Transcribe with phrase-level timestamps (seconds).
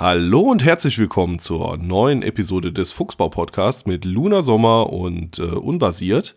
[0.00, 5.42] Hallo und herzlich willkommen zur neuen Episode des Fuchsbau Podcasts mit Luna Sommer und äh,
[5.42, 6.36] Unbasiert.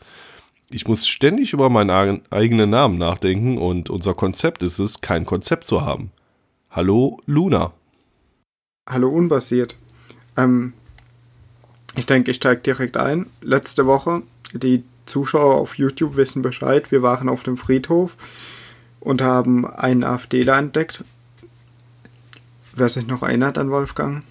[0.71, 5.67] Ich muss ständig über meinen eigenen Namen nachdenken und unser Konzept ist es, kein Konzept
[5.67, 6.09] zu haben.
[6.71, 7.71] Hallo Luna.
[8.89, 9.75] Hallo Unbasiert.
[10.37, 10.73] Ähm,
[11.95, 13.27] ich denke, ich steige direkt ein.
[13.41, 14.23] Letzte Woche,
[14.53, 18.17] die Zuschauer auf YouTube wissen Bescheid, wir waren auf dem Friedhof
[18.99, 21.03] und haben einen AfDler entdeckt
[22.75, 24.23] wer sich noch erinnert an Wolfgang,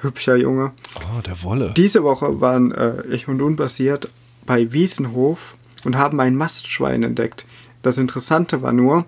[0.00, 0.72] hübscher Junge.
[0.96, 1.72] Oh, der Wolle.
[1.76, 4.10] Diese Woche waren äh, ich und Unbasiert
[4.46, 7.46] bei Wiesenhof und haben ein Mastschwein entdeckt.
[7.82, 9.04] Das Interessante war nur,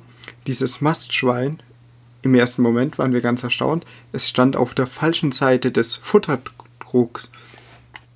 [0.46, 1.60] dieses Mastschwein,
[2.23, 7.30] im ersten Moment waren wir ganz erstaunt, es stand auf der falschen Seite des Futterdrucks.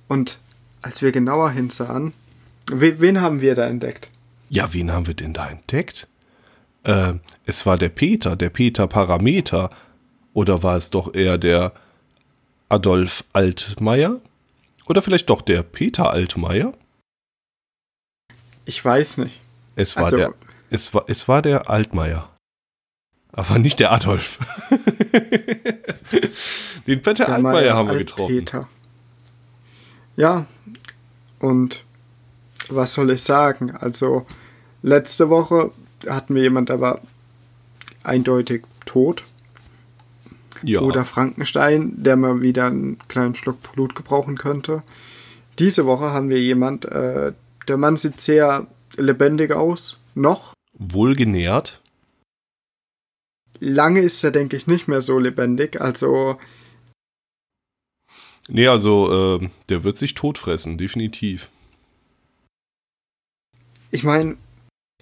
[0.07, 0.39] Und
[0.81, 2.13] als wir genauer hinsahen,
[2.71, 4.09] wen haben wir da entdeckt?
[4.49, 6.07] Ja, wen haben wir denn da entdeckt?
[6.83, 7.13] Äh,
[7.45, 9.69] es war der Peter, der Peter Parameter,
[10.33, 11.73] oder war es doch eher der
[12.69, 14.19] Adolf Altmaier?
[14.87, 16.73] Oder vielleicht doch der Peter Altmaier?
[18.65, 19.39] Ich weiß nicht.
[19.75, 20.33] Es war, also, der,
[20.69, 22.29] es war, es war der Altmaier.
[23.31, 24.39] Aber nicht der Adolf.
[26.87, 28.35] Den Peter der Altmaier haben wir getroffen.
[28.35, 28.67] Peter.
[30.15, 30.47] Ja,
[31.39, 31.83] und
[32.67, 33.71] was soll ich sagen?
[33.71, 34.25] Also,
[34.81, 35.71] letzte Woche
[36.07, 37.01] hatten wir jemand, der war
[38.03, 39.23] eindeutig tot.
[40.63, 40.81] Ja.
[40.81, 44.83] Oder Frankenstein, der mal wieder einen kleinen Schluck Blut gebrauchen könnte.
[45.57, 47.33] Diese Woche haben wir jemand, äh,
[47.67, 50.53] der Mann sieht sehr lebendig aus, noch.
[50.73, 51.81] Wohlgenährt.
[53.59, 56.39] Lange ist er, denke ich, nicht mehr so lebendig, also.
[58.47, 61.49] Nee, also, äh, der wird sich totfressen, definitiv.
[63.91, 64.37] Ich meine,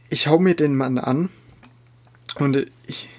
[0.10, 1.30] ich hau mir den Mann an
[2.40, 3.10] und ich,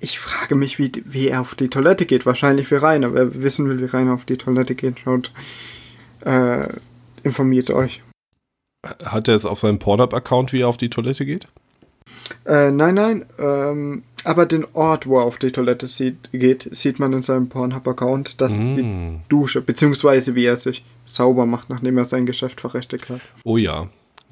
[0.00, 2.26] ich frage mich, wie, wie er auf die Toilette geht.
[2.26, 3.14] Wahrscheinlich wie Rainer.
[3.14, 5.32] Wer wissen will, wie Rainer auf die Toilette geht, schaut,
[6.20, 6.68] äh,
[7.22, 8.02] informiert euch.
[9.04, 11.48] Hat er es auf seinem Pornhub-Account, wie er auf die Toilette geht?
[12.44, 13.24] Äh, nein, nein.
[13.38, 17.48] Ähm, aber den Ort, wo er auf die Toilette sieht, geht, sieht man in seinem
[17.48, 18.40] Pornhub-Account.
[18.40, 18.60] Das mm.
[18.60, 19.22] ist die mm.
[19.28, 23.20] Dusche, beziehungsweise wie er sich sauber macht, nachdem er sein Geschäft verrichtet hat.
[23.44, 23.88] Oh ja.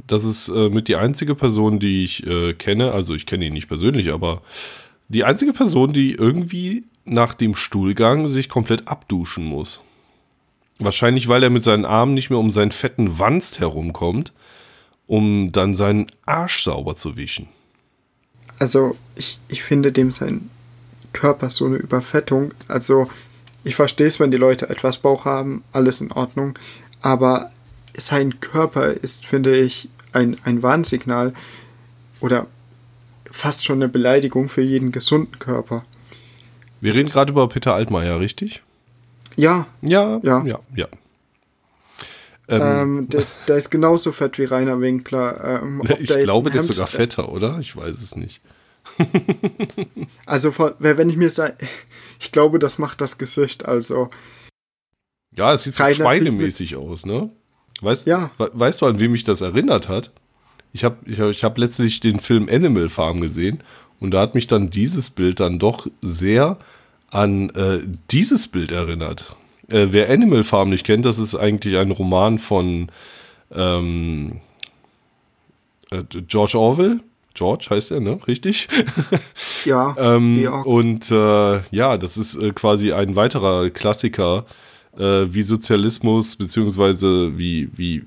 [0.06, 2.92] Das ist äh, mit die einzige Person, die ich äh, kenne.
[2.92, 4.42] Also ich kenne ihn nicht persönlich, aber
[5.14, 9.82] die einzige Person, die irgendwie nach dem Stuhlgang sich komplett abduschen muss.
[10.78, 14.32] Wahrscheinlich, weil er mit seinen Armen nicht mehr um seinen fetten Wanst herumkommt,
[15.06, 17.48] um dann seinen Arsch sauber zu wischen.
[18.58, 20.50] Also, ich, ich finde dem sein
[21.12, 22.52] Körper so eine Überfettung.
[22.66, 23.08] Also,
[23.62, 26.58] ich verstehe es, wenn die Leute etwas Bauch haben, alles in Ordnung.
[27.00, 27.52] Aber
[27.96, 31.34] sein Körper ist, finde ich, ein, ein Warnsignal.
[32.20, 32.46] Oder
[33.34, 35.84] fast schon eine Beleidigung für jeden gesunden Körper.
[36.80, 38.62] Wir reden gerade über Peter Altmaier, richtig?
[39.36, 39.66] Ja.
[39.82, 40.86] Ja, ja, ja, ja.
[42.46, 45.62] Ähm, ähm, der, der, ist genauso fett wie Rainer Winkler.
[45.62, 47.58] Ähm, ich glaube, der ist sogar fetter, oder?
[47.58, 48.40] Ich weiß es nicht.
[50.26, 51.56] also, wenn ich mir sage,
[52.20, 54.10] ich glaube, das macht das Gesicht, also.
[55.34, 57.30] Ja, es sieht so schweinemäßig aus, ne?
[57.80, 58.30] Weißt, ja.
[58.38, 60.12] weißt du, an wem mich das erinnert hat?
[60.74, 63.60] Ich habe ich hab, ich hab letztlich den Film Animal Farm gesehen
[64.00, 66.58] und da hat mich dann dieses Bild dann doch sehr
[67.10, 67.78] an äh,
[68.10, 69.36] dieses Bild erinnert.
[69.68, 72.90] Äh, wer Animal Farm nicht kennt, das ist eigentlich ein Roman von
[73.54, 74.40] ähm,
[75.92, 77.00] äh, George Orwell.
[77.34, 78.18] George heißt er, ne?
[78.26, 78.68] Richtig?
[79.64, 79.94] Ja.
[80.16, 80.60] ähm, ja.
[80.60, 84.44] Und äh, ja, das ist äh, quasi ein weiterer Klassiker
[84.98, 88.04] äh, wie Sozialismus, beziehungsweise wie, wie,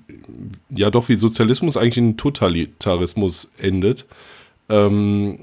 [0.69, 4.05] ja doch, wie Sozialismus eigentlich in Totalitarismus endet.
[4.69, 5.39] Ähm,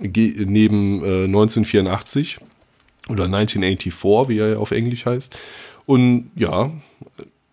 [0.00, 2.38] neben äh, 1984
[3.08, 5.36] oder 1984, wie er auf Englisch heißt.
[5.86, 6.70] Und ja,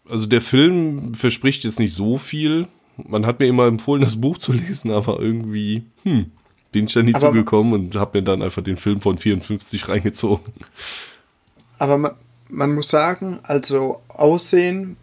[0.08, 2.68] also der Film verspricht jetzt nicht so viel.
[2.98, 6.32] Man hat mir immer empfohlen, das Buch zu lesen, aber irgendwie, hm,
[6.72, 9.88] bin ich da nie aber zugekommen und habe mir dann einfach den Film von 54
[9.88, 10.54] reingezogen.
[11.80, 12.12] Aber man
[12.50, 14.98] muss sagen, also Aussehen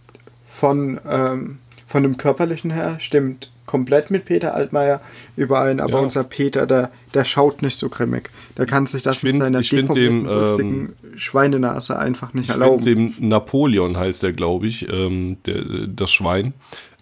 [0.46, 5.00] von, ähm, von dem körperlichen her stimmt komplett mit Peter Altmaier
[5.36, 5.98] überein, aber ja.
[6.00, 8.28] unser Peter, der, der schaut nicht so grimmig.
[8.56, 9.60] Der kann sich das find, mit seiner
[9.94, 12.84] dem, ähm, Schweinenase einfach nicht erlauben.
[12.84, 16.52] dem Napoleon heißt der, glaube ich, ähm, der, das Schwein.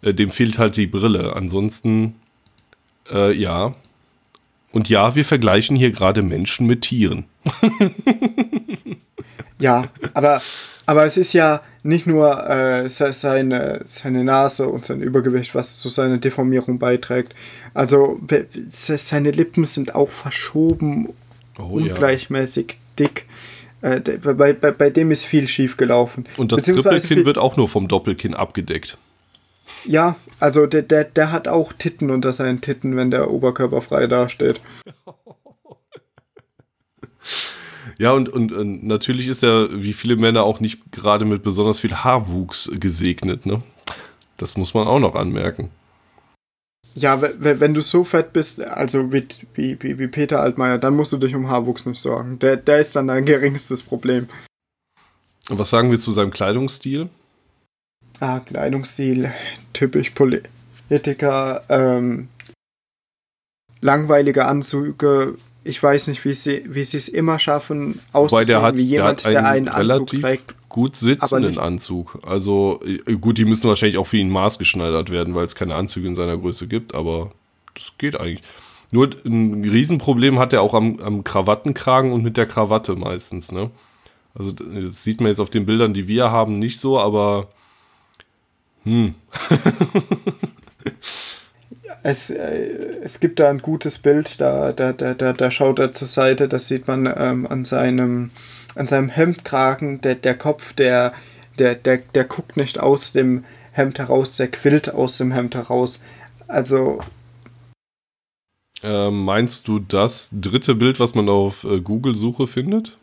[0.02, 1.34] Äh, dem fehlt halt die Brille.
[1.34, 2.14] Ansonsten,
[3.10, 3.72] äh, ja.
[4.72, 7.25] Und ja, wir vergleichen hier gerade Menschen mit Tieren.
[9.60, 10.40] Ja, aber,
[10.86, 15.88] aber es ist ja nicht nur äh, seine, seine Nase und sein Übergewicht, was zu
[15.88, 17.34] seiner Deformierung beiträgt.
[17.74, 18.20] Also
[18.68, 21.10] seine Lippen sind auch verschoben,
[21.58, 22.70] oh, ungleichmäßig.
[22.70, 22.76] Ja.
[22.98, 23.26] dick.
[23.82, 26.26] Äh, bei, bei, bei dem ist viel schief gelaufen.
[26.36, 28.98] Und das Trippelkinn wird auch nur vom Doppelkinn abgedeckt.
[29.84, 34.06] Ja, also der, der, der hat auch Titten unter seinen Titten, wenn der Oberkörper frei
[34.06, 34.60] dasteht.
[37.99, 41.81] Ja, und, und, und, natürlich ist er, wie viele Männer, auch nicht gerade mit besonders
[41.81, 43.62] viel Haarwuchs gesegnet, ne?
[44.37, 45.71] Das muss man auch noch anmerken.
[46.94, 51.19] Ja, wenn du so fett bist, also wie, wie, wie Peter Altmaier, dann musst du
[51.19, 52.38] dich um Haarwuchs nicht sorgen.
[52.41, 54.29] Der, der ist dann dein geringstes Problem.
[55.50, 57.09] Und was sagen wir zu seinem Kleidungsstil?
[58.19, 59.32] Ah, Kleidungsstil,
[59.73, 62.29] typisch Politiker, ähm,
[63.81, 69.24] langweilige Anzüge, ich weiß nicht, wie sie wie sie es immer schaffen, auszusehen wie jemand,
[69.24, 70.54] der, der einen, Anzug trägt.
[70.68, 72.18] Gut sitzenden Anzug.
[72.22, 76.06] Also äh, gut, die müssen wahrscheinlich auch für ihn maßgeschneidert werden, weil es keine Anzüge
[76.06, 77.32] in seiner Größe gibt, aber
[77.74, 78.42] das geht eigentlich.
[78.92, 83.70] Nur ein Riesenproblem hat er auch am, am Krawattenkragen und mit der Krawatte meistens, ne?
[84.34, 87.48] Also das sieht man jetzt auf den Bildern, die wir haben, nicht so, aber
[88.84, 89.14] hm.
[92.02, 95.93] es, äh, es gibt da ein gutes Bild, da, da, da, da, da schaut er
[95.93, 98.31] zur Seite, das sieht man ähm, an seinem
[98.75, 101.12] an seinem Hemdkragen, der, der Kopf, der,
[101.58, 106.00] der, der, der guckt nicht aus dem Hemd heraus, der quillt aus dem Hemd heraus.
[106.49, 107.00] Also.
[108.82, 112.96] Äh, meinst du das dritte Bild, was man auf äh, Google-Suche findet?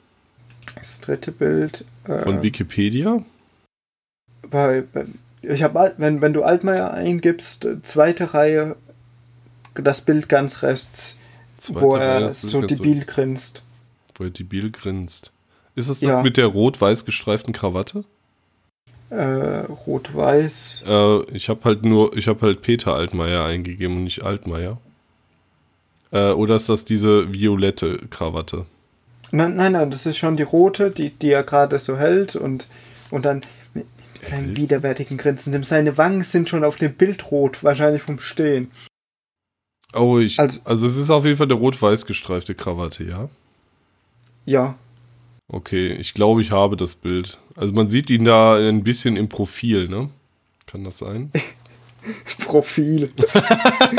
[0.76, 1.86] Das dritte Bild.
[2.06, 3.24] Äh, Von Wikipedia?
[4.50, 5.06] Bei, bei
[5.44, 8.76] ich habe, wenn, wenn du Altmaier eingibst, zweite Reihe,
[9.84, 11.16] das Bild ganz rechts,
[11.58, 13.64] zweite wo er so debil grinst.
[14.16, 15.32] Wo er debil grinst.
[15.76, 16.22] Ist es das ja.
[16.22, 18.04] mit der rot-weiß gestreiften Krawatte?
[19.10, 20.84] Äh, rot-weiß.
[20.86, 24.78] Äh, ich habe halt nur, ich habe halt Peter Altmaier eingegeben und nicht Altmaier.
[26.12, 28.66] Äh, oder ist das diese violette Krawatte?
[29.32, 32.68] Nein, nein, nein, das ist schon die rote, die, die er gerade so hält und,
[33.12, 33.42] und dann
[34.24, 35.62] seinem widerwärtigen Grinsen.
[35.64, 38.72] Seine Wangen sind schon auf dem Bild rot, wahrscheinlich vom Stehen.
[39.98, 40.40] Oh, ich.
[40.40, 43.30] Also, also es ist auf jeden Fall eine rot-weiß gestreifte Krawatte, ja?
[44.46, 44.76] Ja.
[45.50, 47.38] Okay, ich glaube, ich habe das Bild.
[47.56, 50.10] Also man sieht ihn da ein bisschen im Profil, ne?
[50.66, 51.32] Kann das sein?
[52.46, 53.12] Profil.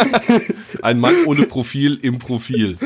[0.83, 2.79] ein Mann ohne Profil im Profil.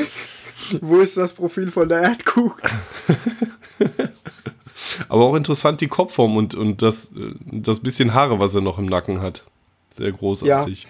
[0.81, 2.63] Wo ist das Profil von der Erdkugel?
[5.09, 7.11] Aber auch interessant die Kopfform und, und das,
[7.45, 9.43] das bisschen Haare, was er noch im Nacken hat.
[9.95, 10.83] Sehr großartig.
[10.83, 10.89] Ja.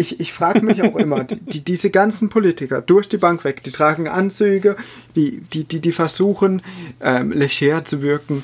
[0.00, 3.70] Ich, ich frage mich auch immer, die, diese ganzen Politiker durch die Bank weg, die
[3.70, 4.76] tragen Anzüge,
[5.14, 6.62] die, die, die, die versuchen,
[7.02, 8.42] ähm, leger zu wirken.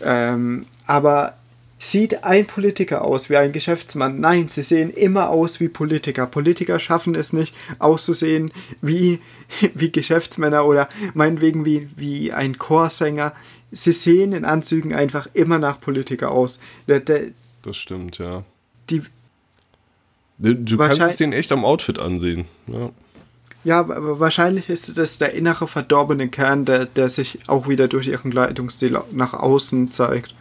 [0.00, 1.34] Ähm, aber
[1.80, 4.20] sieht ein Politiker aus wie ein Geschäftsmann?
[4.20, 6.26] Nein, sie sehen immer aus wie Politiker.
[6.26, 9.18] Politiker schaffen es nicht, auszusehen wie,
[9.74, 13.32] wie Geschäftsmänner oder meinetwegen wie, wie ein Chorsänger
[13.72, 16.60] sie sehen in Anzügen einfach immer nach Politiker aus.
[16.86, 17.30] Der, der,
[17.62, 18.44] das stimmt, ja.
[18.90, 19.02] Die,
[20.38, 22.46] du, du kannst es den echt am Outfit ansehen.
[22.66, 22.90] Ja.
[23.64, 28.08] Ja, aber wahrscheinlich ist es der innere verdorbene Kern, der, der sich auch wieder durch
[28.08, 30.34] ihren Kleidungsstil nach außen zeigt.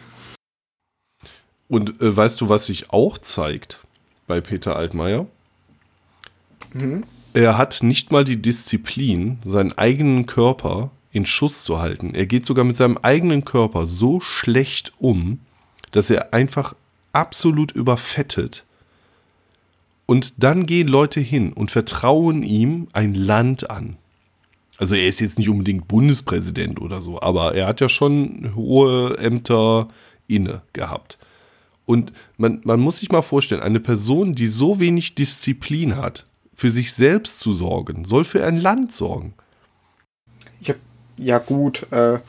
[1.68, 3.80] Und äh, weißt du, was sich auch zeigt
[4.26, 5.28] bei Peter Altmaier?
[6.74, 7.04] Mhm.
[7.34, 12.14] Er hat nicht mal die Disziplin, seinen eigenen Körper in Schuss zu halten.
[12.16, 15.40] Er geht sogar mit seinem eigenen Körper so schlecht um,
[15.92, 16.76] dass er einfach
[17.14, 18.66] absolut überfettet.
[20.12, 23.96] Und dann gehen Leute hin und vertrauen ihm ein Land an.
[24.78, 29.18] Also er ist jetzt nicht unbedingt Bundespräsident oder so, aber er hat ja schon hohe
[29.20, 29.88] Ämter
[30.28, 31.18] inne gehabt.
[31.86, 36.72] Und man, man muss sich mal vorstellen, eine Person, die so wenig Disziplin hat, für
[36.72, 39.34] sich selbst zu sorgen, soll für ein Land sorgen.
[40.68, 40.80] Habe
[41.16, 42.20] ja gut, äh,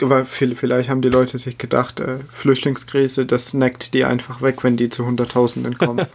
[0.00, 4.76] aber vielleicht haben die Leute sich gedacht, äh, Flüchtlingskrise, das snackt die einfach weg, wenn
[4.76, 6.06] die zu Hunderttausenden kommen.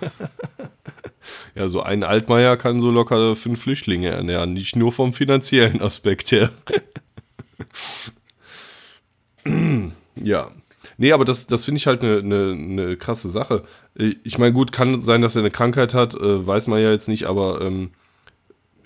[1.55, 6.31] ja, so ein Altmaier kann so locker fünf Flüchtlinge ernähren, nicht nur vom finanziellen Aspekt
[6.31, 6.49] her.
[10.15, 10.51] ja.
[10.99, 13.63] Nee, aber das, das finde ich halt eine ne, ne krasse Sache.
[14.23, 17.07] Ich meine, gut, kann sein, dass er eine Krankheit hat, äh, weiß man ja jetzt
[17.07, 17.91] nicht, aber ähm,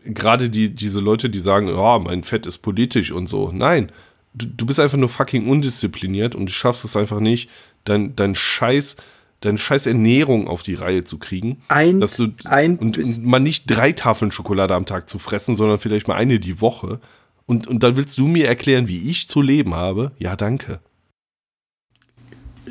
[0.03, 3.51] gerade die, diese Leute, die sagen, ja, oh, mein Fett ist politisch und so.
[3.53, 3.91] Nein,
[4.33, 7.49] du, du bist einfach nur fucking undiszipliniert und du schaffst es einfach nicht,
[7.83, 8.97] dein, dein Scheiß,
[9.41, 11.61] deine scheiß Ernährung auf die Reihe zu kriegen.
[11.67, 15.55] Ein, dass du, ein und, und mal nicht drei Tafeln Schokolade am Tag zu fressen,
[15.55, 16.99] sondern vielleicht mal eine die Woche.
[17.45, 20.11] Und, und dann willst du mir erklären, wie ich zu leben habe?
[20.19, 20.79] Ja, danke.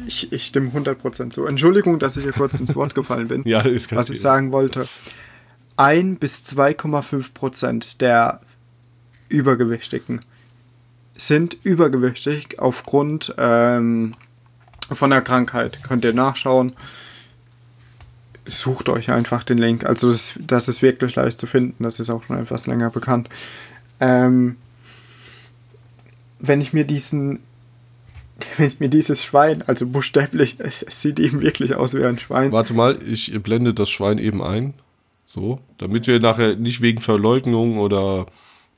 [0.07, 1.45] Ich, ich stimme 100% zu.
[1.45, 3.43] Entschuldigung, dass ich hier kurz ins Wort gefallen bin.
[3.47, 4.87] ja, ist Was ich sagen wollte.
[5.77, 8.41] 1 bis 2,5 Prozent der
[9.29, 10.21] Übergewichtigen
[11.21, 14.15] sind übergewichtig aufgrund ähm,
[14.91, 15.79] von der Krankheit.
[15.83, 16.73] Könnt ihr nachschauen.
[18.47, 19.85] Sucht euch einfach den Link.
[19.85, 21.85] Also das, das ist wirklich leicht zu finden.
[21.85, 23.29] Das ist auch schon etwas länger bekannt.
[24.01, 24.57] Ähm,
[26.39, 27.41] wenn ich mir diesen
[28.57, 32.19] wenn ich mir dieses Schwein, also buchstäblich, es, es, sieht eben wirklich aus wie ein
[32.19, 32.51] Schwein.
[32.51, 34.73] Warte mal, ich blende das Schwein eben ein.
[35.27, 38.27] So, damit wir nachher nicht wegen Verleugnung oder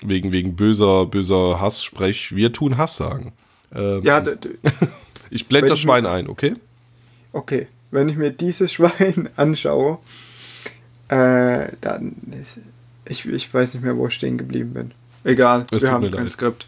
[0.08, 3.32] wegen, wegen böser, böser Hass sprech, wir tun Hass sagen.
[3.74, 4.22] Ähm, ja,
[5.30, 6.54] ich blende das Schwein ein, okay?
[7.32, 9.98] Okay, wenn ich mir dieses Schwein anschaue,
[11.08, 12.14] äh, dann,
[13.06, 14.90] ich, ich weiß nicht mehr, wo ich stehen geblieben bin.
[15.24, 16.32] Egal, es wir haben kein leid.
[16.32, 16.66] Skript.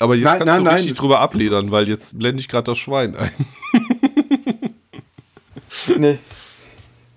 [0.00, 0.96] Aber jetzt nein, kannst nein, du richtig nein.
[0.96, 3.30] drüber abledern, weil jetzt blende ich gerade das Schwein ein.
[5.96, 6.18] nee.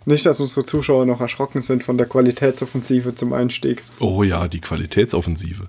[0.07, 3.83] Nicht, dass unsere Zuschauer noch erschrocken sind von der Qualitätsoffensive zum Einstieg.
[3.99, 5.67] Oh ja, die Qualitätsoffensive.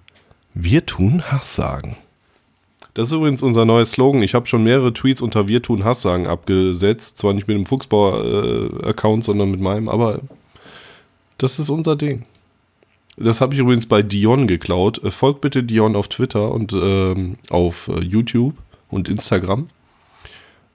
[0.55, 1.97] Wir tun Hass sagen.
[2.95, 4.23] Das ist übrigens unser neuer Slogan.
[4.23, 7.19] Ich habe schon mehrere Tweets unter Wir tun Hass sagen abgesetzt.
[7.19, 10.21] Zwar nicht mit dem Fuchsbauer-Account, äh, sondern mit meinem, aber
[11.39, 12.23] das ist unser Ding.
[13.17, 15.03] Das habe ich übrigens bei Dion geklaut.
[15.03, 18.55] Äh, folgt bitte Dion auf Twitter und ähm, auf äh, YouTube
[18.89, 19.67] und Instagram.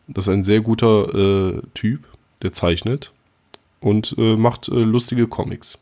[0.10, 2.02] Das ist ein sehr guter äh, Typ,
[2.42, 3.14] der zeichnet
[3.84, 5.78] und äh, macht äh, lustige Comics.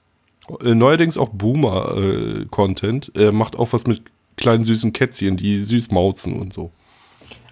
[0.63, 3.11] Äh, neuerdings auch Boomer-Content.
[3.15, 4.01] er macht auch was mit
[4.37, 6.71] kleinen süßen Kätzchen, die süß mauzen und so.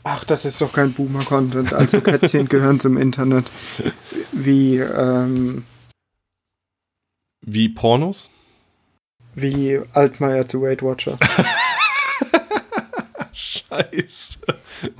[0.03, 1.73] Ach, das ist doch kein Boomer-Content.
[1.73, 3.51] Also Kätzchen gehören zum Internet.
[4.31, 5.65] Wie, ähm,
[7.41, 8.31] Wie Pornos?
[9.35, 11.19] Wie Altmaier zu Weight Watchers.
[13.31, 14.39] Scheiße.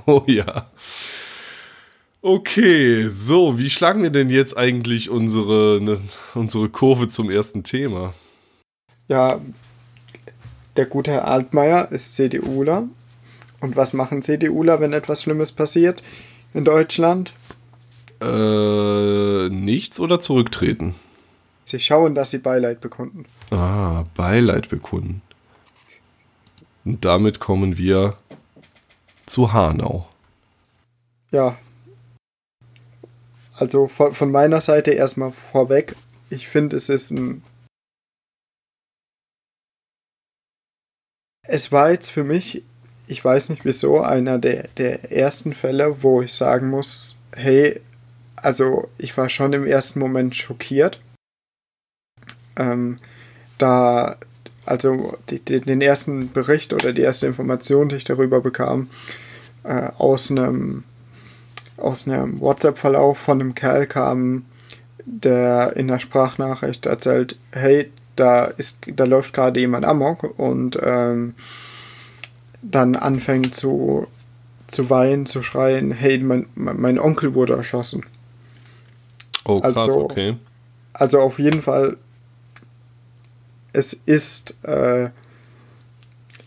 [0.06, 0.70] Oh ja.
[2.22, 5.98] Okay, so, wie schlagen wir denn jetzt eigentlich unsere, ne,
[6.34, 8.12] unsere Kurve zum ersten Thema?
[9.08, 9.40] Ja,
[10.76, 12.88] der gute Herr Altmaier ist CDUler.
[13.60, 16.02] Und was machen CDUler, wenn etwas Schlimmes passiert
[16.52, 17.32] in Deutschland?
[18.22, 20.94] Äh, nichts oder zurücktreten?
[21.64, 23.24] Sie schauen, dass sie Beileid bekunden.
[23.50, 25.22] Ah, Beileid bekunden.
[26.84, 28.16] Und damit kommen wir
[29.24, 30.06] zu Hanau.
[31.30, 31.56] Ja.
[33.60, 35.94] Also von, meiner Seite erstmal vorweg.
[36.30, 37.42] Ich finde, es ist ein.
[41.46, 42.62] Es war jetzt für mich,
[43.06, 47.80] ich weiß nicht wieso, einer der, der ersten Fälle, wo ich sagen muss, hey,
[48.36, 51.00] also ich war schon im ersten Moment schockiert
[52.60, 52.98] ähm,
[53.58, 54.16] da,
[54.66, 58.90] also die, die, den ersten Bericht oder die erste Information, die ich darüber bekam,
[59.64, 60.84] äh, aus einem
[61.80, 64.44] aus einem WhatsApp-Verlauf von einem Kerl kam,
[65.04, 71.34] der in der Sprachnachricht erzählt, hey, da ist, da läuft gerade jemand amok und ähm,
[72.62, 74.06] dann anfängt zu,
[74.66, 78.04] zu weinen, zu schreien, hey, mein, mein Onkel wurde erschossen.
[79.44, 80.36] Oh, krass, also, okay.
[80.92, 81.96] Also auf jeden Fall
[83.72, 85.10] es ist äh,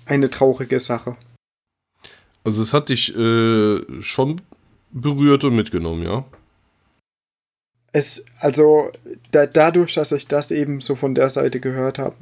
[0.06, 1.16] eine traurige Sache.
[2.44, 4.42] Also es hat dich äh, schon
[4.94, 6.24] berührt und mitgenommen, ja?
[7.92, 8.90] Es, also
[9.32, 12.16] da, dadurch, dass ich das eben so von der Seite gehört habe,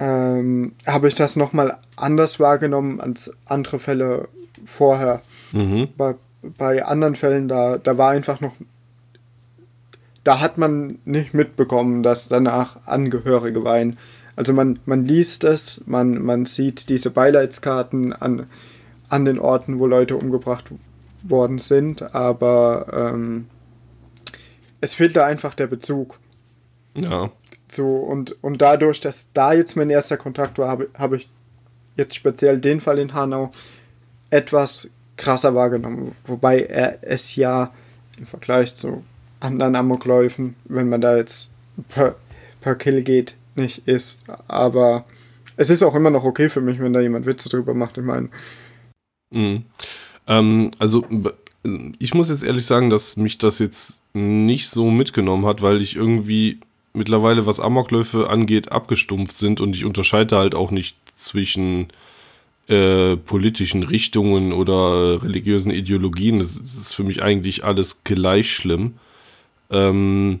[0.00, 4.28] ähm, habe ich das nochmal anders wahrgenommen als andere Fälle
[4.64, 5.22] vorher.
[5.52, 5.88] Mhm.
[5.96, 8.54] Bei, bei anderen Fällen, da, da war einfach noch
[10.24, 13.98] da hat man nicht mitbekommen, dass danach Angehörige weinen.
[14.36, 18.46] Also man, man liest es, man, man sieht diese Beileidskarten an,
[19.08, 20.70] an den Orten, wo Leute umgebracht
[21.22, 23.46] worden sind, aber ähm,
[24.80, 26.18] es fehlt da einfach der Bezug.
[26.94, 27.30] Ja.
[27.70, 31.30] So, und, und dadurch, dass da jetzt mein erster Kontakt war, habe hab ich
[31.96, 33.52] jetzt speziell den Fall in Hanau
[34.30, 36.14] etwas krasser wahrgenommen.
[36.26, 37.72] Wobei er es ja
[38.18, 39.04] im Vergleich zu
[39.40, 41.54] anderen Amokläufen, wenn man da jetzt
[41.88, 42.16] per,
[42.60, 44.24] per Kill geht, nicht ist.
[44.48, 45.04] Aber
[45.56, 47.98] es ist auch immer noch okay für mich, wenn da jemand Witze drüber macht.
[47.98, 48.28] Ich meine.
[49.30, 49.64] Mhm.
[50.38, 51.04] Ähm, also,
[51.98, 55.96] ich muss jetzt ehrlich sagen, dass mich das jetzt nicht so mitgenommen hat, weil ich
[55.96, 56.58] irgendwie
[56.92, 61.88] mittlerweile, was Amokläufe angeht, abgestumpft sind und ich unterscheide halt auch nicht zwischen
[62.68, 66.38] äh, politischen Richtungen oder religiösen Ideologien.
[66.40, 68.94] Das, ist für mich eigentlich alles gleich schlimm.
[69.70, 70.40] Ähm,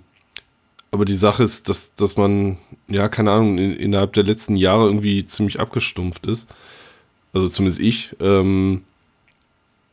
[0.90, 2.58] aber die Sache ist, dass, dass man,
[2.88, 6.48] ja, keine Ahnung, in, innerhalb der letzten Jahre irgendwie ziemlich abgestumpft ist.
[7.32, 8.14] Also zumindest ich.
[8.20, 8.82] Ähm,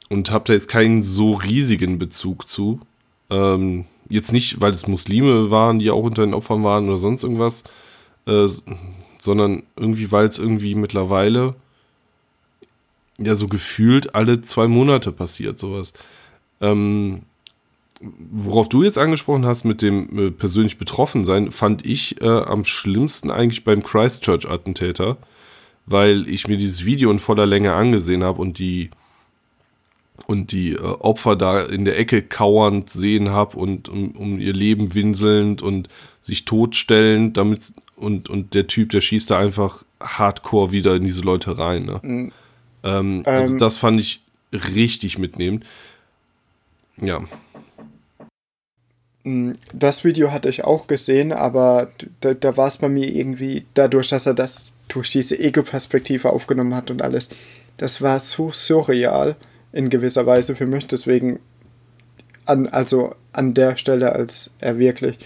[0.09, 2.81] und habe da jetzt keinen so riesigen Bezug zu.
[3.29, 7.23] Ähm, jetzt nicht, weil es Muslime waren, die auch unter den Opfern waren oder sonst
[7.23, 7.63] irgendwas.
[8.25, 8.47] Äh,
[9.21, 11.55] sondern irgendwie, weil es irgendwie mittlerweile
[13.19, 15.93] ja so gefühlt alle zwei Monate passiert, sowas.
[16.61, 17.23] Ähm,
[18.01, 22.63] worauf du jetzt angesprochen hast mit dem äh, persönlich betroffen sein, fand ich äh, am
[22.63, 25.17] schlimmsten eigentlich beim Christchurch-Attentäter,
[25.85, 28.89] weil ich mir dieses Video in voller Länge angesehen habe und die
[30.27, 34.53] und die äh, Opfer da in der Ecke kauernd sehen habe und um, um, ihr
[34.53, 35.89] Leben winselnd und
[36.21, 41.21] sich totstellend, damit und, und der Typ, der schießt da einfach hardcore wieder in diese
[41.21, 41.85] Leute rein.
[41.85, 41.99] Ne?
[42.01, 42.31] Mhm.
[42.83, 44.21] Ähm, also ähm, das fand ich
[44.53, 45.65] richtig mitnehmend.
[46.97, 47.21] Ja.
[49.23, 53.65] Mm, das Video hatte ich auch gesehen, aber da, da war es bei mir irgendwie
[53.73, 57.29] dadurch, dass er das durch diese Ego-Perspektive aufgenommen hat und alles.
[57.77, 59.35] Das war so surreal
[59.71, 61.39] in gewisser Weise für mich, deswegen
[62.45, 65.19] an, also an der Stelle, als er wirklich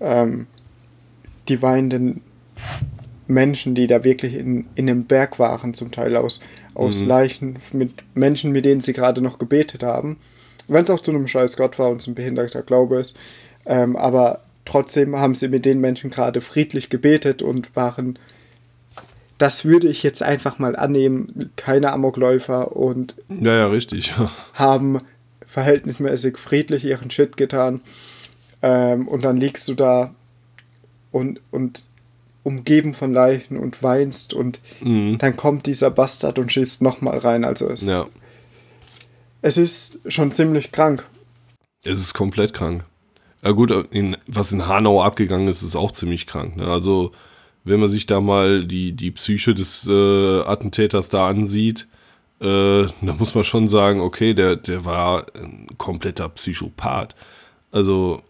[0.00, 0.46] ähm,
[1.48, 2.20] die weinenden
[3.26, 6.40] Menschen, die da wirklich in, in einem Berg waren, zum Teil aus,
[6.74, 7.08] aus mhm.
[7.08, 10.18] Leichen, mit Menschen, mit denen sie gerade noch gebetet haben.
[10.68, 13.16] Wenn es auch zu einem scheiß Gott war und es ein behinderter Glaube ist.
[13.66, 18.18] Ähm, aber trotzdem haben sie mit den Menschen gerade friedlich gebetet und waren,
[19.40, 24.12] das würde ich jetzt einfach mal annehmen, keine Amokläufer und ja, ja, richtig.
[24.52, 25.00] haben
[25.46, 27.80] verhältnismäßig friedlich ihren Shit getan.
[28.60, 30.14] Ähm, und dann liegst du da
[31.10, 31.84] und, und
[32.42, 35.16] umgeben von Leichen und weinst und mhm.
[35.16, 37.44] dann kommt dieser Bastard und schießt nochmal rein.
[37.44, 38.06] Also es, ja.
[39.40, 41.06] es ist schon ziemlich krank.
[41.82, 42.84] Es ist komplett krank.
[43.42, 46.56] Ja gut, in, was in Hanau abgegangen ist, ist auch ziemlich krank.
[46.56, 46.66] Ne?
[46.66, 47.12] Also
[47.64, 51.86] wenn man sich da mal die, die Psyche des äh, Attentäters da ansieht,
[52.40, 57.14] äh, da muss man schon sagen, okay, der, der war ein kompletter Psychopath.
[57.70, 58.22] Also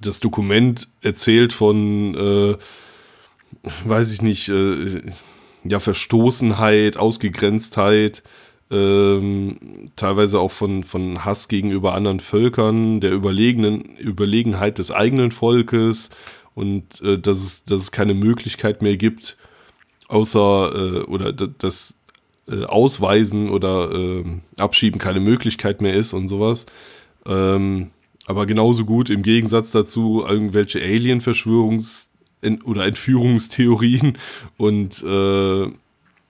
[0.00, 2.56] das Dokument erzählt von äh,
[3.84, 5.02] weiß ich nicht, äh,
[5.64, 8.22] ja, Verstoßenheit, Ausgegrenztheit,
[8.70, 16.10] ähm, teilweise auch von, von Hass gegenüber anderen Völkern, der Überlegenen, Überlegenheit des eigenen Volkes
[16.54, 19.36] und äh, dass, es, dass es keine Möglichkeit mehr gibt,
[20.08, 21.98] außer äh, oder das
[22.48, 26.66] äh, Ausweisen oder ähm, Abschieben keine Möglichkeit mehr ist und sowas.
[27.26, 27.90] Ähm,
[28.26, 32.08] aber genauso gut im Gegensatz dazu irgendwelche Alien-Verschwörungs-
[32.64, 34.18] oder Entführungstheorien
[34.56, 35.66] und äh,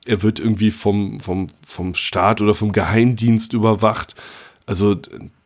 [0.04, 4.14] er wird irgendwie vom, vom, vom Staat oder vom Geheimdienst überwacht.
[4.66, 4.96] Also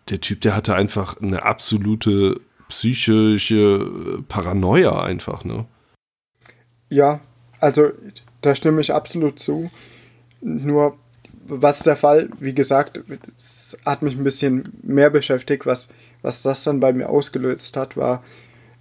[0.09, 5.67] der Typ, der hatte einfach eine absolute psychische Paranoia einfach, ne?
[6.89, 7.21] Ja,
[7.61, 7.91] also
[8.41, 9.71] da stimme ich absolut zu.
[10.41, 10.97] Nur,
[11.47, 12.29] was ist der Fall?
[12.39, 13.01] Wie gesagt,
[13.39, 15.89] es hat mich ein bisschen mehr beschäftigt, was,
[16.23, 18.23] was das dann bei mir ausgelöst hat, war,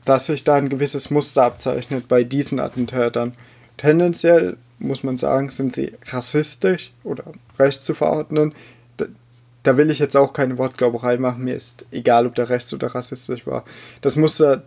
[0.04, 3.34] dass sich da ein gewisses Muster abzeichnet bei diesen Attentätern.
[3.78, 7.24] Tendenziell muss man sagen, sind sie rassistisch oder
[7.58, 8.54] rechts zu verordnen.
[9.66, 11.44] Da, will ich jetzt auch keine Wortglauberei machen.
[11.44, 13.66] Mir ist egal, ob der rechts oder rassistisch war.
[14.02, 14.64] Das Muster,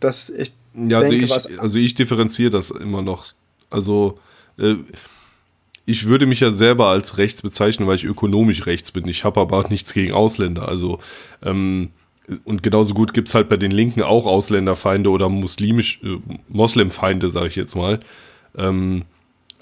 [0.00, 0.52] das ich.
[0.74, 3.26] Ja, also denke, also, ich, also ich differenziere das immer noch.
[3.70, 4.18] Also.
[4.58, 4.76] Äh,
[5.90, 9.08] ich würde mich ja selber als rechts bezeichnen, weil ich ökonomisch rechts bin.
[9.08, 10.68] Ich habe aber auch nichts gegen Ausländer.
[10.68, 10.98] Also
[11.42, 11.88] ähm,
[12.44, 17.30] und genauso gut gibt es halt bei den Linken auch Ausländerfeinde oder muslimisch, äh, Moslemfeinde,
[17.30, 18.00] sage ich jetzt mal.
[18.56, 19.04] Ähm,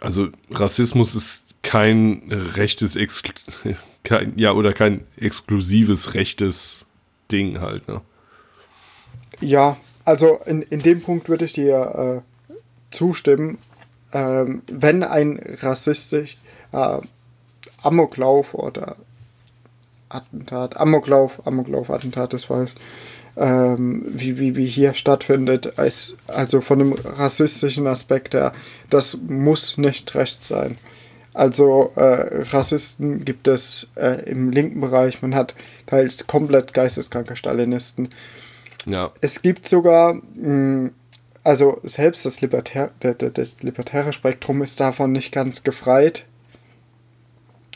[0.00, 3.32] also Rassismus ist kein rechtes, Exklu
[4.06, 6.86] kein, ja, oder kein exklusives rechtes
[7.30, 8.00] Ding halt, ne?
[9.40, 12.22] Ja, also in, in dem Punkt würde ich dir
[12.54, 12.54] äh,
[12.94, 13.58] zustimmen.
[14.12, 16.36] Ähm, wenn ein rassistisch
[16.72, 16.98] äh,
[17.82, 18.96] Amoklauf oder
[20.08, 22.72] Attentat, Amoklauf, Amoklauf, Attentat ist falsch,
[23.36, 28.52] ähm, wie, wie, wie hier stattfindet, als, also von dem rassistischen Aspekt her,
[28.88, 30.78] das muss nicht rechts sein.
[31.36, 38.08] Also äh, Rassisten gibt es äh, im linken Bereich, man hat teils komplett geisteskranke Stalinisten.
[38.86, 39.12] Ja.
[39.20, 40.90] Es gibt sogar, mh, hm,
[41.44, 46.24] also selbst das, Libertär, das libertäre Spektrum ist davon nicht ganz gefreit.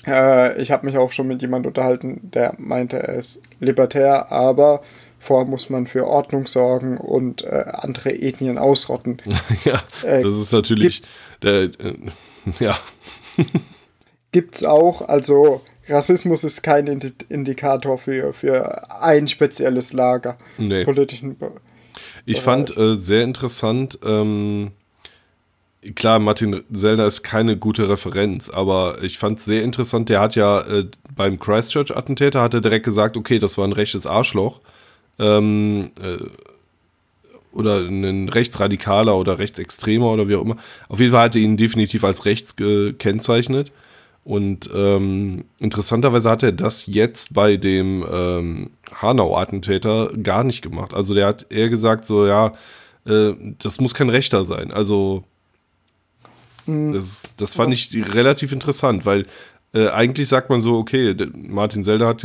[0.06, 4.80] Äh, ich habe mich auch schon mit jemandem unterhalten, der meinte, er ist libertär, aber
[5.18, 9.20] vorher muss man für Ordnung sorgen und äh, andere Ethnien ausrotten.
[9.66, 11.02] ja, äh, das ist natürlich
[11.42, 11.96] der, äh,
[12.58, 12.78] ja.
[14.32, 16.86] Gibt's auch, also Rassismus ist kein
[17.28, 20.38] Indikator für, für ein spezielles Lager.
[20.58, 20.84] Nee.
[20.84, 21.52] Politischen Be
[22.26, 24.70] ich fand äh, sehr interessant, ähm,
[25.94, 30.08] klar, Martin Sellner ist keine gute Referenz, aber ich fand es sehr interessant.
[30.08, 34.06] Der hat ja äh, beim Christchurch-Attentäter hat er direkt gesagt, okay, das war ein rechtes
[34.06, 34.60] Arschloch.
[35.18, 36.24] Ähm, äh,
[37.52, 40.56] oder ein Rechtsradikaler oder Rechtsextremer oder wie auch immer.
[40.88, 43.72] Auf jeden Fall hat er ihn definitiv als rechts gekennzeichnet.
[44.22, 50.94] Und ähm, interessanterweise hat er das jetzt bei dem ähm, Hanau-Attentäter gar nicht gemacht.
[50.94, 52.54] Also der hat eher gesagt, so ja,
[53.06, 54.72] äh, das muss kein Rechter sein.
[54.72, 55.24] Also
[56.66, 56.92] mhm.
[56.92, 59.26] das, das fand ich relativ interessant, weil
[59.72, 62.22] äh, eigentlich sagt man so, okay, Martin Selder hat,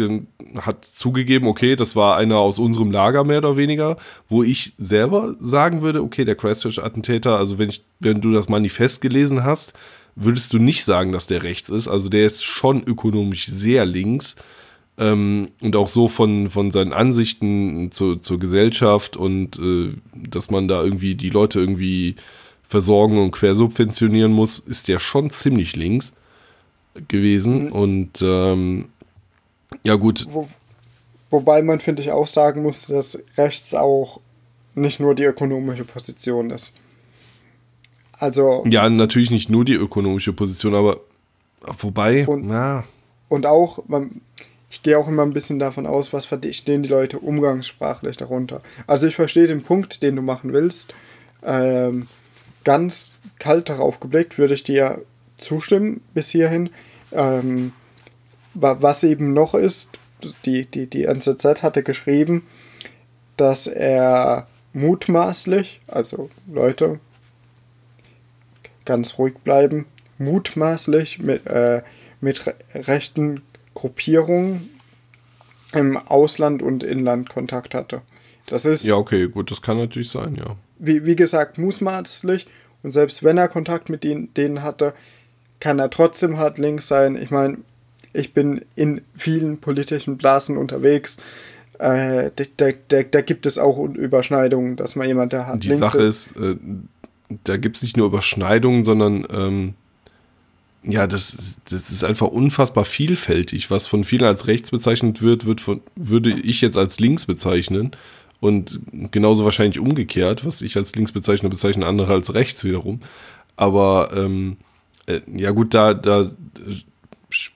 [0.62, 5.36] hat zugegeben, okay, das war einer aus unserem Lager mehr oder weniger, wo ich selber
[5.39, 9.74] sagen würde, okay, der Christchurch-Attentäter, also wenn, ich, wenn du das Manifest gelesen hast,
[10.15, 11.88] würdest du nicht sagen, dass der rechts ist.
[11.88, 14.36] Also der ist schon ökonomisch sehr links
[14.98, 20.68] ähm, und auch so von, von seinen Ansichten zu, zur Gesellschaft und äh, dass man
[20.68, 22.15] da irgendwie die Leute irgendwie
[22.63, 26.13] versorgen und quersubventionieren muss, ist der schon ziemlich links
[27.08, 27.65] gewesen.
[27.65, 27.72] Mhm.
[27.72, 28.86] Und ähm,
[29.84, 30.28] ja, gut.
[30.30, 30.48] Wo,
[31.30, 34.20] wobei man, finde ich, auch sagen muss, dass rechts auch
[34.74, 36.76] nicht nur die ökonomische Position ist.
[38.14, 38.64] Also.
[38.68, 41.00] Ja, natürlich nicht nur die ökonomische Position, aber
[41.62, 42.84] wobei, und, na.
[43.28, 44.22] Und auch, man,
[44.70, 48.62] ich gehe auch immer ein bisschen davon aus, was verstehen die Leute umgangssprachlich darunter.
[48.88, 50.94] Also ich verstehe den Punkt, den du machen willst.
[51.44, 52.08] Ähm,
[52.64, 55.02] ganz kalt darauf geblickt würde ich dir
[55.38, 56.70] zustimmen bis hierhin.
[57.12, 57.72] Ähm,
[58.56, 59.91] was eben noch ist,
[60.46, 62.48] die, die, die NZZ hatte geschrieben,
[63.38, 67.00] dass er mutmaßlich, also Leute,
[68.86, 69.86] ganz ruhig bleiben,
[70.18, 71.82] mutmaßlich mit, äh,
[72.22, 72.41] mit
[72.74, 73.41] rechten
[73.74, 74.70] Gruppierungen
[75.74, 78.02] im Ausland und Inland Kontakt hatte.
[78.46, 78.84] Das ist.
[78.84, 80.56] Ja, okay, gut, das kann natürlich sein, ja.
[80.78, 82.48] Wie, wie gesagt, mutmaßlich.
[82.84, 84.94] Und selbst wenn er Kontakt mit denen, denen hatte,
[85.60, 87.15] kann er trotzdem hart links sein.
[87.15, 87.58] Ich meine,
[88.15, 91.17] ich bin in vielen politischen Blasen unterwegs.
[91.80, 95.63] Äh, da, da, da, gibt es auch Überschneidungen, dass man jemand da hat.
[95.63, 96.56] Die Sache ist, ist äh,
[97.43, 99.73] da gibt es nicht nur Überschneidungen, sondern ähm,
[100.84, 103.71] ja, das, das ist einfach unfassbar vielfältig.
[103.71, 107.91] Was von vielen als rechts bezeichnet wird, wird von, würde ich jetzt als links bezeichnen.
[108.39, 108.80] Und
[109.12, 113.01] genauso wahrscheinlich umgekehrt, was ich als links bezeichne, bezeichnen andere als rechts wiederum.
[113.56, 114.58] Aber ähm,
[115.08, 116.30] äh, ja gut, da, da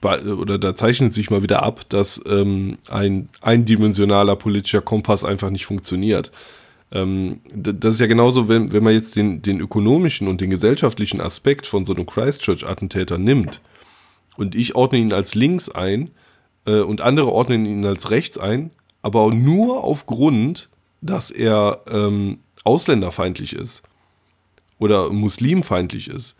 [0.02, 5.66] oder da zeichnet sich mal wieder ab, dass ähm, ein eindimensionaler politischer Kompass einfach nicht
[5.66, 6.30] funktioniert.
[6.92, 11.20] Ähm, das ist ja genauso, wenn, wenn man jetzt den, den ökonomischen und den gesellschaftlichen
[11.20, 13.60] Aspekt von so einem Christchurch-Attentäter nimmt
[14.36, 16.10] und ich ordne ihn als links ein
[16.66, 18.70] äh, und andere ordnen ihn als rechts ein,
[19.02, 20.68] aber nur aufgrund,
[21.00, 23.82] dass er ähm, ausländerfeindlich ist
[24.78, 26.36] oder muslimfeindlich ist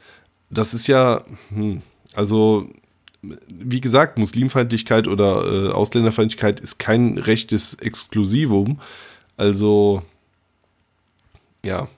[0.50, 1.24] das ist ja,
[1.55, 1.83] hm,
[2.14, 2.68] also
[3.22, 8.80] wie gesagt, Muslimfeindlichkeit oder äh, Ausländerfeindlichkeit ist kein rechtes Exklusivum.
[9.37, 10.02] Also,
[11.64, 11.88] ja,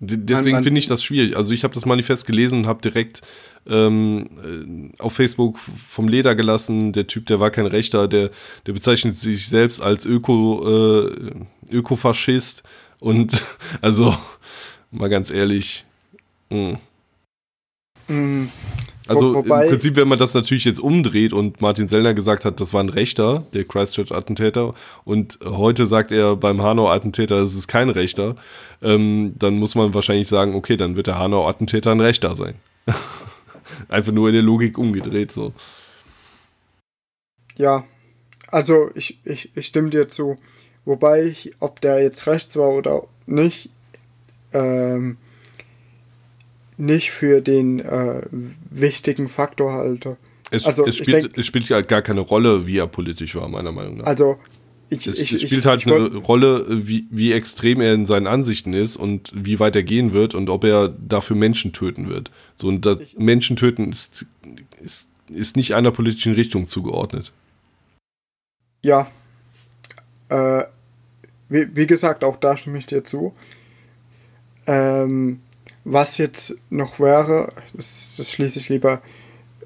[0.00, 1.36] deswegen finde ich das schwierig.
[1.36, 3.22] Also ich habe das Manifest gelesen und habe direkt
[3.66, 6.92] ähm, äh, auf Facebook vom Leder gelassen.
[6.92, 8.30] Der Typ, der war kein Rechter, der,
[8.66, 11.32] der bezeichnet sich selbst als Öko, äh,
[11.70, 12.64] Ökofaschist.
[12.98, 13.44] Und
[13.80, 14.16] also,
[14.90, 15.84] mal ganz ehrlich,
[16.50, 16.78] mh.
[18.08, 18.48] Hm.
[19.08, 22.60] Also Wobei, im Prinzip, wenn man das natürlich jetzt umdreht und Martin Sellner gesagt hat,
[22.60, 27.90] das war ein Rechter, der Christchurch-Attentäter, und heute sagt er beim Hanau-Attentäter, das ist kein
[27.90, 28.36] Rechter,
[28.80, 32.54] ähm, dann muss man wahrscheinlich sagen, okay, dann wird der Hanau-Attentäter ein Rechter sein.
[33.88, 35.52] Einfach nur in der Logik umgedreht so.
[37.56, 37.84] Ja,
[38.48, 40.38] also ich, ich, ich stimme dir zu.
[40.84, 43.70] Wobei ich, ob der jetzt rechts war oder nicht,
[44.52, 45.16] ähm,
[46.82, 48.22] nicht für den äh,
[48.70, 50.16] wichtigen Faktor halte.
[50.50, 53.48] Es, also, es, spielt, denk, es spielt halt gar keine Rolle, wie er politisch war,
[53.48, 54.04] meiner Meinung nach.
[54.04, 54.38] Also,
[54.90, 58.98] ich, es, ich, spielt halt eine Rolle, wie, wie extrem er in seinen Ansichten ist
[58.98, 62.30] und wie weit er gehen wird und ob er dafür Menschen töten wird.
[62.56, 64.26] So, und das Menschen töten ist,
[64.82, 67.32] ist, ist nicht einer politischen Richtung zugeordnet.
[68.82, 69.10] Ja.
[70.28, 70.64] Äh,
[71.48, 73.32] wie, wie gesagt, auch da stimme ich dir zu.
[74.66, 75.40] Ähm,
[75.84, 79.02] was jetzt noch wäre, das, das schließe ich lieber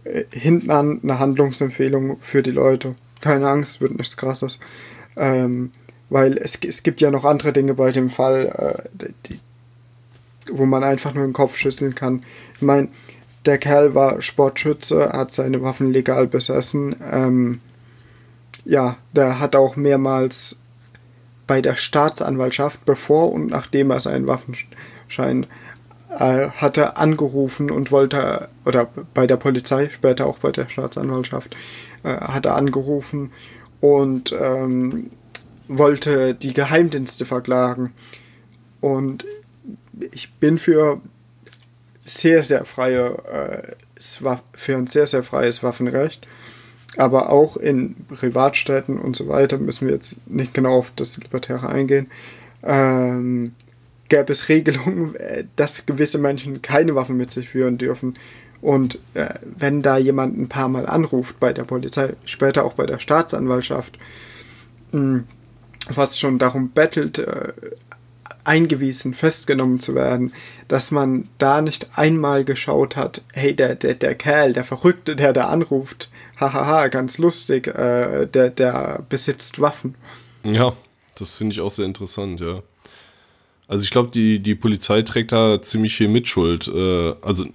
[0.04, 2.94] äh, hinten an, eine Handlungsempfehlung für die Leute.
[3.20, 4.58] Keine Angst, wird nichts krasses.
[5.16, 5.72] Ähm,
[6.08, 9.40] weil es, es gibt ja noch andere Dinge bei dem Fall, äh, die,
[10.52, 12.22] wo man einfach nur den Kopf schütteln kann.
[12.54, 12.88] Ich meine,
[13.44, 16.96] der Kerl war Sportschütze, hat seine Waffen legal besessen.
[17.12, 17.60] Ähm,
[18.64, 20.60] ja, der hat auch mehrmals
[21.46, 25.46] bei der Staatsanwaltschaft, bevor und nachdem er seinen Waffenschein
[26.18, 31.56] äh, hatte angerufen und wollte, oder bei der Polizei, später auch bei der Staatsanwaltschaft,
[32.02, 33.32] äh, hatte angerufen
[33.80, 35.10] und ähm,
[35.68, 37.92] wollte die Geheimdienste verklagen.
[38.80, 39.26] Und
[40.12, 41.00] ich bin für
[42.04, 46.26] sehr, sehr freie, äh, für ein sehr, sehr freies Waffenrecht.
[46.96, 51.68] Aber auch in Privatstädten und so weiter müssen wir jetzt nicht genau auf das Libertäre
[51.68, 52.10] eingehen.
[52.62, 53.52] Ähm,
[54.08, 58.14] gäbe es Regelungen, äh, dass gewisse Menschen keine Waffen mit sich führen dürfen.
[58.60, 62.86] Und äh, wenn da jemand ein paar Mal anruft bei der Polizei, später auch bei
[62.86, 63.98] der Staatsanwaltschaft,
[64.92, 65.24] mh, hm,
[65.92, 67.52] fast schon darum bettelt, äh,
[68.46, 70.32] eingewiesen, festgenommen zu werden,
[70.68, 75.32] dass man da nicht einmal geschaut hat, hey, der, der, der Kerl, der Verrückte, der
[75.32, 79.96] da anruft, hahaha, ganz lustig, äh, der, der besitzt Waffen.
[80.44, 80.72] Ja,
[81.16, 82.62] das finde ich auch sehr interessant, ja.
[83.68, 86.68] Also ich glaube, die, die Polizei trägt da ziemlich viel Mitschuld.
[86.68, 87.46] Äh, also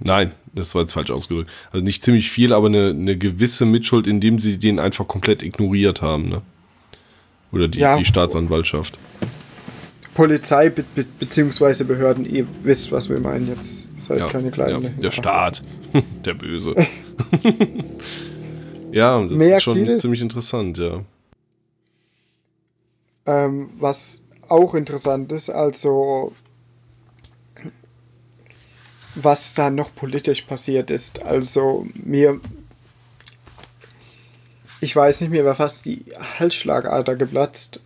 [0.00, 1.50] nein, das war jetzt falsch ausgedrückt.
[1.70, 6.02] Also nicht ziemlich viel, aber eine, eine gewisse Mitschuld, indem sie den einfach komplett ignoriert
[6.02, 6.42] haben, ne?
[7.50, 7.96] Oder die, ja.
[7.96, 8.98] die Staatsanwaltschaft.
[10.14, 13.86] Polizei be be beziehungsweise Behörden, ihr wisst, was wir meinen jetzt.
[14.00, 14.82] Seid ja, keine kleine.
[14.82, 15.62] Ja, der Staat,
[16.24, 16.74] der Böse.
[18.92, 19.98] ja, das Mehr ist schon Kiel?
[19.98, 21.04] ziemlich interessant, ja.
[23.26, 26.32] Ähm, was auch interessant ist, also
[29.14, 31.22] was da noch politisch passiert ist.
[31.22, 32.40] Also mir,
[34.80, 36.04] ich weiß nicht, mir war fast die
[36.38, 37.80] Halsschlagader geplatzt,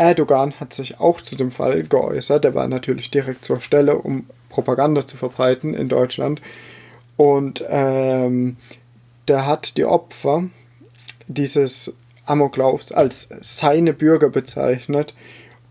[0.00, 2.46] Erdogan hat sich auch zu dem Fall geäußert.
[2.46, 6.40] Er war natürlich direkt zur Stelle, um Propaganda zu verbreiten in Deutschland.
[7.18, 8.56] Und ähm,
[9.28, 10.48] der hat die Opfer
[11.26, 11.92] dieses
[12.24, 15.12] Amoklaufs als seine Bürger bezeichnet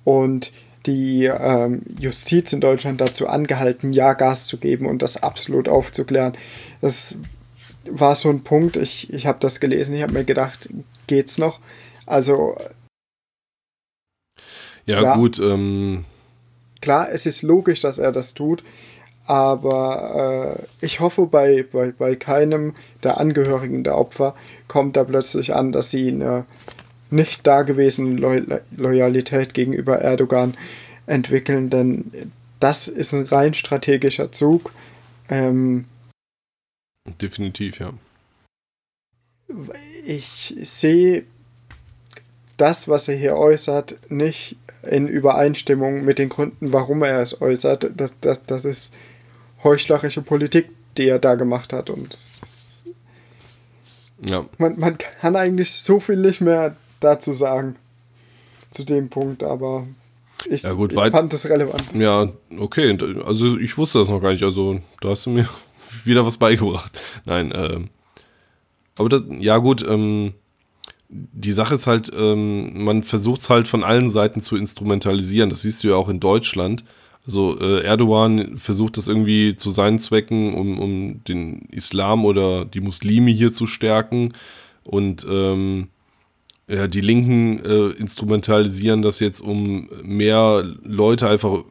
[0.09, 0.51] und
[0.87, 6.33] die ähm, Justiz in Deutschland dazu angehalten, ja Gas zu geben und das absolut aufzuklären.
[6.81, 7.15] Das
[7.87, 10.67] war so ein Punkt, ich, ich habe das gelesen, ich habe mir gedacht,
[11.05, 11.59] geht's noch?
[12.07, 12.57] Also
[14.87, 15.37] ja, klar, gut.
[15.37, 16.05] Ähm.
[16.81, 18.63] Klar, es ist logisch, dass er das tut,
[19.27, 24.33] aber äh, ich hoffe, bei, bei, bei keinem der Angehörigen der Opfer
[24.67, 26.47] kommt da plötzlich an, dass sie eine
[27.11, 30.55] nicht dagewesene Lo Loyalität gegenüber Erdogan
[31.07, 34.71] entwickeln, denn das ist ein rein strategischer Zug.
[35.29, 35.85] Ähm,
[37.21, 37.93] Definitiv, ja.
[40.05, 41.23] Ich sehe
[42.57, 47.91] das, was er hier äußert, nicht in Übereinstimmung mit den Gründen, warum er es äußert.
[47.95, 48.93] Das, das, das ist
[49.63, 51.89] heuchlerische Politik, die er da gemacht hat.
[51.89, 52.15] Und
[54.21, 54.45] ja.
[54.57, 57.75] man, man kann eigentlich so viel nicht mehr dazu sagen.
[58.71, 59.87] Zu dem Punkt, aber
[60.45, 61.83] ich, ja gut, ich fand das relevant.
[61.93, 62.97] Ja, okay.
[63.25, 64.43] Also ich wusste das noch gar nicht.
[64.43, 65.49] Also da hast du mir
[66.05, 66.97] wieder was beigebracht.
[67.25, 67.89] Nein, ähm.
[68.97, 70.33] Aber das, ja gut, ähm,
[71.09, 75.49] die Sache ist halt, ähm, man versucht es halt von allen Seiten zu instrumentalisieren.
[75.49, 76.83] Das siehst du ja auch in Deutschland.
[77.25, 82.81] Also äh, Erdogan versucht das irgendwie zu seinen Zwecken, um, um den Islam oder die
[82.81, 84.33] Muslime hier zu stärken.
[84.83, 85.87] Und ähm,
[86.69, 91.63] ja, die Linken äh, instrumentalisieren das jetzt, um mehr Leute einfach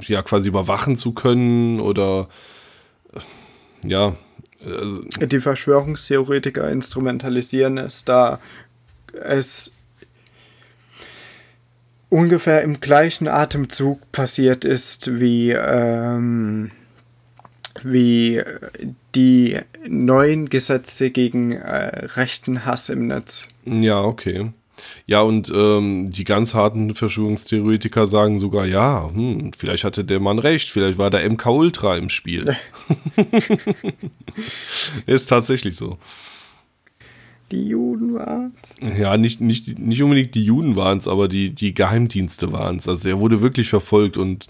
[0.00, 2.28] ja quasi überwachen zu können oder
[3.12, 4.16] äh, ja,
[4.64, 8.40] also die Verschwörungstheoretiker instrumentalisieren es, da
[9.12, 9.72] es
[12.08, 16.70] ungefähr im gleichen Atemzug passiert ist wie, ähm,
[17.82, 18.42] wie
[19.14, 19.58] die
[19.88, 23.48] neuen Gesetze gegen äh, rechten Hass im Netz.
[23.64, 24.50] Ja, okay.
[25.06, 30.38] Ja, und ähm, die ganz harten Verschwörungstheoretiker sagen sogar, ja, hm, vielleicht hatte der Mann
[30.38, 32.56] recht, vielleicht war der MK Ultra im Spiel.
[35.06, 35.98] Ist tatsächlich so.
[37.52, 38.98] Die Juden waren es?
[38.98, 42.88] Ja, nicht, nicht, nicht unbedingt die Juden waren es, aber die, die Geheimdienste waren es.
[42.88, 44.46] Also er wurde wirklich verfolgt und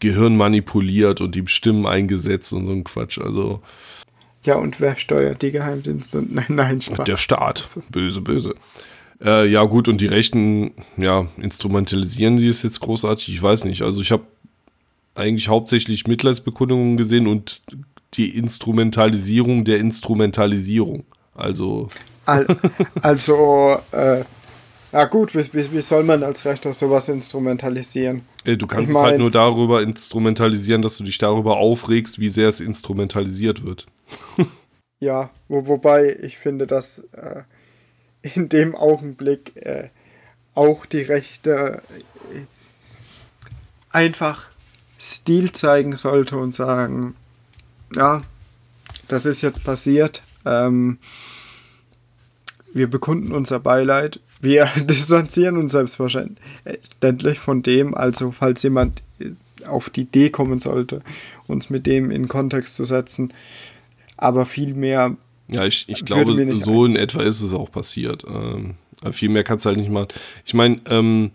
[0.00, 3.18] Gehirn manipuliert und ihm Stimmen eingesetzt und so ein Quatsch.
[3.18, 3.60] Also.
[4.42, 6.24] Ja, und wer steuert die Geheimdienste?
[6.28, 7.04] Nein, nein, Spaß.
[7.04, 7.68] Der Staat.
[7.90, 8.54] Böse, böse.
[9.22, 13.28] Äh, ja, gut, und die Rechten, ja, instrumentalisieren sie es jetzt großartig?
[13.28, 13.82] Ich weiß nicht.
[13.82, 14.24] Also ich habe
[15.14, 17.62] eigentlich hauptsächlich Mitleidsbekundungen gesehen und
[18.14, 21.04] die Instrumentalisierung der Instrumentalisierung.
[21.34, 21.88] Also.
[23.02, 24.24] also, äh,
[24.92, 28.22] ja gut, wie, wie, wie, soll man als Rechter sowas instrumentalisieren?
[28.44, 32.18] Äh, du kannst ich mein, es halt nur darüber instrumentalisieren, dass du dich darüber aufregst,
[32.18, 33.86] wie sehr es instrumentalisiert wird.
[35.00, 37.42] ja, wo, wobei ich finde, dass äh,
[38.22, 39.90] in dem Augenblick äh,
[40.54, 41.82] auch die Rechte
[42.32, 42.46] äh,
[43.90, 44.48] einfach
[44.98, 47.14] Stil zeigen sollte und sagen,
[47.94, 48.22] ja,
[49.08, 50.22] das ist jetzt passiert.
[50.44, 50.98] Ähm,
[52.72, 54.20] wir bekunden unser Beileid.
[54.40, 57.94] Wir distanzieren uns selbstverständlich von dem.
[57.94, 59.02] Also, falls jemand
[59.66, 61.02] auf die Idee kommen sollte,
[61.46, 63.32] uns mit dem in Kontext zu setzen.
[64.16, 65.16] Aber viel mehr.
[65.50, 68.24] Ja, ich, ich glaube, so in etwa ist es auch passiert.
[68.26, 68.74] Ähm,
[69.12, 70.08] viel mehr kannst du halt nicht machen.
[70.44, 71.32] Ich meine, ähm,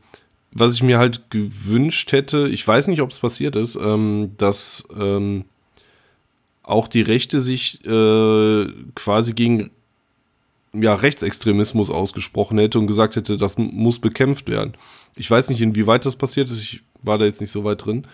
[0.52, 4.88] was ich mir halt gewünscht hätte, ich weiß nicht, ob es passiert ist, ähm, dass
[4.98, 5.46] ähm,
[6.64, 9.70] auch die Rechte sich äh, quasi gegen
[10.82, 14.74] ja, Rechtsextremismus ausgesprochen hätte und gesagt hätte, das muss bekämpft werden.
[15.16, 18.06] Ich weiß nicht, inwieweit das passiert ist, ich war da jetzt nicht so weit drin,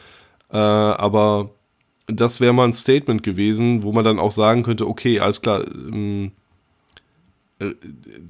[0.51, 1.51] äh, aber
[2.07, 5.65] das wäre mal ein Statement gewesen, wo man dann auch sagen könnte, okay, alles klar,
[5.65, 6.31] ähm,
[7.59, 7.73] äh,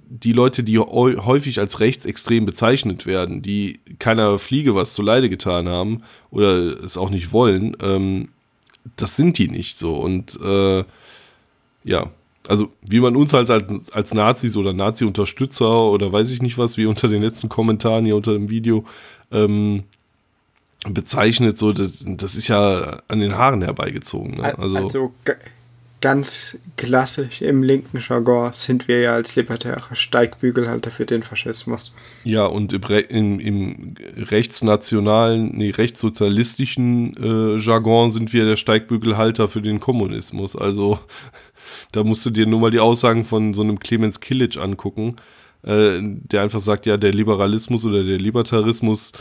[0.10, 5.68] die Leute, die häufig als rechtsextrem bezeichnet werden, die keiner Fliege was zu Leide getan
[5.68, 8.30] haben oder es auch nicht wollen, ähm,
[8.96, 9.96] das sind die nicht so.
[9.96, 10.84] Und äh,
[11.84, 12.12] ja,
[12.48, 16.78] also wie man uns halt als, als Nazis oder Nazi-Unterstützer oder weiß ich nicht was,
[16.78, 18.86] wie unter den letzten Kommentaren hier unter dem Video
[19.32, 19.84] ähm,
[20.90, 24.38] bezeichnet, so das, das, ist ja an den Haaren herbeigezogen.
[24.38, 24.58] Ne?
[24.58, 25.14] Also, also
[26.02, 31.94] ganz klassisch im linken Jargon sind wir ja als libertäre Steigbügelhalter für den Faschismus.
[32.24, 39.62] Ja, und im, im, im rechtsnationalen, nee, rechtssozialistischen äh, Jargon sind wir der Steigbügelhalter für
[39.62, 40.56] den Kommunismus.
[40.56, 41.00] Also
[41.92, 45.16] da musst du dir nur mal die Aussagen von so einem Clemens Kilic angucken,
[45.64, 49.14] äh, der einfach sagt, ja, der Liberalismus oder der Libertarismus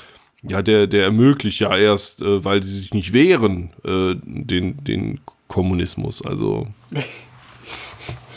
[0.43, 5.21] ja, der, der ermöglicht ja erst, äh, weil die sich nicht wehren, äh, den, den
[5.49, 6.25] Kommunismus.
[6.25, 6.67] Also,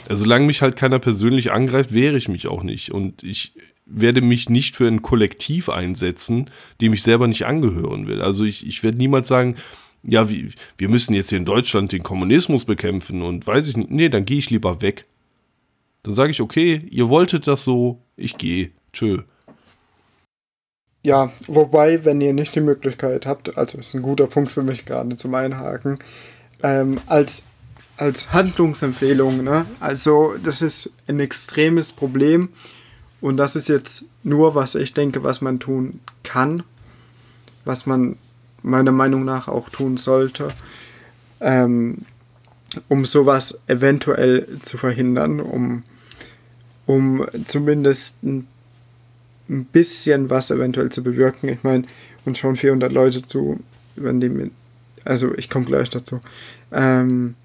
[0.10, 2.92] also, solange mich halt keiner persönlich angreift, wehre ich mich auch nicht.
[2.92, 3.54] Und ich
[3.86, 6.50] werde mich nicht für ein Kollektiv einsetzen,
[6.82, 8.22] dem ich selber nicht angehören will.
[8.22, 9.56] Also ich, ich werde niemals sagen,
[10.04, 13.92] ja, wie, wir müssen jetzt hier in Deutschland den Kommunismus bekämpfen und weiß ich nicht.
[13.92, 15.06] Nee, dann gehe ich lieber weg.
[16.04, 18.72] Dann sage ich, okay, ihr wolltet das so, ich gehe.
[18.92, 19.24] Tschö.
[21.02, 24.86] Ja, wobei, wenn ihr nicht die Möglichkeit habt, also ist ein guter Punkt für mich
[24.86, 26.00] gerade zum Einhaken,
[26.62, 27.44] ähm, als,
[27.98, 29.44] als Handlungsempfehlung.
[29.44, 29.66] Ne?
[29.80, 32.50] Also das ist ein extremes Problem
[33.20, 36.64] und das ist jetzt nur, was ich denke, was man tun kann,
[37.66, 38.18] was man
[38.64, 40.50] meiner Meinung nach auch tun sollte,
[41.40, 42.00] ähm,
[42.90, 45.84] um sowas eventuell zu verhindern, um,
[46.86, 48.48] um zumindest ein,
[49.72, 51.50] bisschen was eventuell zu bewirken.
[51.50, 51.84] Ich meine,
[52.26, 53.60] und schon 400 Leute zu,
[53.96, 54.52] wenn die mit
[55.06, 56.22] also ich komme gleich dazu.
[56.72, 57.36] Ähm,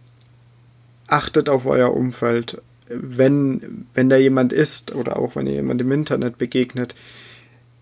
[1.06, 2.60] achtet auf euer Umfeld.
[2.88, 6.94] Wenn, wenn da jemand ist oder auch wenn ihr jemand im Internet begegnet,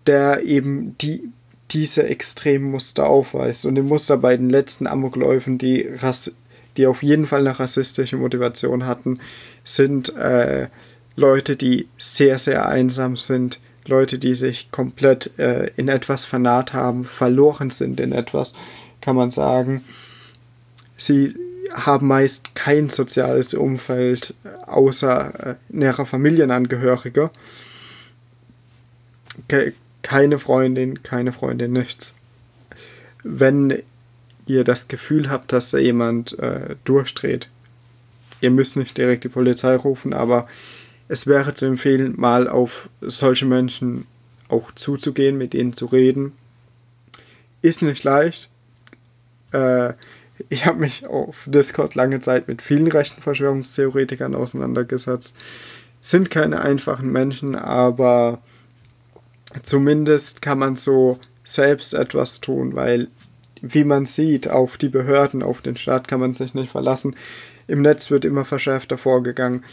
[0.05, 1.29] der eben die,
[1.71, 5.89] diese extremen Muster aufweist und die Muster bei den letzten Amokläufen, die,
[6.77, 9.19] die auf jeden Fall eine rassistische Motivation hatten,
[9.63, 10.67] sind äh,
[11.15, 17.05] Leute, die sehr, sehr einsam sind, Leute, die sich komplett äh, in etwas vernarrt haben,
[17.05, 18.53] verloren sind in etwas,
[19.01, 19.83] kann man sagen.
[20.95, 21.35] Sie
[21.73, 24.33] haben meist kein soziales Umfeld
[24.65, 27.29] außer äh, näherer Familienangehörige.
[30.07, 32.13] Ke keine Freundin, keine Freundin, nichts.
[33.23, 33.83] Wenn
[34.45, 37.49] ihr das Gefühl habt, dass da jemand äh, durchdreht,
[38.39, 40.47] ihr müsst nicht direkt die Polizei rufen, aber
[41.09, 44.05] es wäre zu empfehlen, mal auf solche Menschen
[44.47, 46.31] auch zuzugehen, mit ihnen zu reden.
[47.61, 48.49] Ist nicht leicht,
[49.51, 49.93] äh,
[50.47, 55.35] ich habe mich auf Discord lange Zeit mit vielen rechten Verschwörungstheoretikern auseinandergesetzt.
[55.99, 58.41] Sind keine einfachen Menschen, aber
[59.63, 63.07] zumindest kann man so selbst etwas tun, weil,
[63.61, 67.15] wie man sieht, auf die Behörden, auf den Staat kann man sich nicht verlassen.
[67.67, 69.63] Im Netz wird immer verschärfter vorgegangen.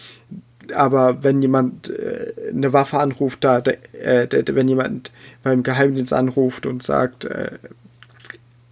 [0.74, 6.82] Aber wenn jemand äh, eine Waffe anruft, da, äh, wenn jemand beim Geheimdienst anruft und
[6.82, 7.50] sagt, äh,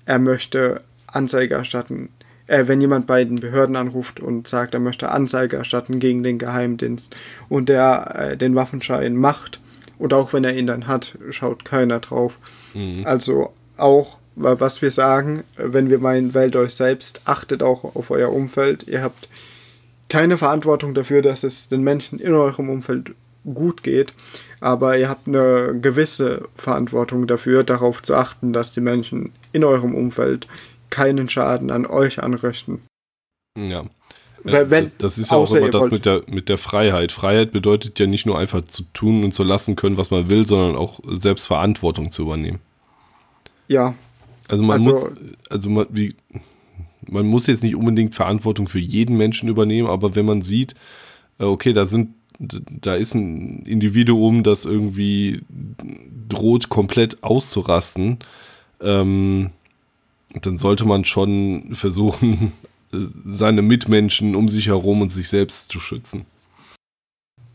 [0.07, 2.09] er möchte Anzeige erstatten.
[2.47, 6.39] Äh, wenn jemand bei den Behörden anruft und sagt, er möchte Anzeige erstatten gegen den
[6.39, 7.15] Geheimdienst
[7.49, 9.61] und der äh, den Waffenschein macht
[10.03, 12.37] und auch wenn er ihn dann hat, schaut keiner drauf.
[12.75, 13.07] Mhm.
[13.07, 18.33] Also auch, was wir sagen, wenn wir meinen, wählt euch selbst, achtet auch auf euer
[18.33, 18.83] Umfeld.
[18.89, 19.29] Ihr habt
[20.09, 23.15] keine Verantwortung dafür, dass es den Menschen in eurem Umfeld
[23.55, 24.13] gut geht,
[24.59, 29.95] aber ihr habt eine gewisse Verantwortung dafür, darauf zu achten, dass die Menschen in eurem
[29.95, 30.49] Umfeld
[30.91, 32.83] keinen Schaden an euch anrichten.
[33.57, 33.85] Ja.
[34.45, 37.13] Wenn, das, das ist ja auch immer das mit der, mit der Freiheit.
[37.13, 40.47] Freiheit bedeutet ja nicht nur einfach zu tun und zu lassen können, was man will,
[40.47, 42.59] sondern auch selbst Verantwortung zu übernehmen.
[43.69, 43.95] Ja.
[44.49, 45.19] Also man also, muss,
[45.49, 46.15] also man, wie,
[47.09, 50.75] man muss jetzt nicht unbedingt Verantwortung für jeden Menschen übernehmen, aber wenn man sieht,
[51.39, 55.43] äh, okay, da sind da ist ein Individuum, das irgendwie
[56.29, 58.19] droht, komplett auszurasten,
[58.81, 59.51] ähm,
[60.41, 62.53] dann sollte man schon versuchen,
[62.93, 66.27] seine Mitmenschen um sich herum und sich selbst zu schützen.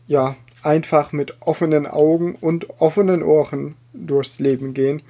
[0.06, 5.02] Ja, einfach mit offenen Augen und offenen Ohren durchs Leben gehen.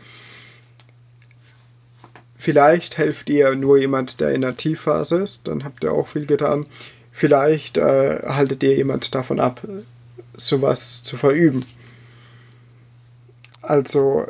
[2.36, 6.26] Vielleicht helft ihr nur jemand, der in der Tiefphase ist, dann habt ihr auch viel
[6.26, 6.66] getan.
[7.10, 9.66] Vielleicht äh, haltet ihr jemand davon ab,
[10.36, 11.64] sowas zu verüben.
[13.60, 14.26] Also,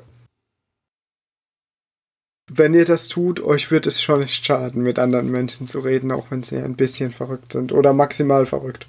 [2.49, 6.11] wenn ihr das tut, euch wird es schon nicht schaden, mit anderen Menschen zu reden,
[6.11, 8.87] auch wenn sie ein bisschen verrückt sind oder maximal verrückt.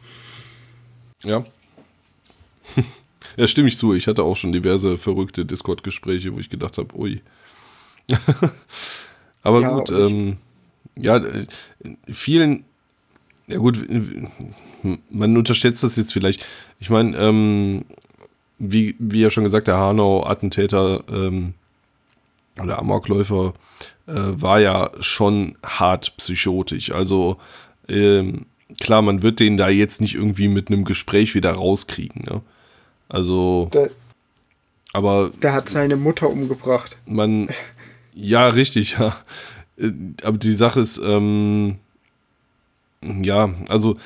[1.23, 1.45] Ja.
[3.37, 3.93] ja, stimme ich zu.
[3.93, 7.21] Ich hatte auch schon diverse verrückte Discord-Gespräche, wo ich gedacht habe, ui.
[9.41, 10.37] Aber ja, gut, ähm,
[10.95, 11.21] ja,
[12.09, 12.65] vielen,
[13.47, 13.79] ja gut,
[15.09, 16.45] man unterschätzt das jetzt vielleicht.
[16.79, 17.85] Ich meine, ähm,
[18.57, 21.53] wie, wie ja schon gesagt, der Hanau-Attentäter ähm,
[22.61, 23.53] oder Amokläufer
[24.07, 26.91] äh, war ja schon hart psychotisch.
[26.91, 27.37] Also
[27.87, 28.45] ähm,
[28.79, 32.23] klar, man wird den da jetzt nicht irgendwie mit einem Gespräch wieder rauskriegen.
[32.23, 32.41] Ne?
[33.07, 33.89] Also, der,
[34.93, 36.97] aber der hat seine Mutter umgebracht.
[37.05, 37.49] Man,
[38.13, 39.15] ja, richtig, ja.
[39.77, 39.91] Äh,
[40.23, 41.77] aber die Sache ist, ähm,
[43.01, 43.97] ja, also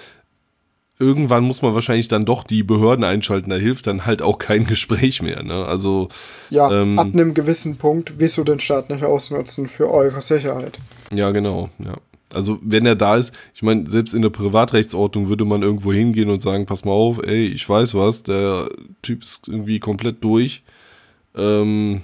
[1.00, 3.50] irgendwann muss man wahrscheinlich dann doch die Behörden einschalten.
[3.50, 5.44] Da hilft dann halt auch kein Gespräch mehr.
[5.44, 5.66] Ne?
[5.66, 6.10] Also
[6.50, 10.80] ja, ähm, ab einem gewissen Punkt wieso den Staat nicht ausnutzen für eure Sicherheit.
[11.12, 11.70] Ja, genau.
[11.80, 11.96] Ja.
[12.34, 16.30] Also wenn er da ist, ich meine, selbst in der Privatrechtsordnung würde man irgendwo hingehen
[16.30, 18.70] und sagen, pass mal auf, ey, ich weiß was, der
[19.02, 20.64] Typ ist irgendwie komplett durch.
[21.36, 22.02] Ähm,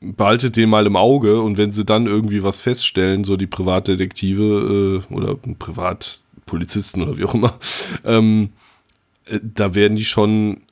[0.00, 5.02] behaltet den mal im Auge und wenn sie dann irgendwie was feststellen, so die Privatdetektive
[5.10, 7.58] äh, oder Privat Polizisten oder wie auch immer,
[8.04, 8.52] ähm,
[9.26, 10.62] äh, da werden die schon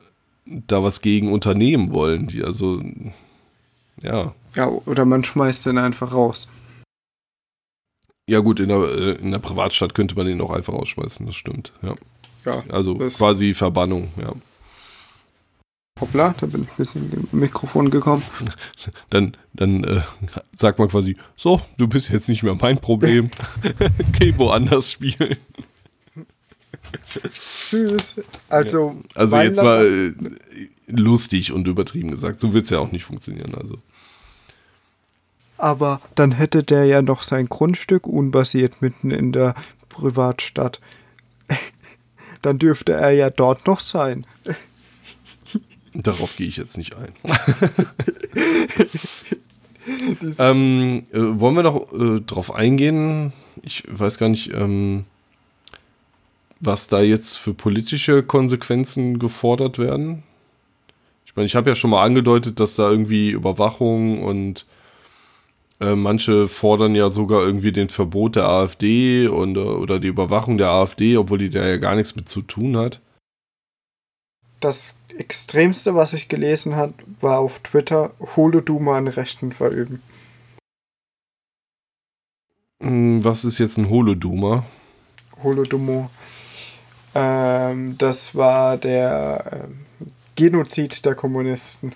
[0.47, 2.29] da was gegen unternehmen wollen.
[2.29, 2.83] Die also,
[4.01, 4.35] ja.
[4.55, 6.49] Ja, oder man schmeißt den einfach raus.
[8.29, 11.37] Ja, gut, in der, äh, in der Privatstadt könnte man den auch einfach rausschmeißen, das
[11.37, 11.95] stimmt, ja.
[12.47, 12.62] Ja.
[12.68, 14.33] Also quasi Verbannung, ja.
[16.01, 18.24] Hoppla, da bin ich ein bisschen im Mikrofon gekommen.
[19.11, 20.03] Dann, dann äh,
[20.53, 23.30] sagt man quasi, so, du bist jetzt nicht mehr mein Problem.
[24.18, 25.36] Geh woanders spielen.
[27.32, 28.20] Tschüss.
[28.49, 29.20] Also, ja.
[29.20, 30.12] also jetzt mal äh,
[30.88, 32.40] lustig und übertrieben gesagt.
[32.40, 33.55] So wird es ja auch nicht funktionieren.
[33.55, 33.78] Also.
[35.59, 39.55] Aber dann hätte der ja noch sein Grundstück unbasiert mitten in der
[39.88, 40.80] Privatstadt.
[42.42, 44.26] dann dürfte er ja dort noch sein.
[45.95, 47.12] Darauf gehe ich jetzt nicht ein.
[50.38, 53.32] ähm, äh, wollen wir noch äh, drauf eingehen?
[53.62, 55.05] Ich weiß gar nicht, ähm,
[56.61, 60.22] was da jetzt für politische Konsequenzen gefordert werden.
[61.26, 64.66] Ich meine, ich habe ja schon mal angedeutet, dass da irgendwie Überwachung und
[65.80, 70.59] äh, manche fordern ja sogar irgendwie den Verbot der AfD und, äh, oder die Überwachung
[70.59, 73.01] der AfD, obwohl die da ja gar nichts mit zu tun hat.
[74.65, 80.01] Das Extremste, was ich gelesen habe, war auf Twitter Holoduma an Rechten verüben.
[82.83, 84.65] Hm, was ist jetzt ein Holoduma?
[85.43, 86.09] Holodomo.
[87.15, 89.81] Ähm, das war der ähm,
[90.35, 91.95] Genozid der Kommunisten.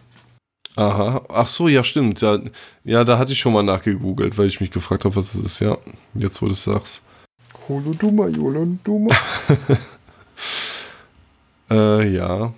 [0.76, 2.20] Aha, ach so, ja, stimmt.
[2.20, 2.38] Ja,
[2.84, 5.60] ja, da hatte ich schon mal nachgegoogelt, weil ich mich gefragt habe, was es ist.
[5.60, 5.78] Ja,
[6.12, 7.00] jetzt wo du es sagst.
[7.66, 9.16] Holoduma, Jolonduma.
[11.70, 12.52] äh, ja.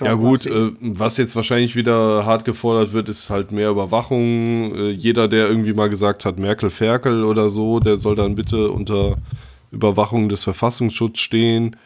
[0.00, 4.74] Ja gut, äh, was jetzt wahrscheinlich wieder hart gefordert wird, ist halt mehr Überwachung.
[4.74, 8.70] Äh, jeder, der irgendwie mal gesagt hat, Merkel Ferkel oder so, der soll dann bitte
[8.70, 9.18] unter
[9.70, 11.76] Überwachung des Verfassungsschutzes stehen.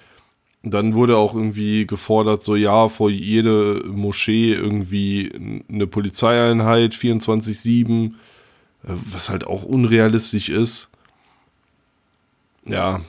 [0.63, 8.11] Dann wurde auch irgendwie gefordert, so ja, vor jede Moschee irgendwie eine Polizeieinheit 24-7, äh,
[8.85, 10.91] was halt auch unrealistisch ist.
[12.65, 13.01] Ja.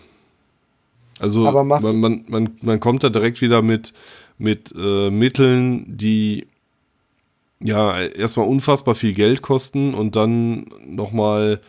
[1.22, 1.68] Also man,
[2.00, 3.94] man, man, man kommt da direkt wieder mit,
[4.38, 6.48] mit äh, Mitteln, die
[7.60, 11.62] ja erstmal unfassbar viel Geld kosten und dann nochmal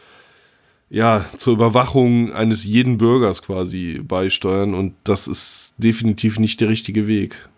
[0.88, 7.07] ja zur Überwachung eines jeden Bürgers quasi beisteuern und das ist definitiv nicht der richtige
[7.07, 7.48] Weg.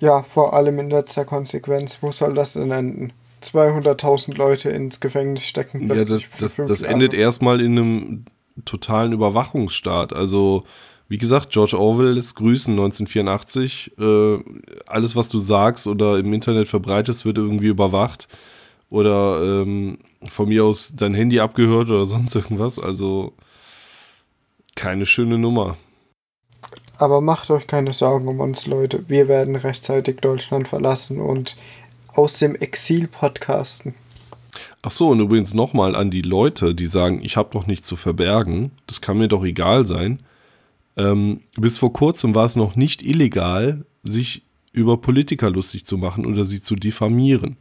[0.00, 3.12] Ja, vor allem in letzter Konsequenz, wo soll das denn enden?
[3.42, 5.88] 200.000 Leute ins Gefängnis stecken.
[5.88, 8.24] Ja, das, das, das endet erstmal in einem
[8.64, 10.12] totalen Überwachungsstaat.
[10.12, 10.64] Also
[11.08, 13.92] wie gesagt, George Orwell ist Grüßen 1984.
[13.98, 14.38] Äh,
[14.86, 18.28] alles, was du sagst oder im Internet verbreitest, wird irgendwie überwacht.
[18.90, 19.98] Oder ähm,
[20.28, 22.78] von mir aus dein Handy abgehört oder sonst irgendwas.
[22.78, 23.32] Also
[24.74, 25.76] keine schöne Nummer.
[26.98, 29.08] Aber macht euch keine Sorgen um uns, Leute.
[29.08, 31.56] Wir werden rechtzeitig Deutschland verlassen und
[32.08, 33.94] aus dem Exil podcasten.
[34.82, 37.96] Ach so, und übrigens nochmal an die Leute, die sagen, ich habe doch nichts zu
[37.96, 38.70] verbergen.
[38.86, 40.20] Das kann mir doch egal sein.
[40.96, 46.26] Ähm, bis vor kurzem war es noch nicht illegal, sich über Politiker lustig zu machen
[46.26, 47.56] oder sie zu diffamieren.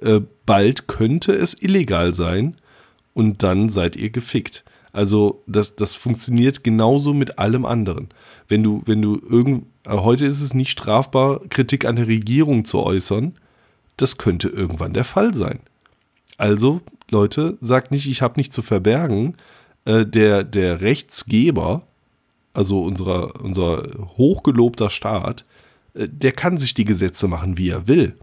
[0.00, 2.56] Äh, bald könnte es illegal sein
[3.14, 4.64] und dann seid ihr gefickt.
[4.92, 8.08] Also das, das funktioniert genauso mit allem anderen.
[8.48, 12.64] Wenn du, wenn du irgend, äh, heute ist es nicht strafbar, Kritik an der Regierung
[12.64, 13.34] zu äußern.
[13.96, 15.58] Das könnte irgendwann der Fall sein.
[16.38, 16.80] Also,
[17.10, 19.36] Leute, sagt nicht, ich habe nichts zu verbergen.
[19.84, 21.82] Äh, der, der Rechtsgeber,
[22.54, 23.82] also unser, unser
[24.16, 25.44] hochgelobter Staat,
[25.94, 28.14] äh, der kann sich die Gesetze machen, wie er will.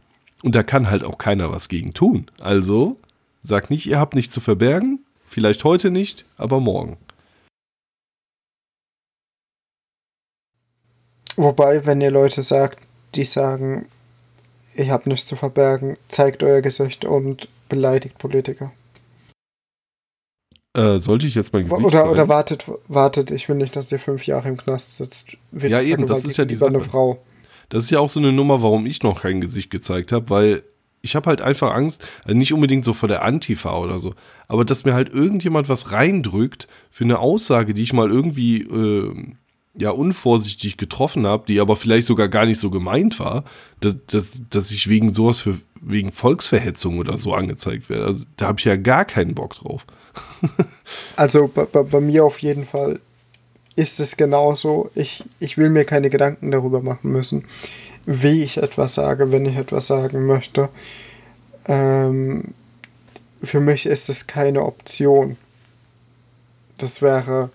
[0.44, 2.28] Und da kann halt auch keiner was gegen tun.
[2.40, 2.98] Also,
[3.44, 5.00] sagt nicht, ihr habt nichts zu verbergen.
[5.28, 6.98] Vielleicht heute nicht, aber morgen.
[11.36, 12.80] Wobei, wenn ihr Leute sagt,
[13.16, 13.88] die sagen,
[14.74, 18.72] ich habe nichts zu verbergen, zeigt euer Gesicht und beleidigt Politiker.
[20.76, 24.00] Äh, sollte ich jetzt mein Gesicht Oder, oder wartet, wartet, ich will nicht, dass ihr
[24.00, 25.38] fünf Jahre im Knast sitzt.
[25.54, 26.82] ja, eben, das ist ja die Sache.
[26.82, 27.24] Frau.
[27.70, 30.64] Das ist ja auch so eine Nummer, warum ich noch kein Gesicht gezeigt habe, weil
[31.02, 34.16] ich habe halt einfach Angst, also nicht unbedingt so vor der Antifa oder so,
[34.48, 39.14] aber dass mir halt irgendjemand was reindrückt für eine Aussage, die ich mal irgendwie äh,
[39.78, 43.44] ja unvorsichtig getroffen habe, die aber vielleicht sogar gar nicht so gemeint war,
[43.82, 45.56] dass, dass, dass ich wegen sowas für
[45.86, 48.06] wegen Volksverhetzung oder so angezeigt werde.
[48.06, 49.86] Also, da habe ich ja gar keinen Bock drauf.
[51.16, 53.00] also bei, bei, mir auf jeden Fall
[53.76, 54.90] ist es genauso.
[54.96, 57.46] Ich, ich will mir keine Gedanken darüber machen müssen,
[58.06, 60.70] wie ich etwas sage, wenn ich etwas sagen möchte.
[61.68, 62.54] Ähm,
[63.44, 65.38] für mich ist es keine Option.
[66.78, 67.50] Das wäre,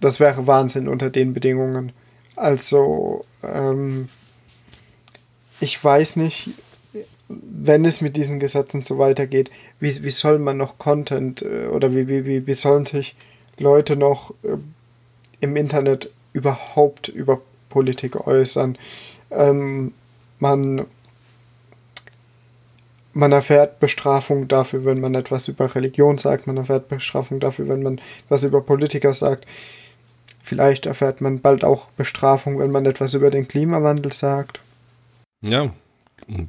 [0.00, 1.92] das wäre Wahnsinn unter den Bedingungen.
[2.34, 4.08] Also, ähm,
[5.60, 6.50] ich weiß nicht,
[7.28, 9.50] wenn es mit diesen Gesetzen so weitergeht,
[9.80, 13.16] wie, wie soll man noch Content äh, oder wie, wie, wie, sollen sich
[13.58, 14.56] Leute noch äh,
[15.40, 18.78] im Internet überhaupt über Politik äußern?
[19.30, 19.92] Ähm,
[20.38, 20.86] man,
[23.12, 27.82] man erfährt Bestrafung dafür, wenn man etwas über Religion sagt, man erfährt Bestrafung dafür, wenn
[27.82, 29.46] man was über Politiker sagt.
[30.44, 34.60] Vielleicht erfährt man bald auch Bestrafung, wenn man etwas über den Klimawandel sagt.
[35.42, 35.72] Ja,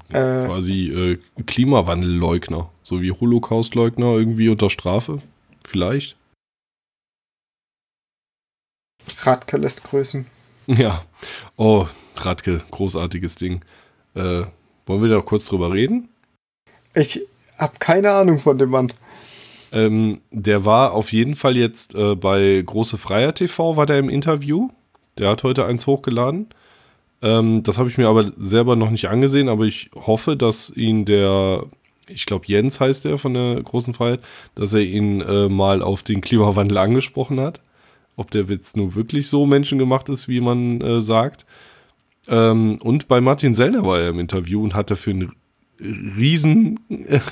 [0.09, 5.19] quasi äh, Klimawandelleugner, so wie Holocaustleugner irgendwie unter Strafe.
[5.65, 6.15] Vielleicht.
[9.19, 10.25] Radke lässt grüßen.
[10.67, 11.03] Ja.
[11.55, 13.63] Oh, Radke, großartiges Ding.
[14.15, 14.43] Äh,
[14.85, 16.09] wollen wir da kurz drüber reden?
[16.93, 17.21] Ich
[17.57, 18.91] habe keine Ahnung von dem Mann.
[19.71, 24.09] Ähm, der war auf jeden Fall jetzt äh, bei Große Freier TV, war der im
[24.09, 24.69] Interview.
[25.17, 26.47] Der hat heute eins hochgeladen.
[27.21, 31.05] Ähm, das habe ich mir aber selber noch nicht angesehen, aber ich hoffe, dass ihn
[31.05, 31.65] der,
[32.07, 34.21] ich glaube Jens heißt der von der Großen Freiheit,
[34.55, 37.61] dass er ihn äh, mal auf den Klimawandel angesprochen hat.
[38.15, 41.45] Ob der Witz nur wirklich so menschengemacht ist, wie man äh, sagt.
[42.27, 45.29] Ähm, und bei Martin Sellner war er im Interview und hat dafür eine
[45.79, 46.79] riesen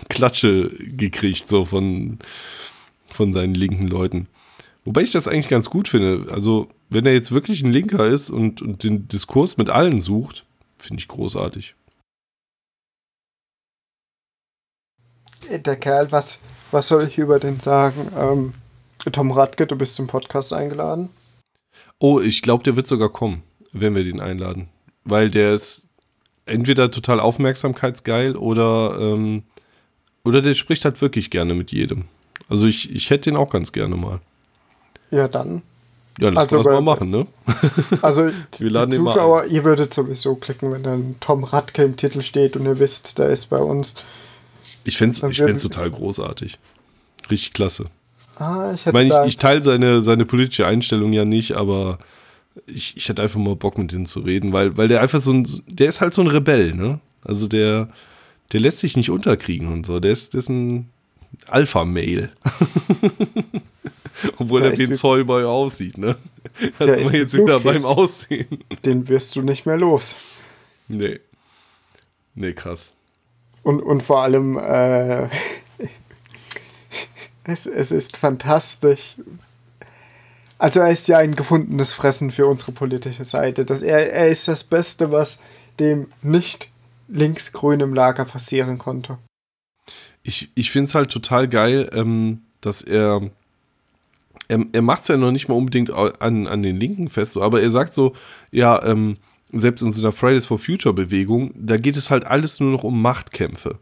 [0.09, 2.19] Klatsche gekriegt, so von,
[3.07, 4.27] von seinen linken Leuten.
[4.85, 6.31] Wobei ich das eigentlich ganz gut finde.
[6.31, 10.45] Also wenn er jetzt wirklich ein Linker ist und, und den Diskurs mit allen sucht,
[10.77, 11.75] finde ich großartig.
[15.49, 16.39] Der Kerl, was,
[16.71, 18.07] was soll ich über den sagen?
[18.17, 18.53] Ähm,
[19.11, 21.09] Tom Radke, du bist zum Podcast eingeladen.
[21.99, 24.69] Oh, ich glaube, der wird sogar kommen, wenn wir den einladen.
[25.03, 25.87] Weil der ist
[26.45, 29.43] entweder total aufmerksamkeitsgeil oder, ähm,
[30.23, 32.05] oder der spricht halt wirklich gerne mit jedem.
[32.49, 34.19] Also ich, ich hätte den auch ganz gerne mal.
[35.15, 35.61] Ja, dann
[36.19, 37.27] ja, lass also, mal machen, ne?
[38.01, 42.21] Also, Wir laden die Zuschauer, ihr würdet sowieso klicken, wenn dann Tom Radke im Titel
[42.21, 43.95] steht und ihr wisst, der ist bei uns.
[44.85, 46.57] Ich fände es ich total großartig.
[47.29, 47.85] Richtig klasse.
[48.37, 51.99] Ah, ich, ich meine, ich, ich teile seine, seine politische Einstellung ja nicht, aber
[52.65, 55.33] ich, ich hätte einfach mal Bock mit ihm zu reden, weil, weil der einfach so
[55.33, 56.99] ein, der ist halt so ein Rebell, ne?
[57.23, 57.89] Also der,
[58.53, 59.99] der lässt sich nicht unterkriegen und so.
[59.99, 60.89] Der ist, der ist ein
[61.47, 62.31] Alpha-Mail.
[64.37, 66.15] Obwohl der er wie ein Zollboy aussieht, ne?
[66.79, 68.63] Da sind wir jetzt wieder beim Aussehen.
[68.85, 70.15] Den wirst du nicht mehr los.
[70.87, 71.19] Nee.
[72.33, 72.93] Nee, krass.
[73.63, 75.23] Und, und vor allem, äh,
[77.43, 79.15] es, es ist fantastisch.
[80.57, 83.65] Also er ist ja ein gefundenes Fressen für unsere politische Seite.
[83.65, 85.39] Das, er, er ist das Beste, was
[85.79, 86.69] dem nicht
[87.07, 89.17] linksgrünen Lager passieren konnte.
[90.27, 93.29] Ich, ich finde es halt total geil, ähm, dass er
[94.47, 97.41] er, er macht es ja noch nicht mal unbedingt an, an den Linken fest, so,
[97.41, 98.13] aber er sagt so,
[98.51, 99.17] ja, ähm,
[99.51, 102.83] selbst in so einer Fridays for Future Bewegung, da geht es halt alles nur noch
[102.83, 103.79] um Machtkämpfe.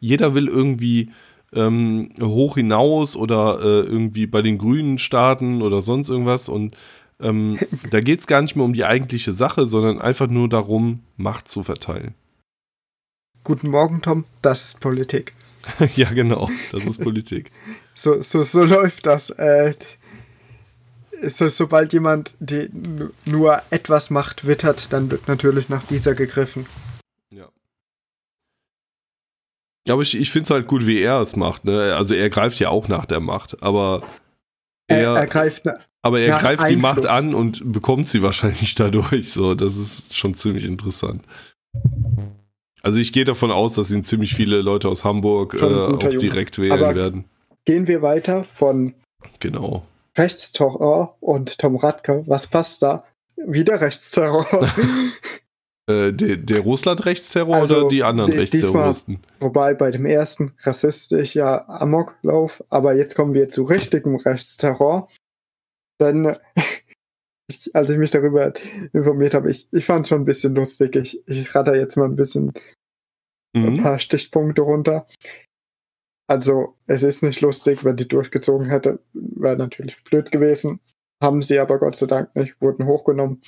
[0.00, 1.10] Jeder will irgendwie
[1.52, 6.76] ähm, hoch hinaus oder äh, irgendwie bei den Grünen starten oder sonst irgendwas und
[7.20, 7.58] ähm,
[7.90, 11.48] da geht es gar nicht mehr um die eigentliche Sache, sondern einfach nur darum, Macht
[11.48, 12.14] zu verteilen.
[13.44, 15.32] Guten Morgen, Tom, das ist Politik.
[15.96, 17.50] ja, genau, das ist Politik.
[17.94, 19.30] so, so, so läuft das.
[19.30, 19.74] Äh,
[21.22, 22.70] so, sobald jemand die
[23.26, 26.66] nur etwas Macht wittert, dann wird natürlich nach dieser gegriffen.
[27.30, 27.48] Ja.
[29.88, 31.64] Aber ich, ich finde es halt gut, wie er es macht.
[31.64, 31.94] Ne?
[31.94, 34.02] Also er greift ja auch nach der Macht, aber
[34.86, 36.68] er, er, greift na, aber er greift Einfluss.
[36.70, 39.30] die Macht an und bekommt sie wahrscheinlich dadurch.
[39.30, 41.22] So, das ist schon ziemlich interessant.
[42.82, 46.58] Also ich gehe davon aus, dass ihn ziemlich viele Leute aus Hamburg äh, auch direkt
[46.58, 47.24] wählen aber werden.
[47.64, 48.94] Gehen wir weiter von
[49.38, 49.84] genau.
[50.16, 52.24] Rechtsterror und Tom Radke.
[52.26, 53.04] Was passt da?
[53.36, 54.46] Wieder Rechtsterror.
[55.86, 59.20] äh, der, der Russland-Rechtsterror also, oder die anderen Rechtsterroristen?
[59.40, 65.08] Wobei bei dem ersten rassistisch ja Amoklauf, aber jetzt kommen wir zu richtigem Rechtsterror.
[66.00, 66.34] Denn
[67.50, 68.52] ich, als ich mich darüber
[68.92, 70.96] informiert habe, ich, ich fand es schon ein bisschen lustig.
[70.96, 72.52] Ich, ich ratter jetzt mal ein bisschen
[73.54, 73.66] mhm.
[73.66, 75.06] ein paar Stichpunkte runter.
[76.28, 80.80] Also, es ist nicht lustig, wenn die durchgezogen hätte, wäre natürlich blöd gewesen.
[81.22, 83.42] Haben sie aber Gott sei Dank nicht, wurden hochgenommen.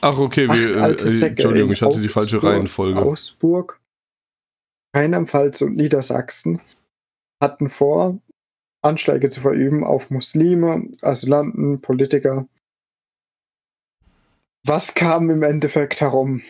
[0.00, 3.00] Ach, okay, wie, äh, Entschuldigung, ich hatte die falsche Reihenfolge.
[3.00, 3.80] Augsburg,
[4.94, 6.60] Rheinland-Pfalz und Niedersachsen
[7.42, 8.18] hatten vor,
[8.82, 12.48] Anschläge zu verüben auf Muslime, Asylanten, Politiker.
[14.68, 16.42] Was kam im Endeffekt herum?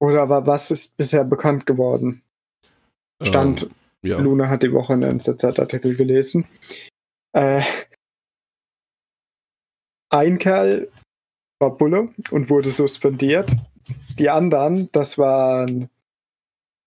[0.00, 2.22] Oder was ist bisher bekannt geworden?
[3.22, 3.70] Stand, ähm,
[4.02, 4.18] ja.
[4.18, 6.46] Luna hat die Woche einen NZZ-Artikel gelesen.
[7.32, 7.62] Äh,
[10.12, 10.90] ein Kerl
[11.60, 13.48] war Bulle und wurde suspendiert.
[14.18, 15.88] Die anderen, das waren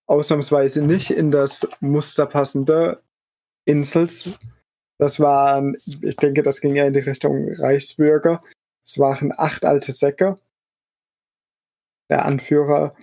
[0.06, 3.02] ausnahmsweise nicht in das Muster passende
[3.64, 4.32] Insels.
[4.98, 8.42] Das waren, ich denke, das ging ja in die Richtung Reichsbürger.
[8.84, 10.36] Es waren acht alte Säcke.
[12.10, 12.94] Der Anführer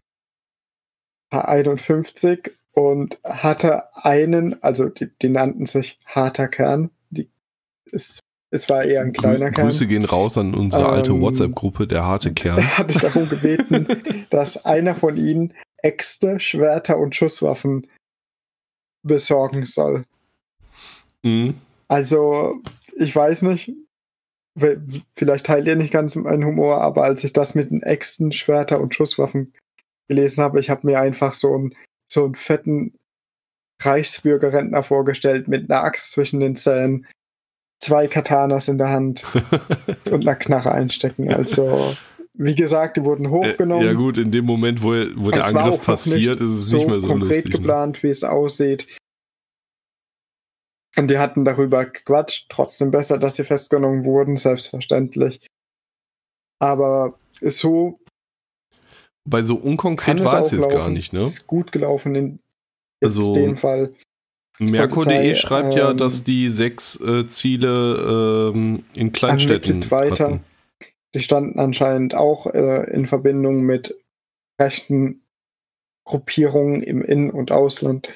[1.32, 6.92] war 51 und hatte einen, also die, die nannten sich harter Kern.
[7.10, 7.30] Die,
[7.92, 8.20] es,
[8.52, 9.68] es war eher ein kleiner Grü Kern.
[9.68, 12.60] Grüße gehen raus an unsere ähm, alte WhatsApp-Gruppe, der harte Kern.
[12.60, 13.88] Er hatte darum gebeten,
[14.30, 17.88] dass einer von ihnen Äxte, Schwerter und Schusswaffen
[19.04, 20.06] besorgen soll.
[21.24, 21.56] Mhm.
[21.88, 22.62] Also,
[22.96, 23.74] ich weiß nicht,
[24.56, 28.82] vielleicht teilt ihr nicht ganz meinen Humor, aber als ich das mit den Äxten, Schwerter
[28.82, 29.54] und Schusswaffen
[30.08, 31.76] gelesen habe, ich habe mir einfach so einen,
[32.12, 32.94] so einen fetten
[33.82, 37.08] Reichsbürgerrentner vorgestellt mit einer Axt zwischen den Zähnen,
[37.80, 39.24] zwei Katanas in der Hand
[40.12, 41.34] und einer Knarre einstecken.
[41.34, 41.96] Also,
[42.34, 43.86] wie gesagt, die wurden hochgenommen.
[43.86, 47.00] Ja, gut, in dem Moment, wo, wo der Angriff passiert, ist es so nicht mehr
[47.00, 47.44] so konkret lustig.
[47.44, 48.04] konkret geplant, ne?
[48.04, 48.88] wie es aussieht.
[50.98, 52.48] Und die hatten darüber gequatscht.
[52.50, 55.48] Trotzdem besser, dass sie festgenommen wurden, selbstverständlich.
[56.60, 58.00] Aber so.
[59.24, 60.76] Bei so unkonkret war es jetzt laufen.
[60.76, 61.20] gar nicht, ne?
[61.20, 62.40] Ist gut gelaufen in
[63.04, 63.94] also, dem Fall.
[64.60, 70.26] Merkur.de schreibt ähm, ja, dass die sechs äh, Ziele ähm, in Kleinstädten weiter.
[70.26, 70.44] Hatten.
[71.14, 73.98] Die standen anscheinend auch äh, in Verbindung mit
[74.60, 75.24] rechten
[76.06, 78.08] Gruppierungen im In- und Ausland.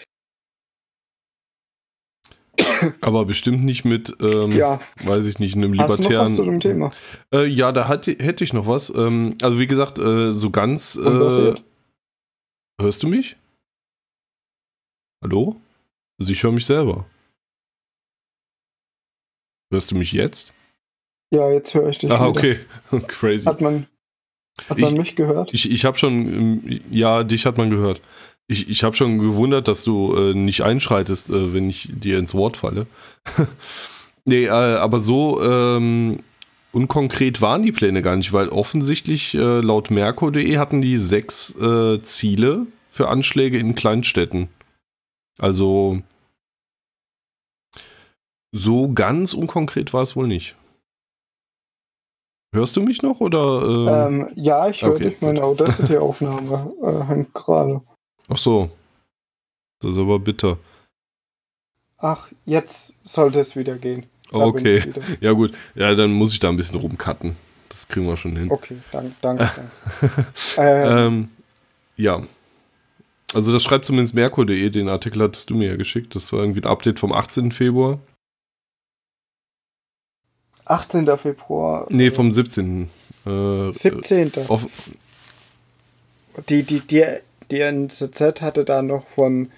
[3.02, 4.80] Aber bestimmt nicht mit, ähm, ja.
[5.04, 6.00] weiß ich nicht, einem libertären.
[6.00, 6.92] Hast du noch was zu dem Thema?
[7.34, 8.90] Äh, ja, da hatte, hätte ich noch was.
[8.90, 10.96] Ähm, also wie gesagt, äh, so ganz.
[10.96, 11.56] Äh,
[12.80, 13.38] hörst du mich?
[15.24, 15.56] Hallo?
[16.20, 17.06] Also ich höre mich selber.
[19.72, 20.54] Hörst du mich jetzt?
[21.32, 22.12] Ja, jetzt höre ich dich.
[22.12, 22.60] Ah, okay.
[23.08, 23.46] Crazy.
[23.46, 23.88] Hat man,
[24.70, 25.50] hat man ich, mich gehört?
[25.54, 28.02] Ich, ich habe schon, ähm, ja, dich hat man gehört.
[28.48, 32.36] Ich, ich habe schon gewundert, dass du äh, nicht einschreitest, äh, wenn ich dir ins
[32.36, 32.86] Wort falle.
[34.26, 36.20] nee, äh, aber so ähm,
[36.72, 42.02] unkonkret waren die Pläne gar nicht, weil offensichtlich äh, laut Merkur.de hatten die sechs äh,
[42.04, 44.50] Ziele für Anschläge in Kleinstädten.
[45.40, 46.02] Also
[48.52, 50.56] so ganz unkonkret war es wohl nicht.
[52.54, 54.08] Hörst du mich noch oder?
[54.08, 55.22] Ähm, ja, ich höre okay, dich.
[55.22, 57.82] Meine Audacity-Aufnahme äh, hängt gerade.
[58.28, 58.70] Ach so.
[59.80, 60.58] Das ist aber bitter.
[61.98, 64.06] Ach, jetzt sollte es wieder gehen.
[64.32, 64.84] Da okay.
[64.84, 65.02] Wieder.
[65.22, 65.56] Ja, gut.
[65.76, 67.36] Ja, dann muss ich da ein bisschen rumcutten.
[67.70, 68.52] Das kriegen wir schon hin.
[68.52, 69.50] Okay, danke, danke.
[70.02, 70.26] danke.
[70.58, 71.30] ähm, ähm,
[71.98, 72.24] ja.
[73.34, 74.70] Also, das schreibt zumindest Merkur.de.
[74.70, 76.16] Den Artikel hattest du mir ja geschickt.
[76.16, 77.52] Das war irgendwie ein Update vom 18.
[77.52, 78.00] Februar.
[80.66, 81.06] 18.
[81.18, 81.86] Februar.
[81.90, 82.90] Nee, vom 17.
[83.26, 84.32] Äh, 17.
[84.48, 84.68] Auf,
[86.50, 87.06] Die, die, die,
[87.56, 89.50] die NZZ hatte da noch von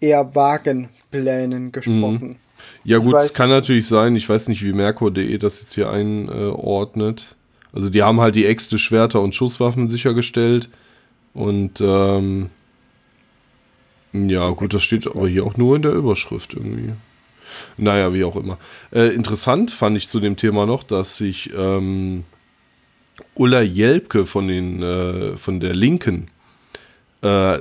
[0.00, 2.36] eher vagen Plänen gesprochen.
[2.84, 5.90] ja Ich gut, es kann natürlich sein, ich weiß nicht, wie Merkur.de das jetzt hier
[5.90, 7.36] einordnet.
[7.72, 10.70] Also die haben halt die Äxte, Schwerter und Schusswaffen sichergestellt.
[11.34, 12.48] Und ähm,
[14.12, 16.92] ja, gut, das steht aber hier auch nur in der Überschrift irgendwie.
[17.76, 18.58] Naja, wie auch immer.
[18.92, 22.24] Äh, interessant fand ich zu dem Thema noch, dass sich ähm,
[23.34, 26.28] Ulla Jelpke von, den, äh, von der Linken
[27.24, 27.58] äh,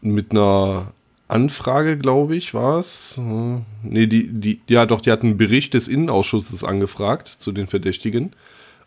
[0.00, 0.92] mit einer
[1.28, 3.18] Anfrage, glaube ich, war es.
[3.18, 7.66] Äh, nee, die, die, ja doch, die hat einen Bericht des Innenausschusses angefragt zu den
[7.66, 8.32] Verdächtigen.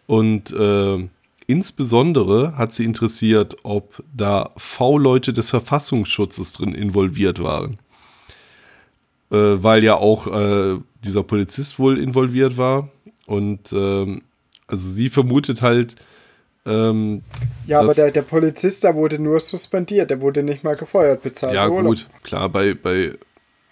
[0.07, 1.07] Und äh,
[1.47, 7.77] insbesondere hat sie interessiert, ob da V-Leute des Verfassungsschutzes drin involviert waren.
[9.31, 12.89] Äh, weil ja auch äh, dieser Polizist wohl involviert war.
[13.27, 14.23] Und ähm,
[14.67, 15.95] also sie vermutet halt,
[16.65, 17.23] ähm,
[17.65, 21.55] Ja, aber der, der Polizist, der wurde nur suspendiert, der wurde nicht mal gefeuert, bezahlt.
[21.55, 21.85] Ja, Urlaub.
[21.87, 23.13] gut, klar, bei, bei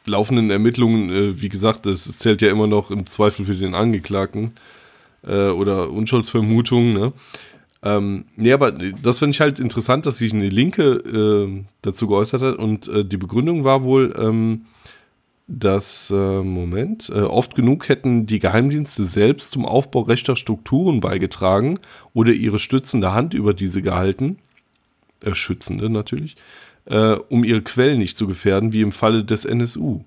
[0.05, 4.53] laufenden Ermittlungen, äh, wie gesagt, das zählt ja immer noch im Zweifel für den Angeklagten
[5.25, 7.13] äh, oder Unschuldsvermutung, ne?
[7.81, 12.41] Ähm, nee, aber das finde ich halt interessant, dass sich eine Linke äh, dazu geäußert
[12.41, 14.65] hat und äh, die Begründung war wohl, ähm,
[15.51, 21.79] dass, äh, Moment, äh, oft genug hätten die Geheimdienste selbst zum Aufbau rechter Strukturen beigetragen
[22.13, 24.37] oder ihre stützende Hand über diese gehalten,
[25.23, 26.35] äh, schützende natürlich,
[26.85, 30.01] äh, um ihre Quellen nicht zu gefährden, wie im Falle des NSU.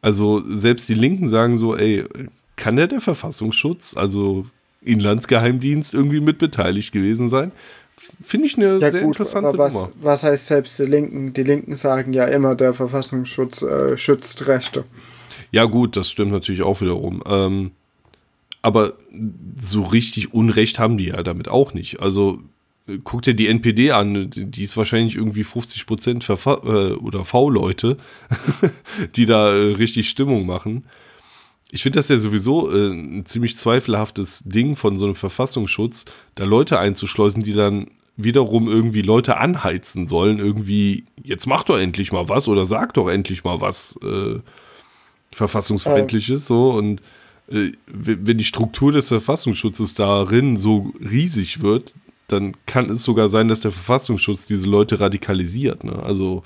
[0.00, 2.04] Also selbst die Linken sagen so, ey,
[2.56, 4.46] kann der der Verfassungsschutz, also
[4.80, 7.52] Inlandsgeheimdienst, irgendwie mit beteiligt gewesen sein?
[8.22, 9.90] Finde ich eine Ja, sehr gut, interessante aber was, Nummer.
[10.00, 11.32] was heißt selbst die Linken?
[11.32, 14.84] Die Linken sagen ja immer, der Verfassungsschutz äh, schützt Rechte.
[15.50, 17.22] Ja, gut, das stimmt natürlich auch wiederum.
[17.26, 17.70] Ähm,
[18.62, 18.94] aber
[19.60, 22.00] so richtig Unrecht haben die ja damit auch nicht.
[22.00, 22.40] Also
[22.88, 27.24] äh, guck dir die NPD an, die die ist wahrscheinlich irgendwie 50 Prozent äh, oder
[27.24, 27.98] V-Leute,
[29.16, 30.84] die da äh, richtig Stimmung machen.
[31.74, 36.04] Ich finde das ja sowieso äh, ein ziemlich zweifelhaftes Ding von so einem Verfassungsschutz,
[36.36, 42.12] da Leute einzuschleusen, die dann wiederum irgendwie Leute anheizen sollen, irgendwie, jetzt mach doch endlich
[42.12, 44.38] mal was oder sag doch endlich mal was äh,
[45.32, 47.02] verfassungsfeindliches, so und
[47.50, 51.92] äh, wenn die Struktur des Verfassungsschutzes darin so riesig wird,
[52.28, 55.82] dann kann es sogar sein, dass der Verfassungsschutz diese Leute radikalisiert.
[55.82, 56.00] Ne?
[56.04, 56.44] Also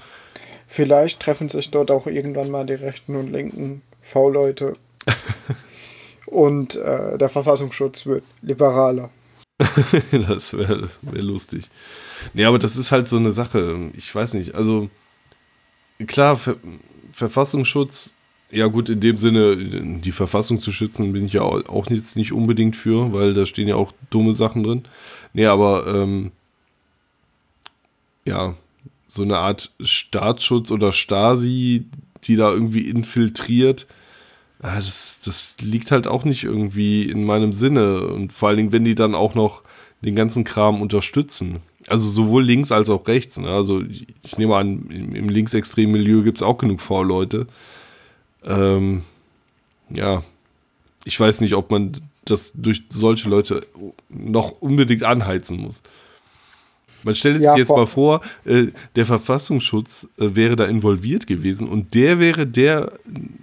[0.68, 4.72] Vielleicht treffen sich dort auch irgendwann mal die Rechten und Linken V-Leute.
[6.26, 9.10] und äh, der Verfassungsschutz wird liberaler.
[10.12, 11.68] das wäre wär lustig.
[12.34, 13.90] Nee, aber das ist halt so eine Sache.
[13.94, 14.54] Ich weiß nicht.
[14.54, 14.88] Also,
[16.06, 16.56] klar, Ver
[17.12, 18.14] Verfassungsschutz,
[18.50, 22.14] ja gut, in dem Sinne, die Verfassung zu schützen, bin ich ja au- auch jetzt
[22.16, 24.84] nicht unbedingt für, weil da stehen ja auch dumme Sachen drin.
[25.32, 26.30] Nee, aber, ähm,
[28.24, 28.54] ja,
[29.08, 31.86] so eine Art Staatsschutz oder Stasi,
[32.24, 33.86] die da irgendwie infiltriert,
[34.60, 38.06] das, das liegt halt auch nicht irgendwie in meinem Sinne.
[38.06, 39.62] Und vor allen Dingen, wenn die dann auch noch
[40.02, 41.56] den ganzen Kram unterstützen.
[41.86, 43.38] Also sowohl links als auch rechts.
[43.38, 43.48] Ne?
[43.48, 47.46] Also ich, ich nehme an, im, im linksextremen Milieu gibt es auch genug V-Leute.
[48.44, 49.02] Ähm,
[49.90, 50.22] ja,
[51.04, 51.92] ich weiß nicht, ob man
[52.24, 53.66] das durch solche Leute
[54.08, 55.82] noch unbedingt anheizen muss.
[57.08, 61.26] Man stellt sich Ja, jetzt vor- mal vor, äh, der Verfassungsschutz äh, wäre da involviert
[61.26, 62.92] gewesen und der wäre der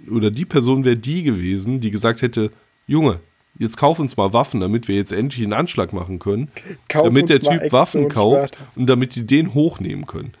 [0.08, 2.52] oder die Person wäre die gewesen, die gesagt hätte,
[2.86, 3.18] Junge,
[3.58, 6.48] jetzt kauf uns mal Waffen, damit wir jetzt endlich einen Anschlag machen können,
[6.88, 10.32] Kauf damit der Typ Waffen und kauft und damit die den hochnehmen können.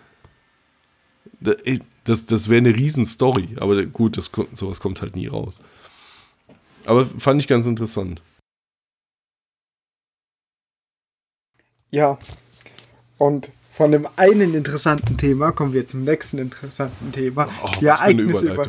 [2.04, 5.58] Das, das wäre eine Riesenstory, aber gut, das, sowas kommt halt nie raus.
[6.84, 8.22] Aber fand ich ganz interessant.
[11.90, 12.18] Ja.
[13.18, 17.48] Und von dem einen interessanten Thema kommen wir zum nächsten interessanten Thema.
[17.62, 18.68] Oh, die, Ereignisse über,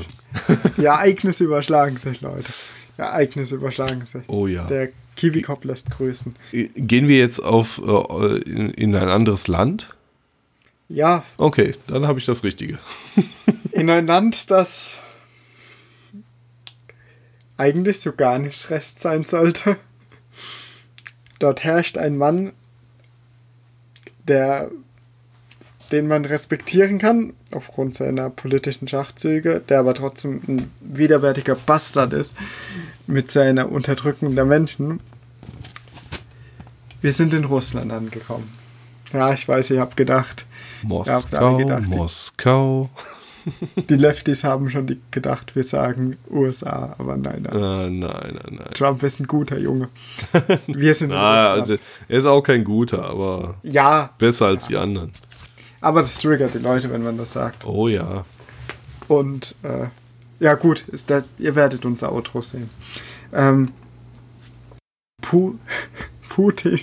[0.77, 2.51] die Ereignisse überschlagen sich, Leute.
[2.97, 4.23] Die Ereignisse überschlagen sich.
[4.27, 4.65] Oh ja.
[4.67, 6.35] Der Kiwi Cop lässt grüßen.
[6.51, 9.95] Gehen wir jetzt auf äh, in, in ein anderes Land?
[10.89, 12.77] Ja, Okay, dann habe ich das Richtige.
[13.71, 14.99] in ein Land, das
[17.57, 19.77] eigentlich so gar nicht recht sein sollte.
[21.39, 22.53] Dort herrscht ein Mann,
[24.27, 24.71] der,
[25.91, 32.35] den man respektieren kann, aufgrund seiner politischen Schachzüge, der aber trotzdem ein widerwärtiger Bastard ist
[33.07, 34.99] mit seiner Unterdrückung der Menschen.
[37.01, 38.51] Wir sind in Russland angekommen.
[39.13, 40.45] Ja, ich weiß, ihr habt gedacht,
[40.83, 42.89] Moskau, gedacht, Moskau.
[43.89, 47.55] Die Lefties haben schon die gedacht, wir sagen USA, aber nein, nein.
[47.55, 48.69] Äh, nein, nein, nein.
[48.73, 49.89] Trump ist ein guter Junge.
[50.67, 51.77] Wir sind Na, also,
[52.07, 55.11] er ist auch kein guter, aber ja, besser als die anderen.
[55.81, 57.65] aber das triggert die Leute, wenn man das sagt.
[57.65, 58.25] Oh ja.
[59.07, 59.87] Und äh,
[60.39, 62.69] ja, gut, ist das, ihr werdet unser Outro sehen.
[63.33, 63.69] Ähm,
[65.21, 65.55] Pu
[66.29, 66.79] Putin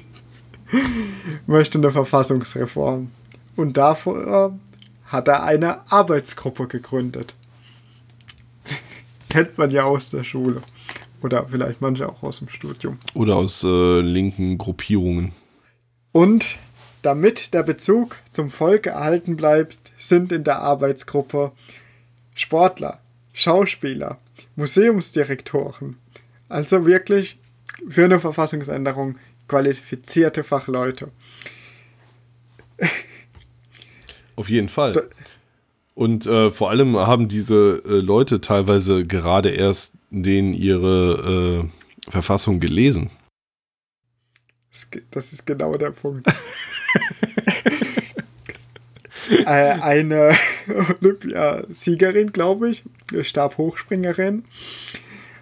[1.46, 3.10] möchte eine Verfassungsreform.
[3.56, 4.58] Und davor
[5.14, 7.34] hat er eine Arbeitsgruppe gegründet.
[9.30, 10.62] Kennt man ja aus der Schule.
[11.22, 12.98] Oder vielleicht manche auch aus dem Studium.
[13.14, 15.32] Oder aus äh, linken Gruppierungen.
[16.12, 16.58] Und
[17.00, 21.52] damit der Bezug zum Volk erhalten bleibt, sind in der Arbeitsgruppe
[22.34, 23.00] Sportler,
[23.32, 24.18] Schauspieler,
[24.56, 25.96] Museumsdirektoren.
[26.48, 27.38] Also wirklich
[27.88, 29.16] für eine Verfassungsänderung
[29.48, 31.10] qualifizierte Fachleute.
[34.36, 35.08] Auf jeden Fall.
[35.94, 41.64] Und äh, vor allem haben diese äh, Leute teilweise gerade erst denen ihre
[42.06, 43.10] äh, Verfassung gelesen.
[44.72, 46.26] Das ge- Das ist genau der Punkt.
[49.30, 50.32] äh, eine
[51.00, 52.82] Olympiasiegerin, glaube ich,
[53.22, 54.44] Stabhochspringerin,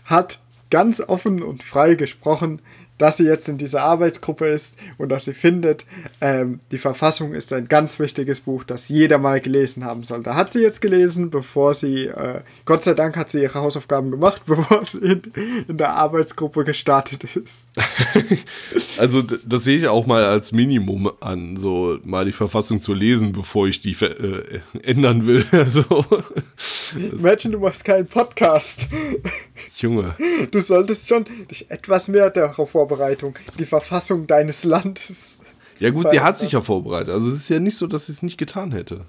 [0.04, 0.40] hat
[0.70, 2.60] ganz offen und frei gesprochen,
[3.02, 5.86] dass sie jetzt in dieser Arbeitsgruppe ist und dass sie findet,
[6.20, 10.36] ähm, die Verfassung ist ein ganz wichtiges Buch, das jeder mal gelesen haben sollte.
[10.36, 14.42] Hat sie jetzt gelesen, bevor sie, äh, Gott sei Dank hat sie ihre Hausaufgaben gemacht,
[14.46, 15.22] bevor sie in,
[15.66, 17.70] in der Arbeitsgruppe gestartet ist.
[18.98, 23.32] Also das sehe ich auch mal als Minimum an, so mal die Verfassung zu lesen,
[23.32, 25.44] bevor ich die äh, ändern will.
[25.52, 26.04] Also,
[26.94, 28.88] Imagine, du machst keinen Podcast.
[29.76, 30.14] Junge.
[30.50, 35.38] Du solltest schon dich etwas mehr darauf Vorbereitung, die Verfassung deines Landes.
[35.78, 37.10] Ja gut, sie hat sich ja vorbereitet.
[37.10, 39.06] Also es ist ja nicht so, dass sie es nicht getan hätte.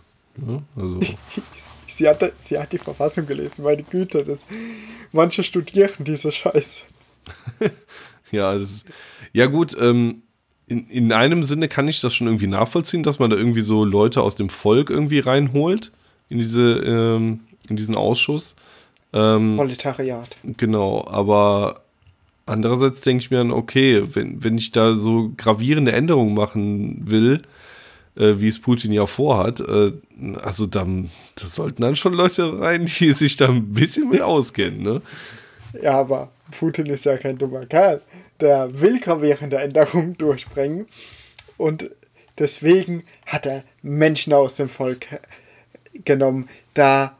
[0.48, 1.00] Ja, also,
[1.88, 4.24] Sie hat, sie hat die Verfassung gelesen, meine Güte.
[4.24, 4.48] Das,
[5.12, 6.86] manche studieren diese Scheiße.
[8.32, 8.88] ja, das ist,
[9.32, 10.24] ja gut, ähm,
[10.66, 13.86] in, in einem Sinne kann ich das schon irgendwie nachvollziehen, dass man da irgendwie so
[13.86, 15.92] Leute aus dem Volk irgendwie reinholt
[16.30, 18.56] in diese, ähm, in diesen Ausschuss.
[19.14, 20.36] Ähm, Proletariat.
[20.42, 21.83] Genau, aber
[22.46, 27.41] andererseits denke ich mir dann, okay, wenn, wenn ich da so gravierende Änderungen machen will,
[28.16, 29.94] äh, wie es Putin ja vorhat, äh,
[30.41, 34.82] also dann, da sollten dann schon Leute rein, die sich da ein bisschen mit auskennen,
[34.82, 35.02] ne?
[35.82, 38.02] Ja, aber Putin ist ja kein dummer Kerl.
[38.39, 40.88] Der will gravierende Änderungen durchbringen.
[41.58, 41.89] Und
[42.38, 45.08] deswegen hat er Menschen aus dem Volk
[46.06, 47.16] genommen, da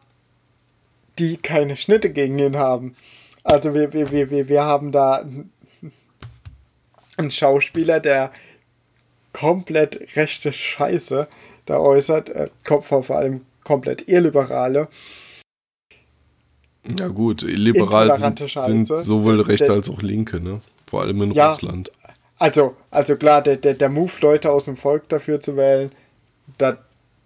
[1.20, 2.96] die keine Schnitte gegen ihn haben.
[3.44, 5.26] Also wir, wir, wir, wir, wir haben da
[7.18, 8.32] einen Schauspieler, der
[9.34, 11.28] komplett rechte Scheiße
[11.66, 14.88] da äußert, äh, vor allem komplett illiberale.
[16.98, 20.60] Ja gut, liberal sind, sind sowohl Rechte Der- als auch Linke, ne?
[20.88, 21.48] Vor allem in Ja.
[21.48, 21.92] Russland.
[22.40, 25.92] Also, also klar, der, der, der Move, Leute aus dem Volk dafür zu wählen,
[26.58, 26.78] da,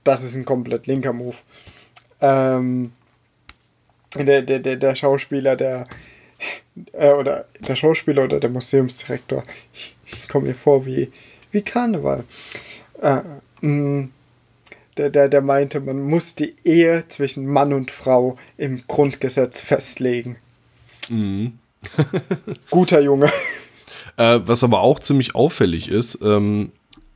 [0.04, 1.36] das ist ein komplett linker Move.
[2.22, 2.92] Ähm,
[4.26, 5.88] der, der, der, der Schauspieler, der
[6.94, 9.44] äh, oder der Schauspieler oder der Museumsdirektor,
[9.74, 11.12] ich, ich komme mir vor wie,
[11.52, 12.24] wie Karneval.
[13.02, 13.22] Äh,
[13.62, 14.10] mh,
[14.98, 20.38] der, der, der meinte, man muss die Ehe zwischen Mann und Frau im Grundgesetz festlegen.
[21.10, 21.60] Mhm.
[22.72, 23.32] Guter Junge.
[24.18, 26.72] Äh, was aber auch ziemlich auffällig ist, ähm,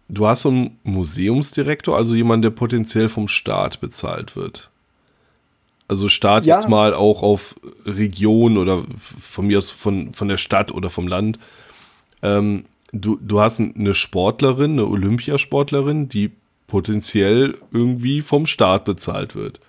[0.07, 4.69] du hast so einen Museumsdirektor, also jemand, der potenziell vom Staat bezahlt wird.
[5.91, 6.55] Also Staat Ja.
[6.55, 8.83] jetzt mal auch auf Region oder
[9.19, 11.37] von mir aus von, von der Stadt oder vom Land.
[12.23, 12.63] Ähm,
[12.93, 16.31] du, du hast eine Sportlerin, eine Olympiasportlerin, die
[16.67, 19.59] potenziell irgendwie vom Staat bezahlt wird.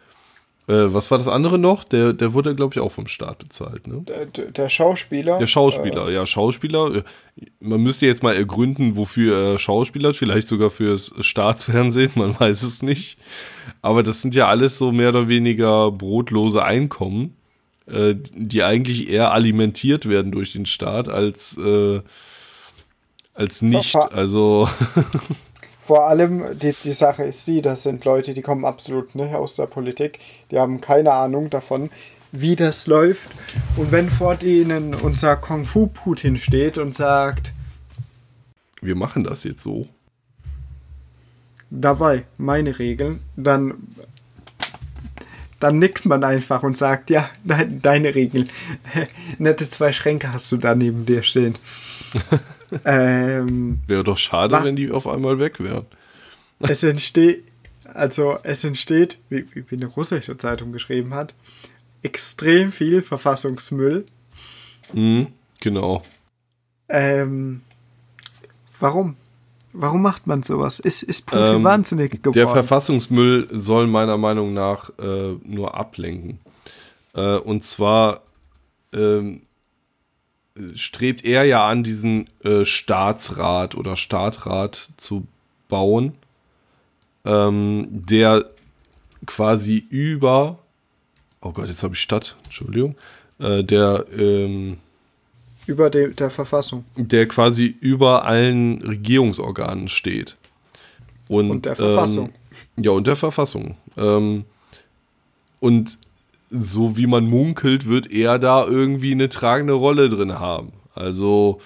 [0.69, 1.83] Äh, was war das andere noch?
[1.83, 4.05] Der, der wurde, glaube ich, auch vom Staat bezahlt, ne?
[4.07, 5.39] Der, der Schauspieler.
[5.39, 6.97] Der Schauspieler, ja, Schauspieler.
[6.97, 7.03] äh,
[7.59, 12.83] Man müsste jetzt mal ergründen, wofür er Schauspieler, vielleicht sogar fürs Staatsfernsehen, man weiß es
[12.83, 13.19] nicht.
[13.81, 17.37] Aber das sind ja alles so mehr oder weniger brotlose Einkommen,
[17.87, 22.01] äh, die eigentlich eher alimentiert werden durch den Staat als, äh,
[23.35, 23.97] als nicht.
[23.97, 24.69] Also,
[25.93, 29.57] Vor allem, die, die Sache ist die, das sind Leute, die kommen absolut nicht aus
[29.57, 30.21] der Politik,
[30.51, 31.91] die haben keine Ahnung davon,
[32.31, 33.29] wie das läuft.
[33.77, 37.53] Und wenn vor denen unser Kung Fu Putin steht und sagt,
[38.81, 39.87] wir machen das jetzt so.
[41.69, 43.75] dabei, meine Regeln, dann,
[45.61, 48.49] dann nickt man einfach und sagt, ja, de deine Regeln.
[49.39, 51.59] Nette zwei Schränke hast du da neben dir stehen.
[52.85, 55.87] ähm, Wäre doch schade, wenn die auf einmal weg wären.
[56.61, 57.45] es entsteht,
[57.95, 61.35] Also es entsteht, wie, wie eine russische Zeitung geschrieben hat,
[62.03, 64.07] extrem viel Verfassungsmüll.
[64.93, 65.29] Mhm,
[65.61, 66.03] genau.
[66.89, 67.63] Ähm,
[68.81, 69.17] warum?
[69.75, 70.81] Warum macht man sowas?
[70.81, 72.35] Ist, ist Putin Ähm, wahnsinnig geworden?
[72.35, 76.41] Der Verfassungsmüll soll meiner Meinung nach äh, nur ablenken.
[77.15, 78.21] Äh, und zwar
[78.93, 79.41] ähm,
[80.75, 85.27] strebt er ja an, diesen äh, Staatsrat oder Staatrat zu
[85.69, 86.15] bauen,
[87.25, 88.45] ähm, der
[89.27, 90.59] quasi über,
[91.41, 92.97] oh Gott, jetzt habe ich Stadt, Entschuldigung,
[93.39, 94.79] äh, der, ähm,
[95.67, 96.85] Über de, der Verfassung.
[96.97, 100.37] der quasi über allen Regierungsorganen steht.
[101.29, 102.33] Und, Und der Verfassung.
[102.77, 103.77] Ähm, ja, und der Verfassung.
[103.97, 104.45] Ähm,
[105.61, 105.99] und
[106.53, 110.73] so wie man munkelt, wird er da irgendwie eine tragende Rolle drin haben.
[110.95, 111.61] Also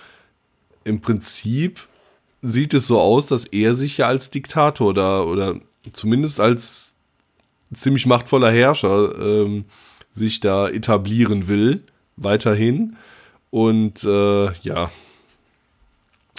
[0.84, 1.88] im Prinzip
[2.42, 5.56] sieht es so aus, dass er sich ja als Diktator da oder
[5.92, 6.94] zumindest als
[7.74, 9.64] ziemlich machtvoller Herrscher ähm,
[10.12, 11.82] sich da etablieren will,
[12.16, 12.96] weiterhin.
[13.50, 14.90] Und äh, ja,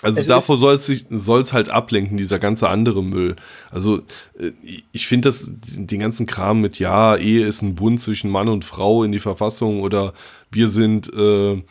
[0.02, 3.36] also Es davor soll es halt ablenken, dieser ganze andere Müll.
[3.72, 4.02] Also
[4.39, 4.52] äh,
[4.91, 8.66] ich finde das, den ganzen Kram mit, ja, Ehe ist ein Bund zwischen Mann und
[8.66, 10.14] Frau in die Verfassung oder
[10.52, 11.62] wir sind äh,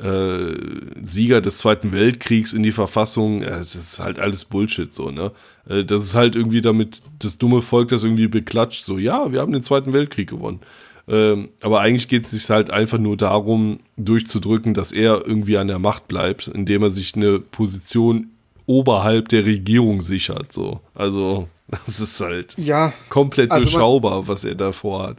[0.00, 0.56] äh,
[1.02, 5.32] Sieger des Zweiten Weltkriegs in die Verfassung, es ist halt alles Bullshit so, ne?
[5.68, 9.40] Äh, das ist halt irgendwie damit das dumme Volk das irgendwie beklatscht, so, ja, wir
[9.40, 10.60] haben den Zweiten Weltkrieg gewonnen.
[11.06, 15.68] Ähm, aber eigentlich geht es sich halt einfach nur darum, durchzudrücken, dass er irgendwie an
[15.68, 18.28] der Macht bleibt, indem er sich eine Position
[18.66, 20.52] oberhalb der Regierung sichert.
[20.52, 20.80] So.
[20.94, 21.48] Also,
[21.86, 25.18] das ist halt Ja, komplett Also man- durchschaubar, was er da vorhat.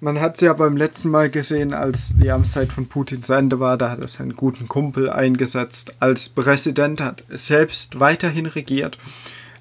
[0.00, 3.58] man hat es ja beim letzten Mal gesehen, als die Amtszeit von Putin zu Ende
[3.58, 8.96] war, da hat er seinen guten Kumpel eingesetzt als Präsident, hat selbst weiterhin regiert.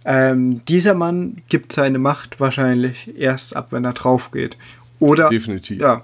[0.06, 4.56] Ähm, dieser Mann gibt seine Macht wahrscheinlich erst ab, wenn er drauf geht.
[5.00, 5.80] Oder Definitiv.
[5.80, 6.04] Ja,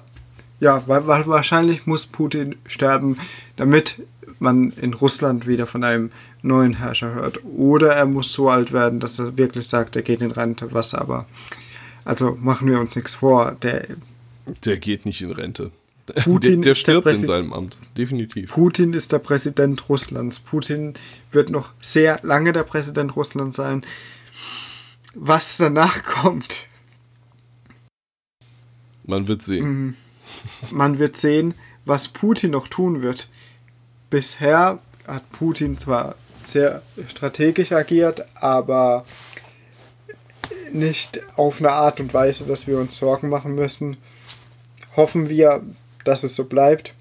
[0.60, 3.18] ja, wahrscheinlich muss Putin sterben,
[3.58, 4.02] damit
[4.40, 7.44] man in Russland wieder von einem neuen Herrscher hört.
[7.44, 10.94] Oder er muss so alt werden, dass er wirklich sagt, er geht in Rente, was
[10.94, 11.26] aber.
[12.06, 13.58] Also machen wir uns nichts vor.
[13.62, 13.88] Der
[14.66, 15.72] Der geht nicht in Rente.
[16.24, 17.78] Putin der, der ist der stirbt in seinem Amt.
[17.98, 18.52] Definitiv.
[18.52, 20.40] Putin ist der Präsident Russlands.
[20.40, 20.96] Putin
[21.32, 23.86] wird noch sehr lange der Präsident Russlands sein.
[25.14, 26.68] Was danach kommt,
[29.06, 29.98] Man wird sehen.
[30.72, 31.54] man wird sehen,
[31.86, 33.28] was Putin noch tun wird.
[34.10, 39.06] Bisher hat Putin zwar sehr strategisch agiert, aber
[40.72, 43.98] nicht auf eine Art und Weise, dass wir uns Sorgen machen müssen.
[44.96, 45.62] Hoffen wir,
[46.04, 46.94] dass es so bleibt.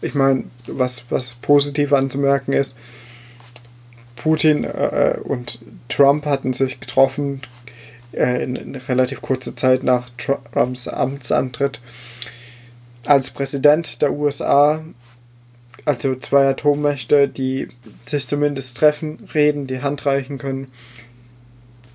[0.00, 2.76] Ich meine, was, was positiv anzumerken ist,
[4.16, 7.42] Putin äh, und Trump hatten sich getroffen
[8.16, 11.80] in, in relativ kurzer Zeit nach Trumps Amtsantritt
[13.06, 14.82] als Präsident der USA,
[15.84, 17.68] also zwei Atommächte, die
[18.04, 20.68] sich zumindest treffen, reden, die Hand reichen können,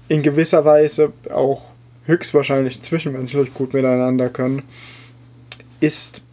[0.08, 1.70] in gewisser Weise auch
[2.06, 4.64] höchstwahrscheinlich zwischenmenschlich gut miteinander können,
[5.80, 6.24] ist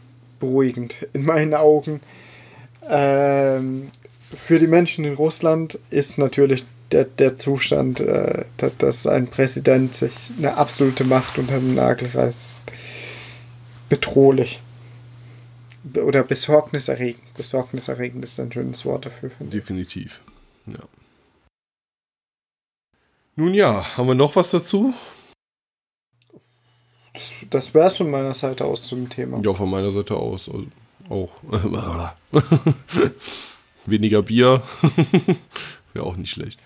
[0.40, 2.00] beruhigend in meinen Augen.
[2.88, 3.88] Ähm,
[4.36, 8.44] für die Menschen in Russland ist natürlich der, der Zustand, äh,
[8.78, 12.62] dass, ein Präsident sich eine absolute Macht unter den Nagel reißt,
[13.88, 14.60] bedrohlich.
[15.82, 17.34] Be- Oder besorgniserregend.
[17.34, 19.30] Besorgniserregend ist ein schönes Wort dafür.
[19.40, 20.20] Definitiv.
[20.66, 20.80] Ja.
[23.36, 24.94] Nun ja, haben wir noch was dazu?
[27.12, 29.40] Das, das wäre es von meiner Seite aus zum Thema.
[29.42, 30.66] Ja, von meiner Seite aus also
[31.08, 31.30] auch.
[33.86, 34.62] Weniger Bier.
[35.96, 36.60] Wäre auch nicht schlecht.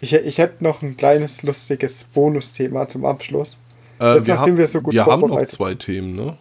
[0.00, 3.58] Ich, ich hätte noch ein kleines, lustiges Bonusthema zum Abschluss.
[4.00, 6.38] Äh, Jetzt, wir nachdem haben, wir so gut wir haben noch zwei Themen, ne?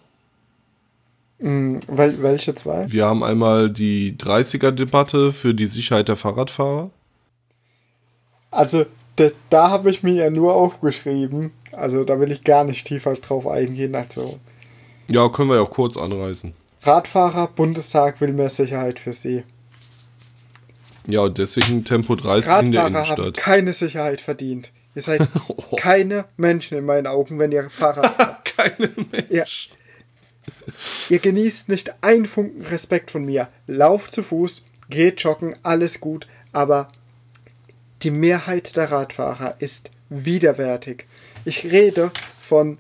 [1.40, 2.90] Hm, wel, welche zwei?
[2.90, 6.92] Wir haben einmal die 30er-Debatte für die Sicherheit der Fahrradfahrer.
[8.52, 8.86] Also,
[9.18, 11.52] da, da habe ich mir ja nur aufgeschrieben.
[11.74, 13.96] Also, da will ich gar nicht tiefer drauf eingehen.
[13.96, 14.40] Also,
[15.10, 16.54] Ja, können wir ja auch kurz anreißen.
[16.84, 19.44] Radfahrer, Bundestag will mehr Sicherheit für sie.
[21.08, 23.34] Ja, und deswegen Tempo 30 in der Radfahrer haben Innenstadt.
[23.38, 24.72] keine Sicherheit verdient.
[24.96, 25.28] Ihr seid
[25.78, 28.46] keine Menschen in meinen Augen, wenn ihr Fahrrad fahrt.
[28.46, 29.30] Keine Mensch.
[29.30, 29.46] Ja.
[31.10, 33.48] Ihr genießt nicht einen Funken Respekt von mir.
[33.68, 36.90] Lauft zu Fuß, geht joggen, alles gut, aber
[38.04, 41.06] die Mehrheit der Radfahrer ist widerwärtig.
[41.46, 42.78] Ich rede von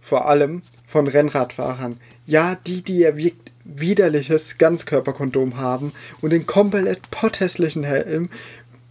[0.00, 1.98] vor allem von Rennradfahrern.
[2.26, 3.34] Ja, die, die ihr wi-
[3.74, 8.30] widerliches Ganzkörperkondom haben und den komplett potthässlichen Helm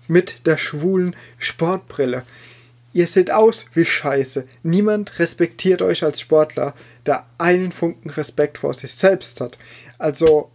[0.07, 2.23] mit der schwulen Sportbrille.
[2.93, 4.47] Ihr seht aus wie Scheiße.
[4.63, 6.73] Niemand respektiert euch als Sportler,
[7.05, 9.57] der einen Funken Respekt vor sich selbst hat.
[9.97, 10.49] Also,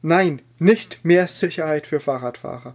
[0.00, 2.74] nein, nicht mehr Sicherheit für Fahrradfahrer.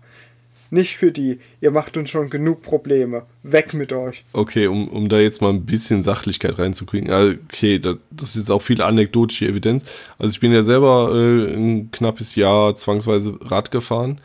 [0.75, 1.39] Nicht für die.
[1.61, 3.23] Ihr macht uns schon genug Probleme.
[3.43, 4.25] Weg mit euch.
[4.33, 7.09] Okay, um, um da jetzt mal ein bisschen Sachlichkeit reinzukriegen.
[7.45, 9.85] Okay, das, ist jetzt auch viel anekdotische Evidenz.
[10.19, 14.19] Also ich bin ja selber äh, ein knappes Jahr zwangsweise Rad gefahren.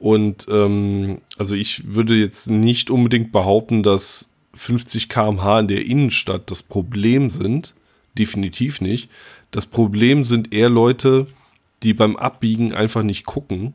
[0.00, 6.50] Und ähm, also ich würde jetzt nicht unbedingt behaupten, dass 50 km/h in der Innenstadt
[6.50, 7.74] das Problem sind.
[8.18, 9.08] Definitiv nicht.
[9.52, 11.28] Das Problem sind eher Leute,
[11.84, 13.74] die beim Abbiegen einfach nicht gucken.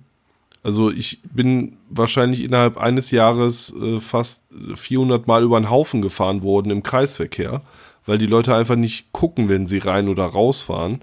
[0.64, 4.44] Also ich bin wahrscheinlich innerhalb eines Jahres äh, fast
[4.76, 7.62] 400 Mal über den Haufen gefahren worden im Kreisverkehr,
[8.06, 11.00] weil die Leute einfach nicht gucken, wenn sie rein oder rausfahren.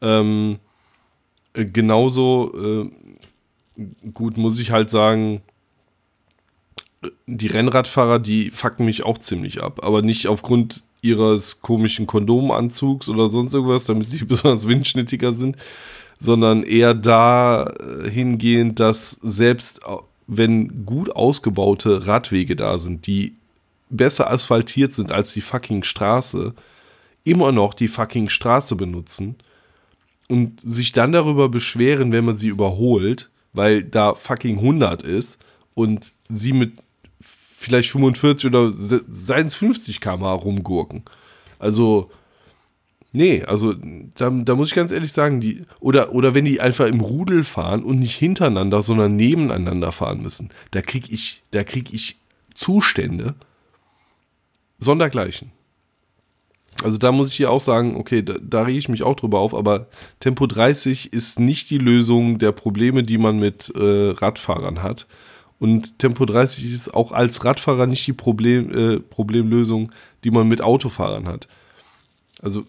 [0.00, 0.58] Ähm,
[1.54, 2.90] äh, genauso äh,
[4.12, 5.42] gut muss ich halt sagen,
[7.26, 13.28] die Rennradfahrer, die fucken mich auch ziemlich ab, aber nicht aufgrund ihres komischen Kondomanzugs oder
[13.28, 15.56] sonst irgendwas, damit sie besonders windschnittiger sind,
[16.18, 19.80] sondern eher dahingehend, dass selbst
[20.26, 23.34] wenn gut ausgebaute Radwege da sind, die
[23.90, 26.54] besser asphaltiert sind als die fucking Straße,
[27.24, 29.36] immer noch die fucking Straße benutzen
[30.28, 35.38] und sich dann darüber beschweren, wenn man sie überholt, weil da fucking 100 ist
[35.74, 36.72] und sie mit
[37.20, 41.02] vielleicht 45 oder seien es 50 km/h rumgurken.
[41.58, 42.10] Also,
[43.14, 43.74] nee, also
[44.16, 47.44] da, da muss ich ganz ehrlich sagen, die, oder, oder wenn die einfach im Rudel
[47.44, 52.16] fahren und nicht hintereinander, sondern nebeneinander fahren müssen, da krieg ich, da krieg ich
[52.54, 53.34] Zustände
[54.78, 55.52] sondergleichen.
[56.82, 59.38] Also da muss ich hier auch sagen, okay, da, da rege ich mich auch drüber
[59.38, 59.86] auf, aber
[60.18, 65.06] Tempo 30 ist nicht die Lösung der Probleme, die man mit äh, Radfahrern hat.
[65.60, 69.92] Und Tempo 30 ist auch als Radfahrer nicht die Problem, äh, Problemlösung,
[70.24, 71.46] die man mit Autofahrern hat.
[72.44, 72.64] Also,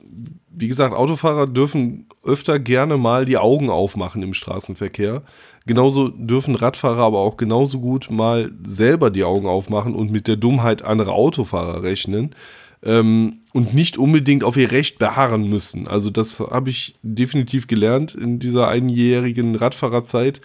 [0.50, 5.22] wie gesagt, Autofahrer dürfen öfter gerne mal die Augen aufmachen im Straßenverkehr.
[5.66, 10.38] Genauso dürfen Radfahrer aber auch genauso gut mal selber die Augen aufmachen und mit der
[10.38, 12.36] Dummheit anderer Autofahrer rechnen
[12.84, 15.90] ähm, und nicht unbedingt auf ihr Recht beharren müssen.
[15.90, 20.40] Also, das habe ich definitiv gelernt in dieser einjährigen Radfahrerzeit.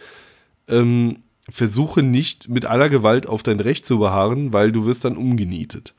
[0.66, 1.18] Ähm,
[1.48, 5.94] versuche nicht mit aller Gewalt auf dein Recht zu beharren, weil du wirst dann umgenietet.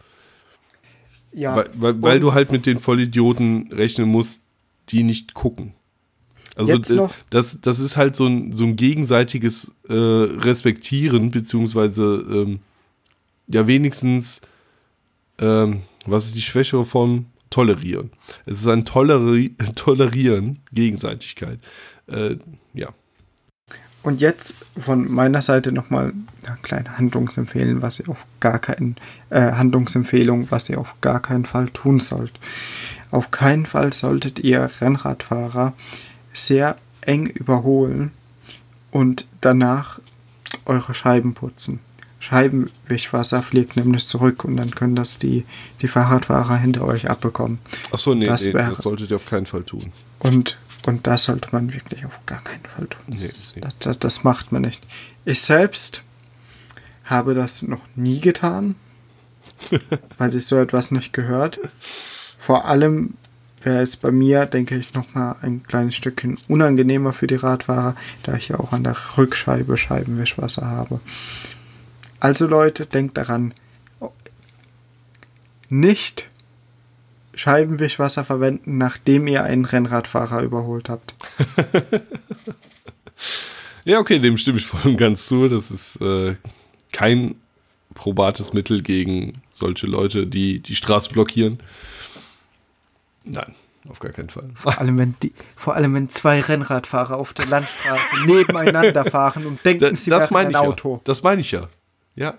[1.34, 1.56] Ja.
[1.56, 4.42] Weil, weil, weil du halt mit den Vollidioten rechnen musst,
[4.90, 5.74] die nicht gucken.
[6.56, 6.78] Also
[7.30, 12.60] das, das ist halt so ein, so ein gegenseitiges äh, Respektieren, beziehungsweise ähm,
[13.48, 14.42] ja wenigstens,
[15.40, 17.28] ähm, was ist die schwächere Form?
[17.50, 18.12] Tolerieren.
[18.46, 21.60] Es ist ein Toleri Tolerieren, Gegenseitigkeit.
[22.08, 22.38] Äh,
[22.74, 22.90] ja.
[24.04, 26.14] Und jetzt von meiner Seite nochmal
[26.46, 28.96] eine kleine Handlungsempfehlung, was ihr auf gar keinen
[29.30, 32.34] äh, Handlungsempfehlung, was ihr auf gar keinen Fall tun sollt.
[33.12, 35.74] Auf keinen Fall solltet ihr Rennradfahrer
[36.34, 38.12] sehr eng überholen
[38.90, 40.00] und danach
[40.66, 41.80] eure Scheiben putzen.
[42.20, 45.44] Scheibenwischwasser fliegt nämlich zurück und dann können das die,
[45.82, 47.58] die Fahrradfahrer hinter euch abbekommen.
[47.92, 49.92] Achso, nee, das, nee, das solltet ihr auf keinen Fall tun.
[50.20, 53.04] Und und das sollte man wirklich auf gar keinen Fall tun.
[53.08, 53.62] Nee, nee.
[53.62, 54.86] Das, das, das, macht man nicht.
[55.26, 56.04] Ich selbst
[57.06, 58.76] habe das noch nie getan,
[60.18, 61.60] weil sich so etwas nicht gehört.
[62.38, 63.16] Vor allem
[63.62, 68.36] wäre es bei mir, denke ich, nochmal ein kleines Stückchen unangenehmer für die Radfahrer, da
[68.36, 71.00] ich ja auch an der Rückscheibe Scheibenwischwasser habe.
[72.20, 73.54] Also Leute, denkt daran,
[75.70, 76.31] nicht
[77.42, 81.16] Scheibenwischwasser verwenden, nachdem ihr einen Rennradfahrer überholt habt.
[83.84, 85.48] ja, okay, dem stimme ich voll und ganz zu.
[85.48, 86.36] Das ist äh,
[86.92, 87.34] kein
[87.96, 91.58] probates Mittel gegen solche Leute, die die Straße blockieren.
[93.26, 93.56] Nein,
[93.90, 94.52] auf gar keinen Fall.
[94.54, 99.66] Vor allem, wenn, die, vor allem, wenn zwei Rennradfahrer auf der Landstraße nebeneinander fahren und
[99.66, 100.98] denken, da, sie wären ein Auto.
[100.98, 101.02] Ja.
[101.06, 101.70] Das meine ich ja.
[102.16, 102.36] Ja.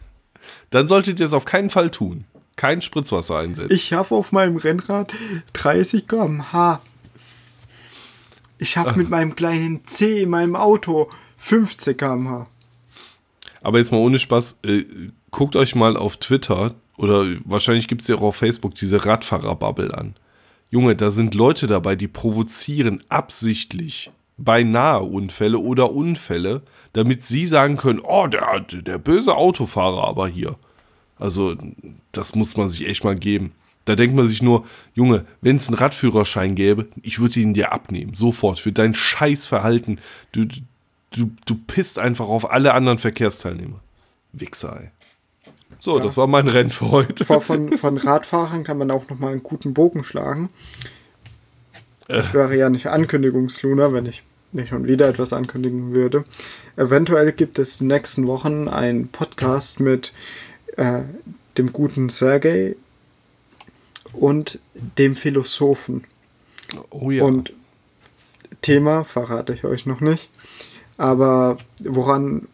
[0.70, 2.26] Dann solltet ihr es auf keinen Fall tun
[2.56, 3.74] kein Spritzwasser einsetzen.
[3.74, 5.12] Ich habe auf meinem Rennrad
[5.52, 6.80] 30 km/h.
[8.58, 12.48] Ich habe mit meinem kleinen C in meinem Auto 50 km/h.
[13.60, 14.84] Aber jetzt mal ohne Spaß, äh,
[15.30, 19.92] guckt euch mal auf Twitter oder wahrscheinlich gibt es ja auch auf Facebook diese Radfahrer-Bubble
[19.96, 20.14] an.
[20.70, 26.62] Junge, da sind Leute dabei, die provozieren absichtlich beinahe Unfälle oder Unfälle,
[26.92, 30.56] damit sie sagen können, oh, der, der böse Autofahrer aber hier.
[31.18, 31.56] Also,
[32.12, 33.52] das muss man sich echt mal geben.
[33.86, 37.72] Da denkt man sich nur, Junge, wenn es einen Radführerschein gäbe, ich würde ihn dir
[37.72, 38.14] abnehmen.
[38.14, 38.58] Sofort.
[38.58, 40.00] Für dein Scheißverhalten.
[40.32, 40.44] Du,
[41.12, 43.80] du, du pisst einfach auf alle anderen Verkehrsteilnehmer.
[44.32, 44.90] Wichser, ey.
[45.78, 46.04] So, ja.
[46.04, 47.24] das war mein Rennen für heute.
[47.24, 50.50] Von, von Radfahrern kann man auch nochmal einen guten Bogen schlagen.
[52.08, 54.22] Ich wäre ja nicht Ankündigungsluna, wenn ich
[54.52, 56.24] nicht schon wieder etwas ankündigen würde.
[56.76, 60.12] Eventuell gibt es in den nächsten Wochen einen Podcast mit
[60.76, 61.02] äh,
[61.58, 62.76] dem guten Sergei
[64.12, 66.04] und dem Philosophen.
[66.90, 67.22] Oh ja.
[67.24, 67.52] Und
[68.62, 70.30] Thema verrate ich euch noch nicht.
[70.96, 72.48] Aber woran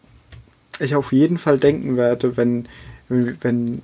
[0.78, 2.68] ich auf jeden Fall denken werde, wenn,
[3.08, 3.82] wenn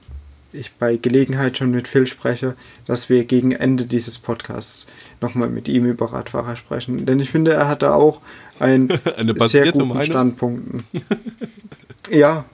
[0.52, 2.56] ich bei Gelegenheit schon mit Phil spreche,
[2.86, 4.86] dass wir gegen Ende dieses Podcasts
[5.20, 7.06] nochmal mit ihm über Radfahrer sprechen.
[7.06, 8.20] Denn ich finde, er hatte auch
[8.58, 8.88] ein
[9.46, 10.04] sehr guten Meinung.
[10.04, 10.84] Standpunkten.
[12.10, 12.44] ja.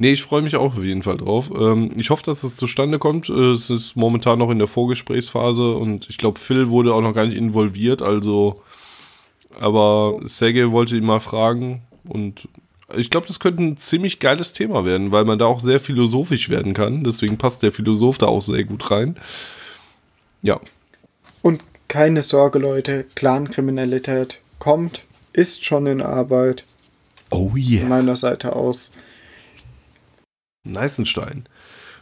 [0.00, 1.50] Nee, ich freue mich auch auf jeden Fall drauf.
[1.58, 3.28] Ähm, ich hoffe, dass es zustande kommt.
[3.28, 7.26] Es ist momentan noch in der Vorgesprächsphase und ich glaube, Phil wurde auch noch gar
[7.26, 8.00] nicht involviert.
[8.00, 8.62] Also,
[9.58, 12.48] aber Sergej wollte ihn mal fragen und
[12.96, 16.48] ich glaube, das könnte ein ziemlich geiles Thema werden, weil man da auch sehr philosophisch
[16.48, 17.02] werden kann.
[17.02, 19.16] Deswegen passt der Philosoph da auch sehr gut rein.
[20.42, 20.60] Ja.
[21.42, 25.02] Und keine Sorge, Leute, Clankriminalität kommt,
[25.32, 26.64] ist schon in Arbeit.
[27.30, 27.80] Oh yeah.
[27.80, 28.92] Von meiner Seite aus.
[30.72, 31.44] Neißenstein.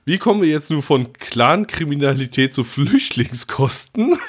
[0.04, 4.18] Wie kommen wir jetzt nur von Clankriminalität zu Flüchtlingskosten?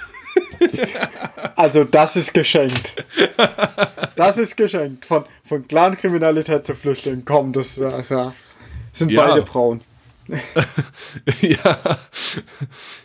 [1.56, 2.94] Also das ist geschenkt.
[4.16, 5.06] Das ist geschenkt.
[5.06, 7.26] Von, von Clankriminalität zu Flüchtlingen.
[7.26, 8.14] Komm, das, das
[8.92, 9.28] sind ja.
[9.28, 9.82] beide braun.
[11.42, 11.98] ja.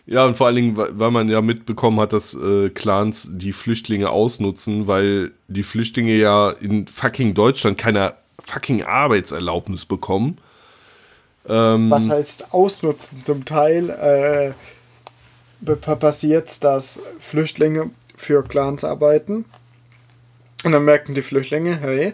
[0.05, 4.09] ja, und vor allen Dingen, weil man ja mitbekommen hat, dass äh, Clans die Flüchtlinge
[4.09, 10.37] ausnutzen, weil die Flüchtlinge ja in fucking Deutschland keine fucking Arbeitserlaubnis bekommen.
[11.47, 13.23] Ähm, Was heißt ausnutzen?
[13.23, 13.89] Zum Teil
[15.65, 19.45] äh, passiert, dass Flüchtlinge für Clans arbeiten.
[20.63, 22.13] Und dann merken die Flüchtlinge, hey,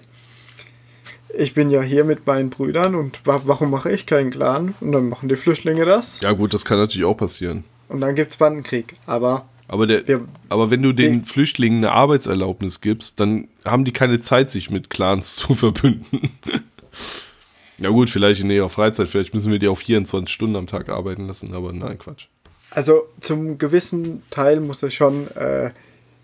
[1.38, 4.74] ich bin ja hier mit meinen Brüdern und warum mache ich keinen Clan?
[4.80, 6.20] Und dann machen die Flüchtlinge das.
[6.22, 7.64] Ja gut, das kann natürlich auch passieren.
[7.88, 8.96] Und dann gibt es Bandenkrieg.
[9.06, 13.92] Aber, aber, der, wir, aber wenn du den Flüchtlingen eine Arbeitserlaubnis gibst, dann haben die
[13.94, 16.32] keine Zeit, sich mit Clans zu verbünden.
[17.80, 20.90] Ja gut, vielleicht in ihrer Freizeit, vielleicht müssen wir die auf 24 Stunden am Tag
[20.90, 22.28] arbeiten lassen, aber nein, Quatsch.
[22.72, 25.28] Also zum gewissen Teil muss ich schon...
[25.36, 25.72] Äh,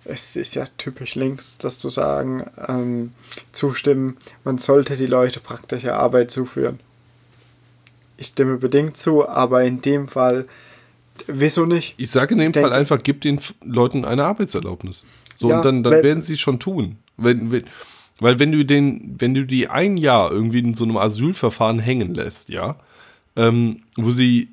[0.06, 3.12] es ist ja typisch links, das zu sagen, ähm,
[3.52, 6.80] zustimmen, man sollte die Leute praktische Arbeit zuführen.
[8.18, 10.46] Ich stimme bedingt zu, aber in dem Fall,
[11.28, 11.96] wieso nicht?
[11.98, 15.06] Ich sage in dem Fall einfach, gib den Leuten eine Arbeitserlaubnis.
[15.36, 16.98] So, ja, und dann, dann werden sie schon tun.
[17.18, 17.66] Wenn, wenn,
[18.20, 22.14] weil wenn du den, wenn du die ein Jahr irgendwie in so einem Asylverfahren hängen
[22.14, 22.78] lässt, ja,
[23.36, 24.50] ähm, wo sie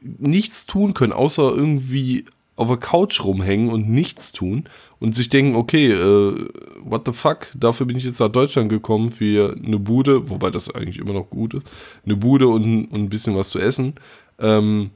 [0.00, 4.64] nichts tun können, außer irgendwie auf der Couch rumhängen und nichts tun
[5.00, 6.48] und sich denken, okay, äh,
[6.84, 10.72] what the fuck, dafür bin ich jetzt nach Deutschland gekommen für eine Bude, wobei das
[10.72, 11.66] eigentlich immer noch gut ist,
[12.04, 13.94] eine Bude und, und ein bisschen was zu essen.
[14.38, 14.90] Ähm,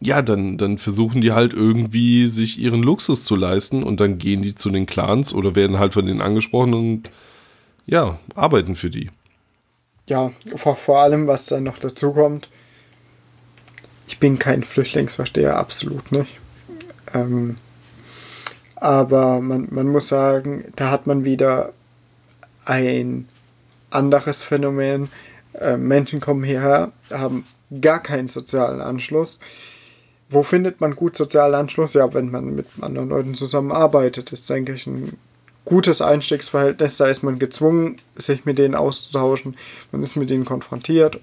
[0.00, 4.42] ja, dann, dann versuchen die halt irgendwie sich ihren Luxus zu leisten und dann gehen
[4.42, 7.10] die zu den Clans oder werden halt von denen angesprochen und
[7.86, 9.10] ja, arbeiten für die.
[10.06, 12.48] Ja, vor, vor allem, was dann noch dazu kommt,
[14.08, 16.38] ich bin kein Flüchtlingsversteher, absolut nicht.
[17.14, 17.56] Ähm,
[18.74, 21.74] aber man, man muss sagen, da hat man wieder
[22.64, 23.28] ein
[23.90, 25.10] anderes Phänomen.
[25.52, 27.44] Äh, Menschen kommen hierher, haben
[27.80, 29.38] gar keinen sozialen Anschluss.
[30.30, 31.94] Wo findet man gut sozialen Anschluss?
[31.94, 34.32] Ja, wenn man mit anderen Leuten zusammenarbeitet.
[34.32, 35.18] Ist, denke ich, ein
[35.64, 36.96] gutes Einstiegsverhältnis.
[36.96, 39.56] Da ist man gezwungen, sich mit denen auszutauschen.
[39.90, 41.18] Man ist mit ihnen konfrontiert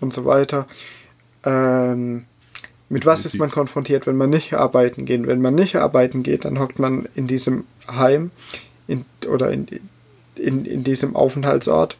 [0.00, 0.66] und so weiter.
[1.44, 2.26] Ähm,
[2.88, 5.26] mit was ist man konfrontiert, wenn man nicht arbeiten geht?
[5.26, 8.30] Wenn man nicht arbeiten geht, dann hockt man in diesem Heim
[8.86, 9.66] in, oder in,
[10.36, 11.96] in, in diesem Aufenthaltsort,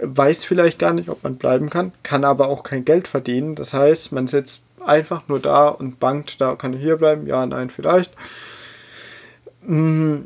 [0.00, 3.54] weiß vielleicht gar nicht, ob man bleiben kann, kann aber auch kein Geld verdienen.
[3.54, 7.44] Das heißt, man sitzt einfach nur da und bangt, da kann ich hier bleiben, ja,
[7.46, 8.12] nein, vielleicht.
[9.62, 10.16] Mm,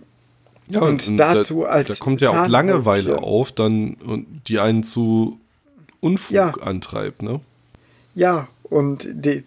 [0.69, 1.89] ja, und, und dazu da, als.
[1.89, 5.39] Da kommt ja auch Langeweile auf, dann und die einen zu
[6.01, 6.51] Unfug ja.
[6.51, 7.41] antreibt, ne?
[8.15, 9.45] Ja, und die,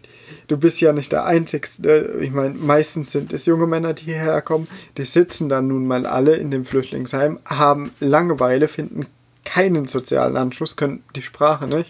[0.48, 2.18] du bist ja nicht der Einzige.
[2.22, 4.68] Ich meine, meistens sind es junge Männer, die hierher kommen.
[4.98, 9.08] Die sitzen dann nun mal alle in dem Flüchtlingsheim, haben Langeweile, finden
[9.44, 11.90] keinen sozialen Anschluss, können die Sprache nicht.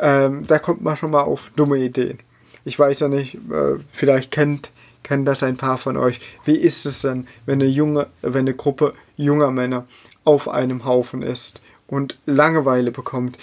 [0.00, 2.18] Ähm, da kommt man schon mal auf dumme Ideen.
[2.64, 4.70] Ich weiß ja nicht, äh, vielleicht kennt,
[5.02, 6.20] kennt das ein paar von euch.
[6.44, 9.86] Wie ist es denn, wenn eine junge, wenn eine Gruppe junger Männer
[10.24, 13.38] auf einem Haufen ist und Langeweile bekommt?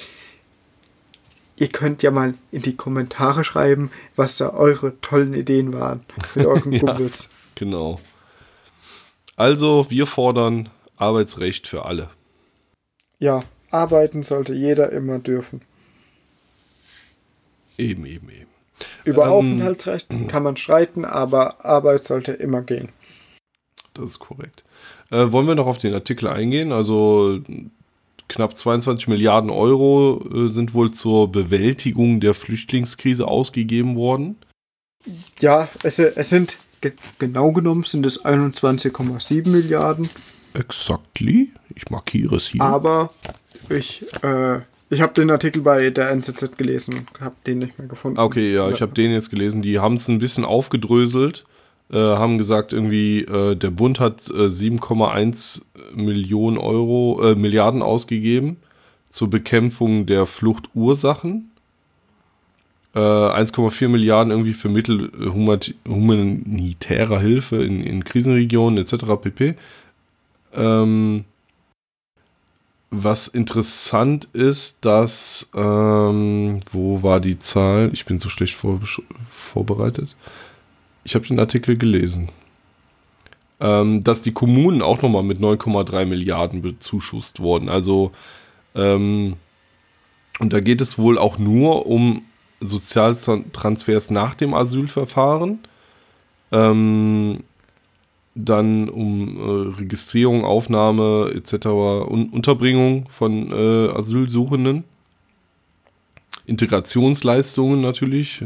[1.56, 6.04] Ihr könnt ja mal in die Kommentare schreiben, was da eure tollen Ideen waren
[6.34, 7.30] mit euren ja, Kumpels.
[7.56, 8.00] Genau.
[9.36, 12.10] Also, wir fordern Arbeitsrecht für alle.
[13.22, 15.62] Ja, arbeiten sollte jeder immer dürfen.
[17.78, 18.48] Eben, eben, eben.
[19.06, 22.90] Über ähm, Aufenthaltsrecht kann man streiten, aber Arbeit sollte immer gehen.
[23.94, 24.64] Das ist korrekt.
[25.12, 26.72] Äh, wollen wir noch auf den Artikel eingehen?
[26.72, 27.40] Also
[28.28, 34.38] knapp 22 Milliarden Euro äh, sind wohl zur Bewältigung der Flüchtlingskrise ausgegeben worden.
[35.40, 36.58] Ja, es, es sind
[37.20, 40.10] genau genommen sind es 21,7 Milliarden.
[40.54, 41.52] Exactly.
[41.76, 42.62] Ich markiere es hier.
[42.62, 43.12] Aber
[43.70, 44.60] ich, äh,
[44.90, 48.20] ich habe den Artikel bei der NZZ gelesen habe den nicht mehr gefunden.
[48.20, 49.62] Okay, ja, ich habe den jetzt gelesen.
[49.62, 51.46] Die haben es ein bisschen aufgedröselt,
[51.92, 58.58] äh, haben gesagt, irgendwie, äh, der Bund hat 7,1 äh, Millionen Euro, äh, Milliarden ausgegeben
[59.10, 61.48] zur Bekämpfung der Fluchtursachen.
[62.94, 65.10] 1,4 äh, Milliarden irgendwie für Mittel
[65.88, 69.06] humanitärer Hilfe in, in Krisenregionen etc.
[69.22, 69.56] pp.
[70.54, 71.26] Ähm,
[72.92, 77.90] was interessant ist, dass, ähm, wo war die Zahl?
[77.94, 78.82] Ich bin so schlecht vor,
[79.30, 80.16] vorbereitet.
[81.06, 82.30] Ich habe den Artikel gelesen.
[83.62, 87.70] Ähm, dass die Kommunen auch nochmal mit 9,3 Milliarden bezuschusst wurden.
[87.70, 88.12] Also,
[88.76, 89.38] ähm,
[90.40, 92.24] und da geht es wohl auch nur um
[92.60, 95.60] Sozialtransfers nach dem Asylverfahren.
[96.52, 97.44] Ähm,
[98.36, 101.68] dann um äh, Registrierung, Aufnahme etc.
[101.68, 104.84] und Unterbringung von äh, Asylsuchenden.
[106.46, 108.44] Integrationsleistungen natürlich.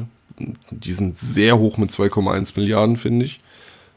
[0.71, 3.39] Die sind sehr hoch mit 2,1 Milliarden, finde ich.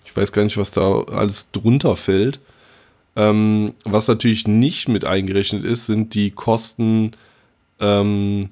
[0.04, 2.40] Ich weiß gar nicht, was da alles drunter fällt.
[3.16, 7.12] Ähm, was natürlich nicht mit eingerechnet ist, sind die Kosten,
[7.80, 8.50] ähm,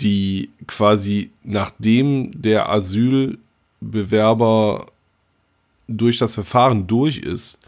[0.00, 4.86] die quasi nachdem der Asylbewerber
[5.88, 7.58] durch das Verfahren durch ist,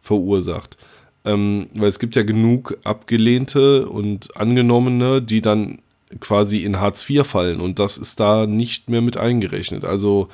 [0.00, 0.76] verursacht.
[1.24, 5.78] Ähm, weil es gibt ja genug abgelehnte und angenommene, die dann
[6.20, 9.84] quasi in Hartz IV fallen und das ist da nicht mehr mit eingerechnet.
[9.84, 10.28] Also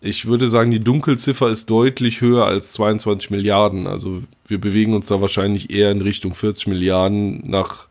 [0.00, 3.88] ich würde sagen, die Dunkelziffer ist deutlich höher als 22 Milliarden.
[3.88, 7.88] Also wir bewegen uns da wahrscheinlich eher in Richtung 40 Milliarden nach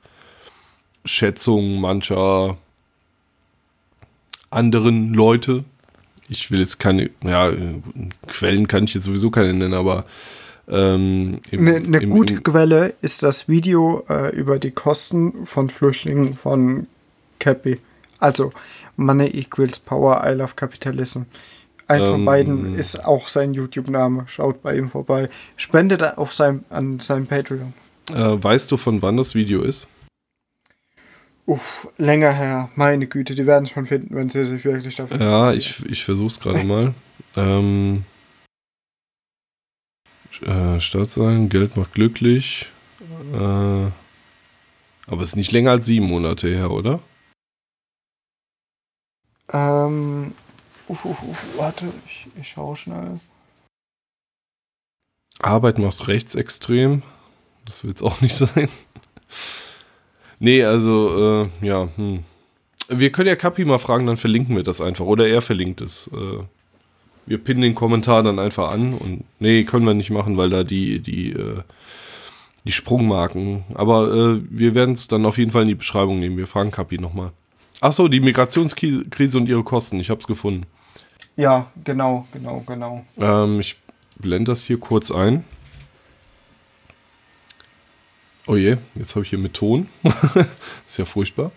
[1.03, 2.57] Schätzungen mancher
[4.49, 5.65] anderen Leute,
[6.29, 7.51] ich will jetzt keine, ja,
[8.27, 10.05] Quellen kann ich jetzt sowieso keine nennen, aber
[10.67, 15.45] ähm, im, eine, eine im, gute im, Quelle ist das Video äh, über die Kosten
[15.45, 16.87] von Flüchtlingen von
[17.39, 17.79] Cappy.
[18.19, 18.51] Also
[18.97, 21.21] Money equals Power, I love Capitalism.
[21.87, 24.25] Eins ähm, von beiden ist auch sein YouTube-Name.
[24.27, 25.29] Schaut bei ihm vorbei.
[25.55, 27.73] Spendet auf sein, an seinem Patreon.
[28.09, 29.87] Äh, weißt du, von wann das Video ist?
[31.47, 32.69] Uff, länger her.
[32.75, 36.03] Meine Güte, die werden es schon finden, wenn sie sich wirklich dafür Ja, ich, ich
[36.03, 36.93] versuch's gerade mal.
[37.37, 38.03] Ähm,
[40.41, 42.69] äh, Start sein, Geld macht glücklich.
[43.33, 46.99] Äh, aber es ist nicht länger als sieben Monate her, oder?
[49.53, 50.33] Ähm,
[50.89, 53.21] uff, uff, uff, warte, ich, ich schau schnell.
[55.39, 57.03] Arbeit macht rechtsextrem.
[57.63, 58.67] Das wird's auch nicht sein.
[60.39, 62.19] Nee, also, äh, ja, hm.
[62.89, 65.05] Wir können ja Kapi mal fragen, dann verlinken wir das einfach.
[65.05, 66.09] Oder er verlinkt es.
[66.13, 66.43] Äh,
[67.25, 70.63] wir pinnen den Kommentar dann einfach an und nee, können wir nicht machen, weil da
[70.63, 71.61] die, die, äh,
[72.63, 73.65] die Sprungmarken.
[73.73, 76.37] Aber äh, wir werden es dann auf jeden Fall in die Beschreibung nehmen.
[76.37, 77.31] Wir fragen Kapi nochmal.
[77.81, 79.99] Achso, die Migrationskrise und ihre Kosten.
[79.99, 80.65] Ich habe es gefunden.
[81.35, 83.05] Ja, genau, genau, genau.
[83.19, 83.77] Ähm, ich
[84.19, 85.43] blende das hier kurz ein.
[88.49, 89.87] Oh je, jetzt habe ich hier mit Ton.
[90.87, 91.51] ist ja furchtbar.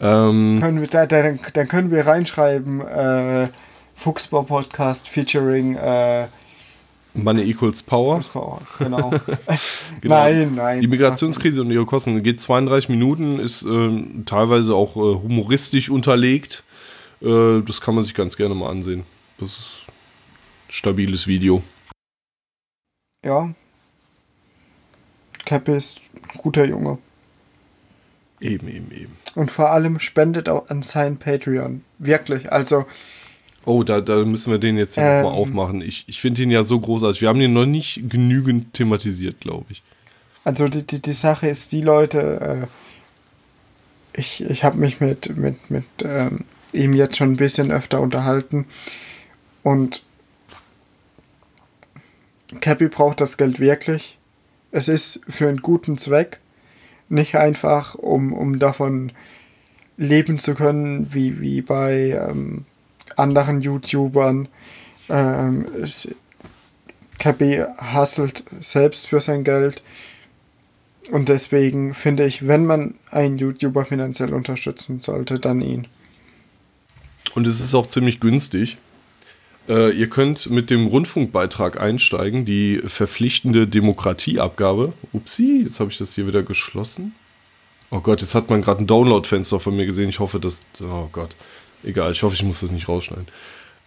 [0.00, 3.48] Ähm, können wir, da, dann, dann, können wir reinschreiben, äh,
[3.96, 6.26] Fuchsbau Podcast featuring äh,
[7.12, 8.20] Money equals Power.
[8.20, 9.10] power genau.
[10.00, 10.14] genau.
[10.24, 10.80] Nein, nein.
[10.80, 16.62] Die Migrationskrise und ihre Kosten geht 32 Minuten, ist äh, teilweise auch äh, humoristisch unterlegt.
[17.20, 19.04] Äh, das kann man sich ganz gerne mal ansehen.
[19.36, 21.62] Das ist ein stabiles Video.
[23.22, 23.52] Ja,
[25.50, 26.98] Cappy ist ein guter Junge.
[28.40, 29.16] Eben, eben, eben.
[29.34, 31.82] Und vor allem spendet auch an sein Patreon.
[31.98, 32.86] Wirklich, also.
[33.64, 35.80] Oh, da, da müssen wir den jetzt ähm, mal aufmachen.
[35.80, 37.22] Ich, ich finde ihn ja so großartig.
[37.22, 39.82] Wir haben ihn noch nicht genügend thematisiert, glaube ich.
[40.44, 42.68] Also die, die, die Sache ist, die Leute,
[44.14, 48.00] äh, ich, ich habe mich mit, mit, mit ähm, ihm jetzt schon ein bisschen öfter
[48.00, 48.66] unterhalten
[49.64, 50.04] und
[52.60, 54.16] Cappy braucht das Geld wirklich
[54.72, 56.40] es ist für einen guten Zweck,
[57.08, 59.12] nicht einfach, um, um davon
[59.96, 62.64] leben zu können, wie, wie bei ähm,
[63.16, 64.48] anderen YouTubern.
[65.08, 66.08] Ähm, es,
[67.18, 69.82] KB hustelt selbst für sein Geld.
[71.10, 75.86] Und deswegen finde ich, wenn man einen YouTuber finanziell unterstützen sollte, dann ihn.
[77.34, 78.78] Und es ist auch ziemlich günstig.
[79.70, 84.94] Äh, ihr könnt mit dem Rundfunkbeitrag einsteigen, die verpflichtende Demokratieabgabe.
[85.12, 87.14] Upsi, jetzt habe ich das hier wieder geschlossen.
[87.92, 90.08] Oh Gott, jetzt hat man gerade ein Download-Fenster von mir gesehen.
[90.08, 90.66] Ich hoffe, dass.
[90.82, 91.36] Oh Gott.
[91.84, 93.28] Egal, ich hoffe, ich muss das nicht rausschneiden.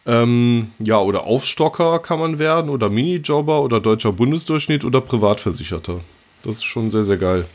[0.05, 5.99] Ähm, ja, oder Aufstocker kann man werden, oder Minijobber, oder deutscher Bundesdurchschnitt, oder Privatversicherter.
[6.43, 7.45] Das ist schon sehr, sehr geil.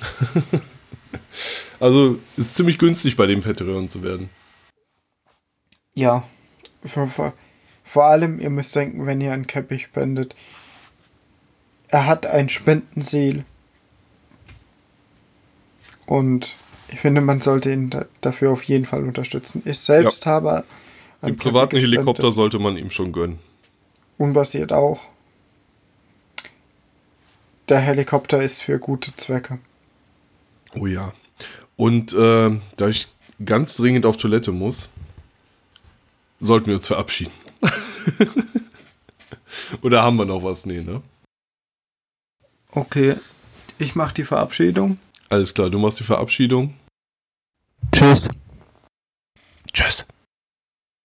[1.80, 4.30] also ist ziemlich günstig bei dem Patreon zu werden.
[5.94, 6.24] Ja,
[6.84, 7.34] vor, vor,
[7.90, 10.36] vor allem, ihr müsst denken, wenn ihr einen Cappy spendet,
[11.88, 13.44] er hat ein Spendenziel.
[16.06, 16.54] Und
[16.86, 19.62] ich finde, man sollte ihn da, dafür auf jeden Fall unterstützen.
[19.64, 20.30] Ich selbst ja.
[20.30, 20.62] habe.
[21.20, 23.40] Den privaten Helikopter sollte man ihm schon gönnen.
[24.18, 25.00] Unbasiert auch.
[27.68, 29.58] Der Helikopter ist für gute Zwecke.
[30.78, 31.12] Oh ja.
[31.76, 33.08] Und äh, da ich
[33.44, 34.88] ganz dringend auf Toilette muss,
[36.38, 37.32] sollten wir uns verabschieden.
[39.82, 40.66] Oder haben wir noch was?
[40.66, 41.02] Nee, ne?
[42.72, 43.16] Okay,
[43.78, 44.98] ich mache die Verabschiedung.
[45.28, 46.74] Alles klar, du machst die Verabschiedung.
[47.92, 48.28] Tschüss.
[49.72, 50.06] Tschüss.